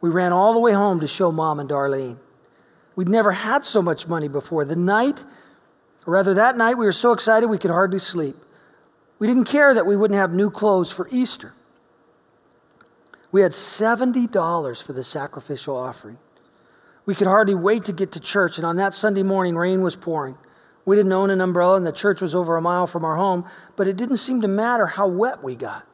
We 0.03 0.11
ran 0.11 0.33
all 0.33 0.53
the 0.53 0.61
way 0.61 0.73
home 0.73 1.01
to 1.01 1.09
show 1.09 1.33
Mom 1.33 1.59
and 1.59 1.71
Darlene. 1.71 2.19
We'd 2.97 3.09
never 3.09 3.33
had 3.33 3.65
so 3.65 3.83
much 3.83 4.07
money 4.07 4.29
before. 4.29 4.65
The 4.65 4.77
night, 4.77 5.25
or 6.07 6.13
rather 6.15 6.35
that 6.35 6.57
night, 6.57 6.79
we 6.79 6.87
were 6.87 6.93
so 6.93 7.13
excited 7.13 7.49
we 7.49 7.59
could 7.59 7.71
hardly 7.71 7.99
sleep. 7.99 8.37
We 9.19 9.27
didn't 9.27 9.45
care 9.45 9.75
that 9.75 9.87
we 9.87 9.97
wouldn't 9.97 10.19
have 10.19 10.33
new 10.33 10.51
clothes 10.51 10.93
for 10.93 11.09
Easter. 11.11 11.53
We 13.33 13.41
had 13.41 13.53
$70 13.53 14.83
for 14.83 14.93
the 14.93 15.03
sacrificial 15.03 15.77
offering. 15.77 16.19
We 17.07 17.15
could 17.15 17.27
hardly 17.27 17.55
wait 17.55 17.87
to 17.87 17.93
get 17.93 18.13
to 18.13 18.21
church, 18.21 18.59
and 18.59 18.67
on 18.67 18.77
that 18.77 18.95
Sunday 18.95 19.23
morning, 19.23 19.57
rain 19.57 19.83
was 19.83 19.97
pouring. 19.97 20.39
We 20.85 20.97
didn't 20.97 21.13
own 21.13 21.31
an 21.31 21.41
umbrella, 21.41 21.77
and 21.77 21.87
the 21.87 21.93
church 21.93 22.21
was 22.21 22.35
over 22.35 22.57
a 22.57 22.63
mile 22.63 22.87
from 22.87 23.05
our 23.05 23.17
home, 23.17 23.45
but 23.77 23.89
it 23.89 23.97
didn't 23.97 24.19
seem 24.19 24.43
to 24.43 24.49
matter 24.49 24.87
how 24.87 25.09
wet 25.09 25.43
we 25.43 25.57
got. 25.57 25.87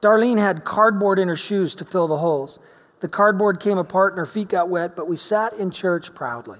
Darlene 0.00 0.38
had 0.38 0.64
cardboard 0.64 1.18
in 1.18 1.28
her 1.28 1.36
shoes 1.36 1.74
to 1.76 1.84
fill 1.84 2.08
the 2.08 2.18
holes. 2.18 2.58
The 3.00 3.08
cardboard 3.08 3.60
came 3.60 3.78
apart 3.78 4.12
and 4.12 4.18
her 4.18 4.26
feet 4.26 4.48
got 4.48 4.68
wet, 4.68 4.96
but 4.96 5.08
we 5.08 5.16
sat 5.16 5.52
in 5.54 5.70
church 5.70 6.14
proudly. 6.14 6.58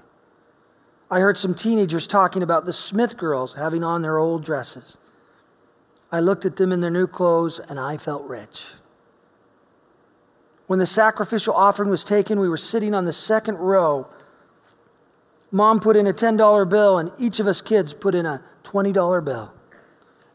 I 1.09 1.19
heard 1.19 1.37
some 1.37 1.55
teenagers 1.55 2.05
talking 2.05 2.43
about 2.43 2.65
the 2.65 2.73
Smith 2.73 3.17
girls 3.17 3.53
having 3.53 3.83
on 3.83 4.01
their 4.01 4.17
old 4.17 4.43
dresses. 4.43 4.97
I 6.11 6.19
looked 6.19 6.45
at 6.45 6.55
them 6.55 6.71
in 6.71 6.81
their 6.81 6.91
new 6.91 7.07
clothes 7.07 7.59
and 7.59 7.79
I 7.79 7.97
felt 7.97 8.23
rich. 8.23 8.65
When 10.67 10.79
the 10.79 10.85
sacrificial 10.85 11.53
offering 11.53 11.89
was 11.89 12.03
taken, 12.03 12.39
we 12.39 12.49
were 12.49 12.57
sitting 12.57 12.93
on 12.93 13.05
the 13.05 13.13
second 13.13 13.57
row. 13.57 14.09
Mom 15.49 15.79
put 15.79 15.95
in 15.95 16.07
a 16.07 16.13
$10 16.13 16.69
bill, 16.69 16.97
and 16.97 17.11
each 17.17 17.39
of 17.39 17.47
us 17.47 17.61
kids 17.61 17.93
put 17.93 18.13
in 18.13 18.25
a 18.25 18.43
$20 18.65 19.23
bill. 19.23 19.53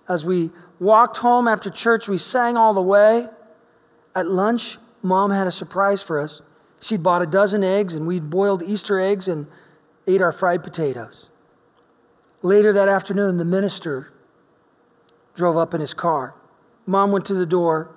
As 0.08 0.24
we 0.24 0.50
walked 0.80 1.18
home 1.18 1.46
after 1.46 1.68
church, 1.68 2.08
we 2.08 2.16
sang 2.16 2.56
all 2.56 2.72
the 2.72 2.80
way. 2.80 3.28
At 4.14 4.26
lunch, 4.26 4.78
mom 5.02 5.30
had 5.30 5.46
a 5.46 5.52
surprise 5.52 6.02
for 6.02 6.20
us. 6.20 6.40
She'd 6.80 7.02
bought 7.02 7.22
a 7.22 7.26
dozen 7.26 7.62
eggs, 7.62 7.94
and 7.94 8.06
we'd 8.06 8.30
boiled 8.30 8.62
Easter 8.62 8.98
eggs 9.00 9.28
and 9.28 9.46
ate 10.06 10.20
our 10.20 10.32
fried 10.32 10.62
potatoes. 10.62 11.28
Later 12.42 12.72
that 12.72 12.88
afternoon, 12.88 13.36
the 13.36 13.44
minister 13.44 14.12
drove 15.34 15.56
up 15.56 15.74
in 15.74 15.80
his 15.80 15.94
car. 15.94 16.34
Mom 16.86 17.12
went 17.12 17.24
to 17.26 17.34
the 17.34 17.46
door, 17.46 17.94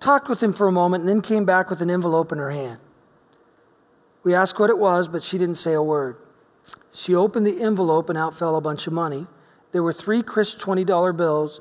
talked 0.00 0.28
with 0.28 0.42
him 0.42 0.52
for 0.52 0.66
a 0.66 0.72
moment, 0.72 1.02
and 1.02 1.08
then 1.08 1.20
came 1.20 1.44
back 1.44 1.68
with 1.68 1.82
an 1.82 1.90
envelope 1.90 2.32
in 2.32 2.38
her 2.38 2.50
hand. 2.50 2.80
We 4.22 4.34
asked 4.34 4.58
what 4.58 4.70
it 4.70 4.78
was, 4.78 5.08
but 5.08 5.22
she 5.22 5.38
didn't 5.38 5.56
say 5.56 5.74
a 5.74 5.82
word. 5.82 6.16
She 6.92 7.14
opened 7.14 7.46
the 7.46 7.60
envelope, 7.60 8.08
and 8.08 8.18
out 8.18 8.38
fell 8.38 8.56
a 8.56 8.60
bunch 8.60 8.86
of 8.86 8.92
money. 8.92 9.26
there 9.72 9.82
were 9.82 9.92
three 9.92 10.22
crisp 10.22 10.58
$20 10.58 11.16
bills, 11.16 11.60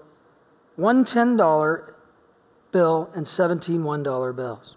one 0.76 1.06
$10 1.06 1.94
bill, 2.72 3.10
and 3.16 3.28
17 3.28 3.82
$1 3.82 4.36
bills. 4.36 4.76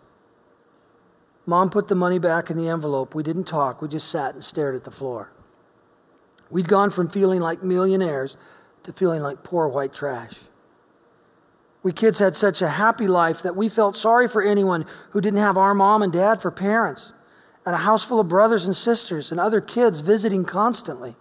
Mom 1.44 1.70
put 1.70 1.88
the 1.88 1.94
money 1.94 2.18
back 2.18 2.50
in 2.50 2.56
the 2.56 2.68
envelope. 2.68 3.14
We 3.14 3.22
didn't 3.22 3.44
talk, 3.44 3.82
we 3.82 3.88
just 3.88 4.08
sat 4.08 4.34
and 4.34 4.44
stared 4.44 4.74
at 4.74 4.84
the 4.84 4.90
floor. 4.90 5.30
We'd 6.50 6.68
gone 6.68 6.90
from 6.90 7.08
feeling 7.08 7.40
like 7.40 7.62
millionaires 7.62 8.36
to 8.84 8.92
feeling 8.92 9.22
like 9.22 9.42
poor 9.42 9.68
white 9.68 9.94
trash. 9.94 10.38
We 11.82 11.92
kids 11.92 12.18
had 12.18 12.36
such 12.36 12.62
a 12.62 12.68
happy 12.68 13.08
life 13.08 13.42
that 13.42 13.56
we 13.56 13.68
felt 13.68 13.96
sorry 13.96 14.28
for 14.28 14.42
anyone 14.42 14.86
who 15.10 15.20
didn't 15.20 15.40
have 15.40 15.56
our 15.56 15.74
mom 15.74 16.02
and 16.02 16.12
dad 16.12 16.40
for 16.40 16.50
parents, 16.50 17.12
and 17.66 17.74
a 17.74 17.78
house 17.78 18.04
full 18.04 18.20
of 18.20 18.28
brothers 18.28 18.66
and 18.66 18.76
sisters 18.76 19.32
and 19.32 19.40
other 19.40 19.60
kids 19.60 20.00
visiting 20.00 20.44
constantly. 20.44 21.16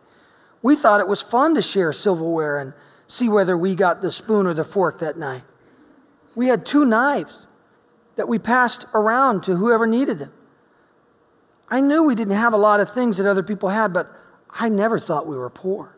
We 0.61 0.76
thought 0.76 0.99
it 0.99 1.07
was 1.07 1.22
fun 1.22 1.55
to 1.55 1.61
share 1.61 1.91
silverware 1.93 2.59
and 2.59 2.74
see 3.07 3.30
whether 3.30 3.57
we 3.57 3.76
got 3.76 4.01
the 4.01 4.11
spoon 4.11 4.45
or 4.45 4.53
the 4.53 4.63
fork 4.63 4.99
that 4.99 5.17
night. 5.17 5.43
We 6.36 6.47
had 6.47 6.65
two 6.65 6.86
knives 6.86 7.47
that 8.15 8.27
we 8.27 8.39
passed 8.39 8.86
around 8.93 9.43
to 9.43 9.55
whoever 9.55 9.86
needed 9.88 10.19
them. 10.19 10.34
I 11.69 11.79
knew 11.79 12.03
we 12.03 12.15
didn't 12.15 12.36
have 12.36 12.53
a 12.53 12.57
lot 12.57 12.79
of 12.79 12.93
things 12.93 13.17
that 13.17 13.25
other 13.25 13.43
people 13.43 13.69
had, 13.69 13.93
but 13.93 14.11
I 14.49 14.69
never 14.69 14.99
thought 14.99 15.27
we 15.27 15.38
were 15.38 15.49
poor. 15.49 15.95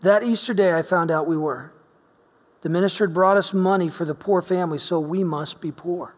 That 0.00 0.22
Easter 0.22 0.54
day, 0.54 0.76
I 0.76 0.82
found 0.82 1.10
out 1.10 1.26
we 1.26 1.36
were. 1.36 1.72
The 2.62 2.68
minister 2.68 3.06
had 3.06 3.14
brought 3.14 3.36
us 3.36 3.52
money 3.52 3.88
for 3.88 4.04
the 4.04 4.14
poor 4.14 4.40
family, 4.40 4.78
so 4.78 4.98
we 5.00 5.24
must 5.24 5.60
be 5.60 5.72
poor. 5.72 6.14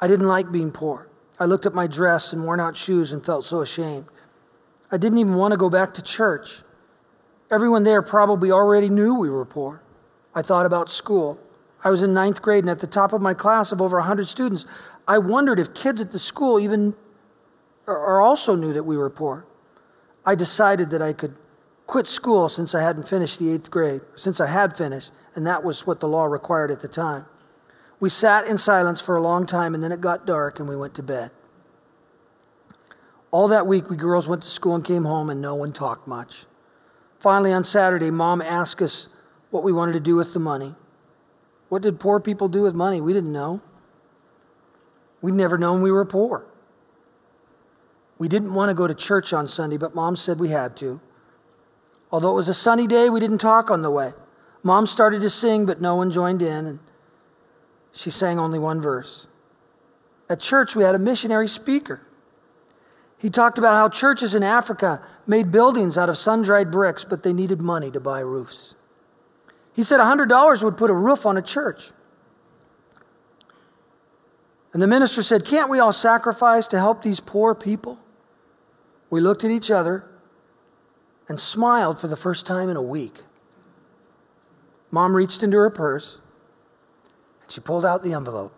I 0.00 0.08
didn't 0.08 0.26
like 0.26 0.50
being 0.50 0.72
poor. 0.72 1.08
I 1.38 1.44
looked 1.44 1.66
at 1.66 1.74
my 1.74 1.86
dress 1.86 2.32
and 2.32 2.44
worn 2.44 2.60
out 2.60 2.76
shoes 2.76 3.12
and 3.12 3.24
felt 3.24 3.44
so 3.44 3.60
ashamed. 3.60 4.06
I 4.90 4.96
didn't 4.96 5.18
even 5.18 5.34
want 5.34 5.52
to 5.52 5.58
go 5.58 5.70
back 5.70 5.94
to 5.94 6.02
church. 6.02 6.62
Everyone 7.50 7.84
there 7.84 8.02
probably 8.02 8.50
already 8.50 8.88
knew 8.88 9.14
we 9.14 9.30
were 9.30 9.44
poor. 9.44 9.81
I 10.34 10.42
thought 10.42 10.66
about 10.66 10.88
school. 10.88 11.38
I 11.84 11.90
was 11.90 12.02
in 12.02 12.14
ninth 12.14 12.40
grade, 12.40 12.64
and 12.64 12.70
at 12.70 12.80
the 12.80 12.86
top 12.86 13.12
of 13.12 13.20
my 13.20 13.34
class 13.34 13.72
of 13.72 13.82
over 13.82 13.98
100 13.98 14.28
students, 14.28 14.66
I 15.06 15.18
wondered 15.18 15.58
if 15.58 15.74
kids 15.74 16.00
at 16.00 16.12
the 16.12 16.18
school 16.18 16.60
even 16.60 16.94
or 17.86 18.20
also 18.20 18.54
knew 18.54 18.72
that 18.72 18.84
we 18.84 18.96
were 18.96 19.10
poor. 19.10 19.44
I 20.24 20.34
decided 20.34 20.90
that 20.90 21.02
I 21.02 21.12
could 21.12 21.34
quit 21.86 22.06
school 22.06 22.48
since 22.48 22.74
I 22.74 22.82
hadn't 22.82 23.08
finished 23.08 23.38
the 23.38 23.50
eighth 23.50 23.70
grade, 23.70 24.00
since 24.14 24.40
I 24.40 24.46
had 24.46 24.76
finished, 24.76 25.10
and 25.34 25.46
that 25.46 25.64
was 25.64 25.86
what 25.86 26.00
the 26.00 26.08
law 26.08 26.24
required 26.24 26.70
at 26.70 26.80
the 26.80 26.88
time. 26.88 27.26
We 27.98 28.08
sat 28.08 28.46
in 28.46 28.58
silence 28.58 29.00
for 29.00 29.16
a 29.16 29.22
long 29.22 29.46
time, 29.46 29.74
and 29.74 29.82
then 29.82 29.92
it 29.92 30.00
got 30.00 30.26
dark, 30.26 30.60
and 30.60 30.68
we 30.68 30.76
went 30.76 30.94
to 30.94 31.02
bed. 31.02 31.30
All 33.30 33.48
that 33.48 33.66
week, 33.66 33.90
we 33.90 33.96
girls 33.96 34.28
went 34.28 34.42
to 34.42 34.48
school 34.48 34.74
and 34.74 34.84
came 34.84 35.04
home, 35.04 35.28
and 35.28 35.40
no 35.40 35.54
one 35.54 35.72
talked 35.72 36.06
much. 36.06 36.44
Finally, 37.18 37.52
on 37.52 37.64
Saturday, 37.64 38.10
mom 38.10 38.40
asked 38.40 38.82
us 38.82 39.08
what 39.52 39.62
we 39.62 39.70
wanted 39.70 39.92
to 39.92 40.00
do 40.00 40.16
with 40.16 40.32
the 40.32 40.40
money. 40.40 40.74
What 41.68 41.82
did 41.82 42.00
poor 42.00 42.18
people 42.18 42.48
do 42.48 42.62
with 42.62 42.74
money? 42.74 43.00
We 43.00 43.12
didn't 43.12 43.32
know. 43.32 43.60
We'd 45.20 45.34
never 45.34 45.56
known 45.56 45.82
we 45.82 45.92
were 45.92 46.04
poor. 46.04 46.44
We 48.18 48.28
didn't 48.28 48.54
want 48.54 48.70
to 48.70 48.74
go 48.74 48.86
to 48.86 48.94
church 48.94 49.32
on 49.32 49.46
Sunday, 49.46 49.76
but 49.76 49.94
mom 49.94 50.16
said 50.16 50.40
we 50.40 50.48
had 50.48 50.76
to. 50.78 51.00
Although 52.10 52.30
it 52.30 52.34
was 52.34 52.48
a 52.48 52.54
sunny 52.54 52.86
day, 52.86 53.08
we 53.10 53.20
didn't 53.20 53.38
talk 53.38 53.70
on 53.70 53.82
the 53.82 53.90
way. 53.90 54.12
Mom 54.62 54.86
started 54.86 55.20
to 55.22 55.30
sing, 55.30 55.66
but 55.66 55.80
no 55.80 55.96
one 55.96 56.10
joined 56.10 56.40
in, 56.40 56.66
and 56.66 56.78
she 57.92 58.10
sang 58.10 58.38
only 58.38 58.58
one 58.58 58.80
verse. 58.80 59.26
At 60.30 60.40
church, 60.40 60.74
we 60.74 60.84
had 60.84 60.94
a 60.94 60.98
missionary 60.98 61.48
speaker. 61.48 62.00
He 63.18 63.28
talked 63.28 63.58
about 63.58 63.74
how 63.74 63.88
churches 63.88 64.34
in 64.34 64.42
Africa 64.42 65.02
made 65.26 65.52
buildings 65.52 65.98
out 65.98 66.08
of 66.08 66.16
sun 66.16 66.42
dried 66.42 66.70
bricks, 66.70 67.04
but 67.04 67.22
they 67.22 67.32
needed 67.32 67.60
money 67.60 67.90
to 67.90 68.00
buy 68.00 68.20
roofs. 68.20 68.74
He 69.74 69.82
said 69.82 70.00
$100 70.00 70.62
would 70.62 70.76
put 70.76 70.90
a 70.90 70.94
roof 70.94 71.24
on 71.24 71.36
a 71.36 71.42
church. 71.42 71.92
And 74.72 74.80
the 74.80 74.86
minister 74.86 75.22
said, 75.22 75.44
Can't 75.44 75.70
we 75.70 75.78
all 75.78 75.92
sacrifice 75.92 76.66
to 76.68 76.78
help 76.78 77.02
these 77.02 77.20
poor 77.20 77.54
people? 77.54 77.98
We 79.10 79.20
looked 79.20 79.44
at 79.44 79.50
each 79.50 79.70
other 79.70 80.04
and 81.28 81.38
smiled 81.38 81.98
for 81.98 82.08
the 82.08 82.16
first 82.16 82.46
time 82.46 82.68
in 82.68 82.76
a 82.76 82.82
week. 82.82 83.18
Mom 84.90 85.14
reached 85.14 85.42
into 85.42 85.56
her 85.58 85.70
purse 85.70 86.20
and 87.42 87.50
she 87.50 87.60
pulled 87.60 87.84
out 87.84 88.02
the 88.02 88.12
envelope. 88.12 88.54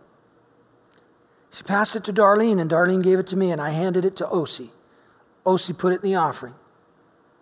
She 1.50 1.62
passed 1.62 1.94
it 1.94 2.02
to 2.04 2.12
Darlene, 2.12 2.60
and 2.60 2.68
Darlene 2.68 3.00
gave 3.00 3.20
it 3.20 3.28
to 3.28 3.36
me, 3.36 3.52
and 3.52 3.60
I 3.60 3.70
handed 3.70 4.04
it 4.04 4.16
to 4.16 4.26
Ocy. 4.26 4.70
Ocy 5.46 5.76
put 5.76 5.92
it 5.92 6.02
in 6.02 6.10
the 6.10 6.16
offering. 6.16 6.54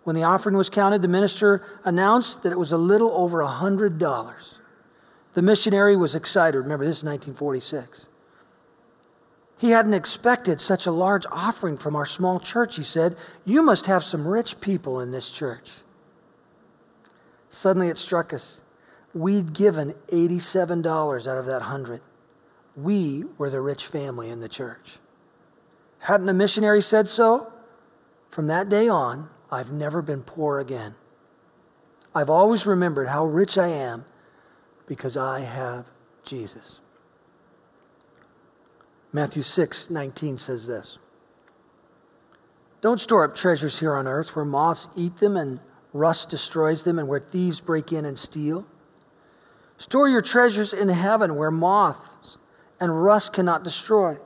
When 0.03 0.15
the 0.15 0.23
offering 0.23 0.57
was 0.57 0.69
counted, 0.69 1.01
the 1.01 1.07
minister 1.07 1.63
announced 1.85 2.43
that 2.43 2.51
it 2.51 2.59
was 2.59 2.71
a 2.71 2.77
little 2.77 3.11
over 3.11 3.41
a 3.41 3.47
$100. 3.47 4.53
The 5.33 5.41
missionary 5.41 5.95
was 5.95 6.15
excited. 6.15 6.59
Remember, 6.59 6.85
this 6.85 6.97
is 6.97 7.03
1946. 7.03 8.09
He 9.57 9.69
hadn't 9.69 9.93
expected 9.93 10.59
such 10.59 10.87
a 10.87 10.91
large 10.91 11.25
offering 11.31 11.77
from 11.77 11.95
our 11.95 12.05
small 12.05 12.39
church, 12.39 12.75
he 12.75 12.83
said. 12.83 13.15
You 13.45 13.61
must 13.61 13.85
have 13.85 14.03
some 14.03 14.27
rich 14.27 14.59
people 14.59 14.99
in 14.99 15.11
this 15.11 15.29
church. 15.29 15.71
Suddenly 17.49 17.87
it 17.87 17.97
struck 17.97 18.33
us. 18.33 18.61
We'd 19.13 19.53
given 19.53 19.93
$87 20.07 21.27
out 21.27 21.37
of 21.37 21.45
that 21.45 21.61
100. 21.61 22.01
We 22.75 23.23
were 23.37 23.49
the 23.49 23.61
rich 23.61 23.85
family 23.85 24.29
in 24.29 24.41
the 24.41 24.49
church. 24.49 24.97
Hadn't 25.99 26.25
the 26.25 26.33
missionary 26.33 26.81
said 26.81 27.07
so? 27.07 27.53
From 28.31 28.47
that 28.47 28.67
day 28.67 28.89
on, 28.89 29.29
I've 29.53 29.71
never 29.71 30.01
been 30.01 30.23
poor 30.23 30.59
again. 30.59 30.95
I've 32.15 32.29
always 32.29 32.65
remembered 32.65 33.07
how 33.07 33.25
rich 33.25 33.57
I 33.57 33.67
am 33.67 34.05
because 34.87 35.15
I 35.15 35.41
have 35.41 35.85
Jesus. 36.23 36.79
Matthew 39.11 39.43
6 39.43 39.91
19 39.91 40.37
says 40.37 40.65
this 40.65 40.97
Don't 42.81 42.99
store 42.99 43.23
up 43.23 43.35
treasures 43.35 43.79
here 43.79 43.93
on 43.93 44.07
earth 44.07 44.35
where 44.35 44.45
moths 44.45 44.87
eat 44.95 45.17
them 45.17 45.37
and 45.37 45.59
rust 45.93 46.29
destroys 46.29 46.83
them 46.83 46.97
and 46.97 47.07
where 47.07 47.19
thieves 47.19 47.61
break 47.61 47.91
in 47.91 48.05
and 48.05 48.17
steal. 48.17 48.65
Store 49.77 50.09
your 50.09 50.21
treasures 50.21 50.73
in 50.73 50.89
heaven 50.89 51.35
where 51.35 51.51
moths 51.51 52.37
and 52.79 53.03
rust 53.03 53.33
cannot 53.33 53.63
destroy, 53.63 54.17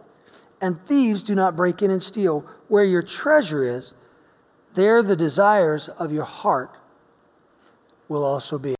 and 0.61 0.83
thieves 0.87 1.21
do 1.21 1.35
not 1.35 1.55
break 1.55 1.81
in 1.81 1.91
and 1.91 2.01
steal. 2.01 2.45
Where 2.69 2.85
your 2.85 3.03
treasure 3.03 3.63
is, 3.63 3.93
there 4.77 5.01
the 5.01 5.15
desires 5.15 5.89
of 5.89 6.13
your 6.13 6.23
heart 6.23 6.69
will 8.07 8.23
also 8.23 8.59
be. 8.59 8.76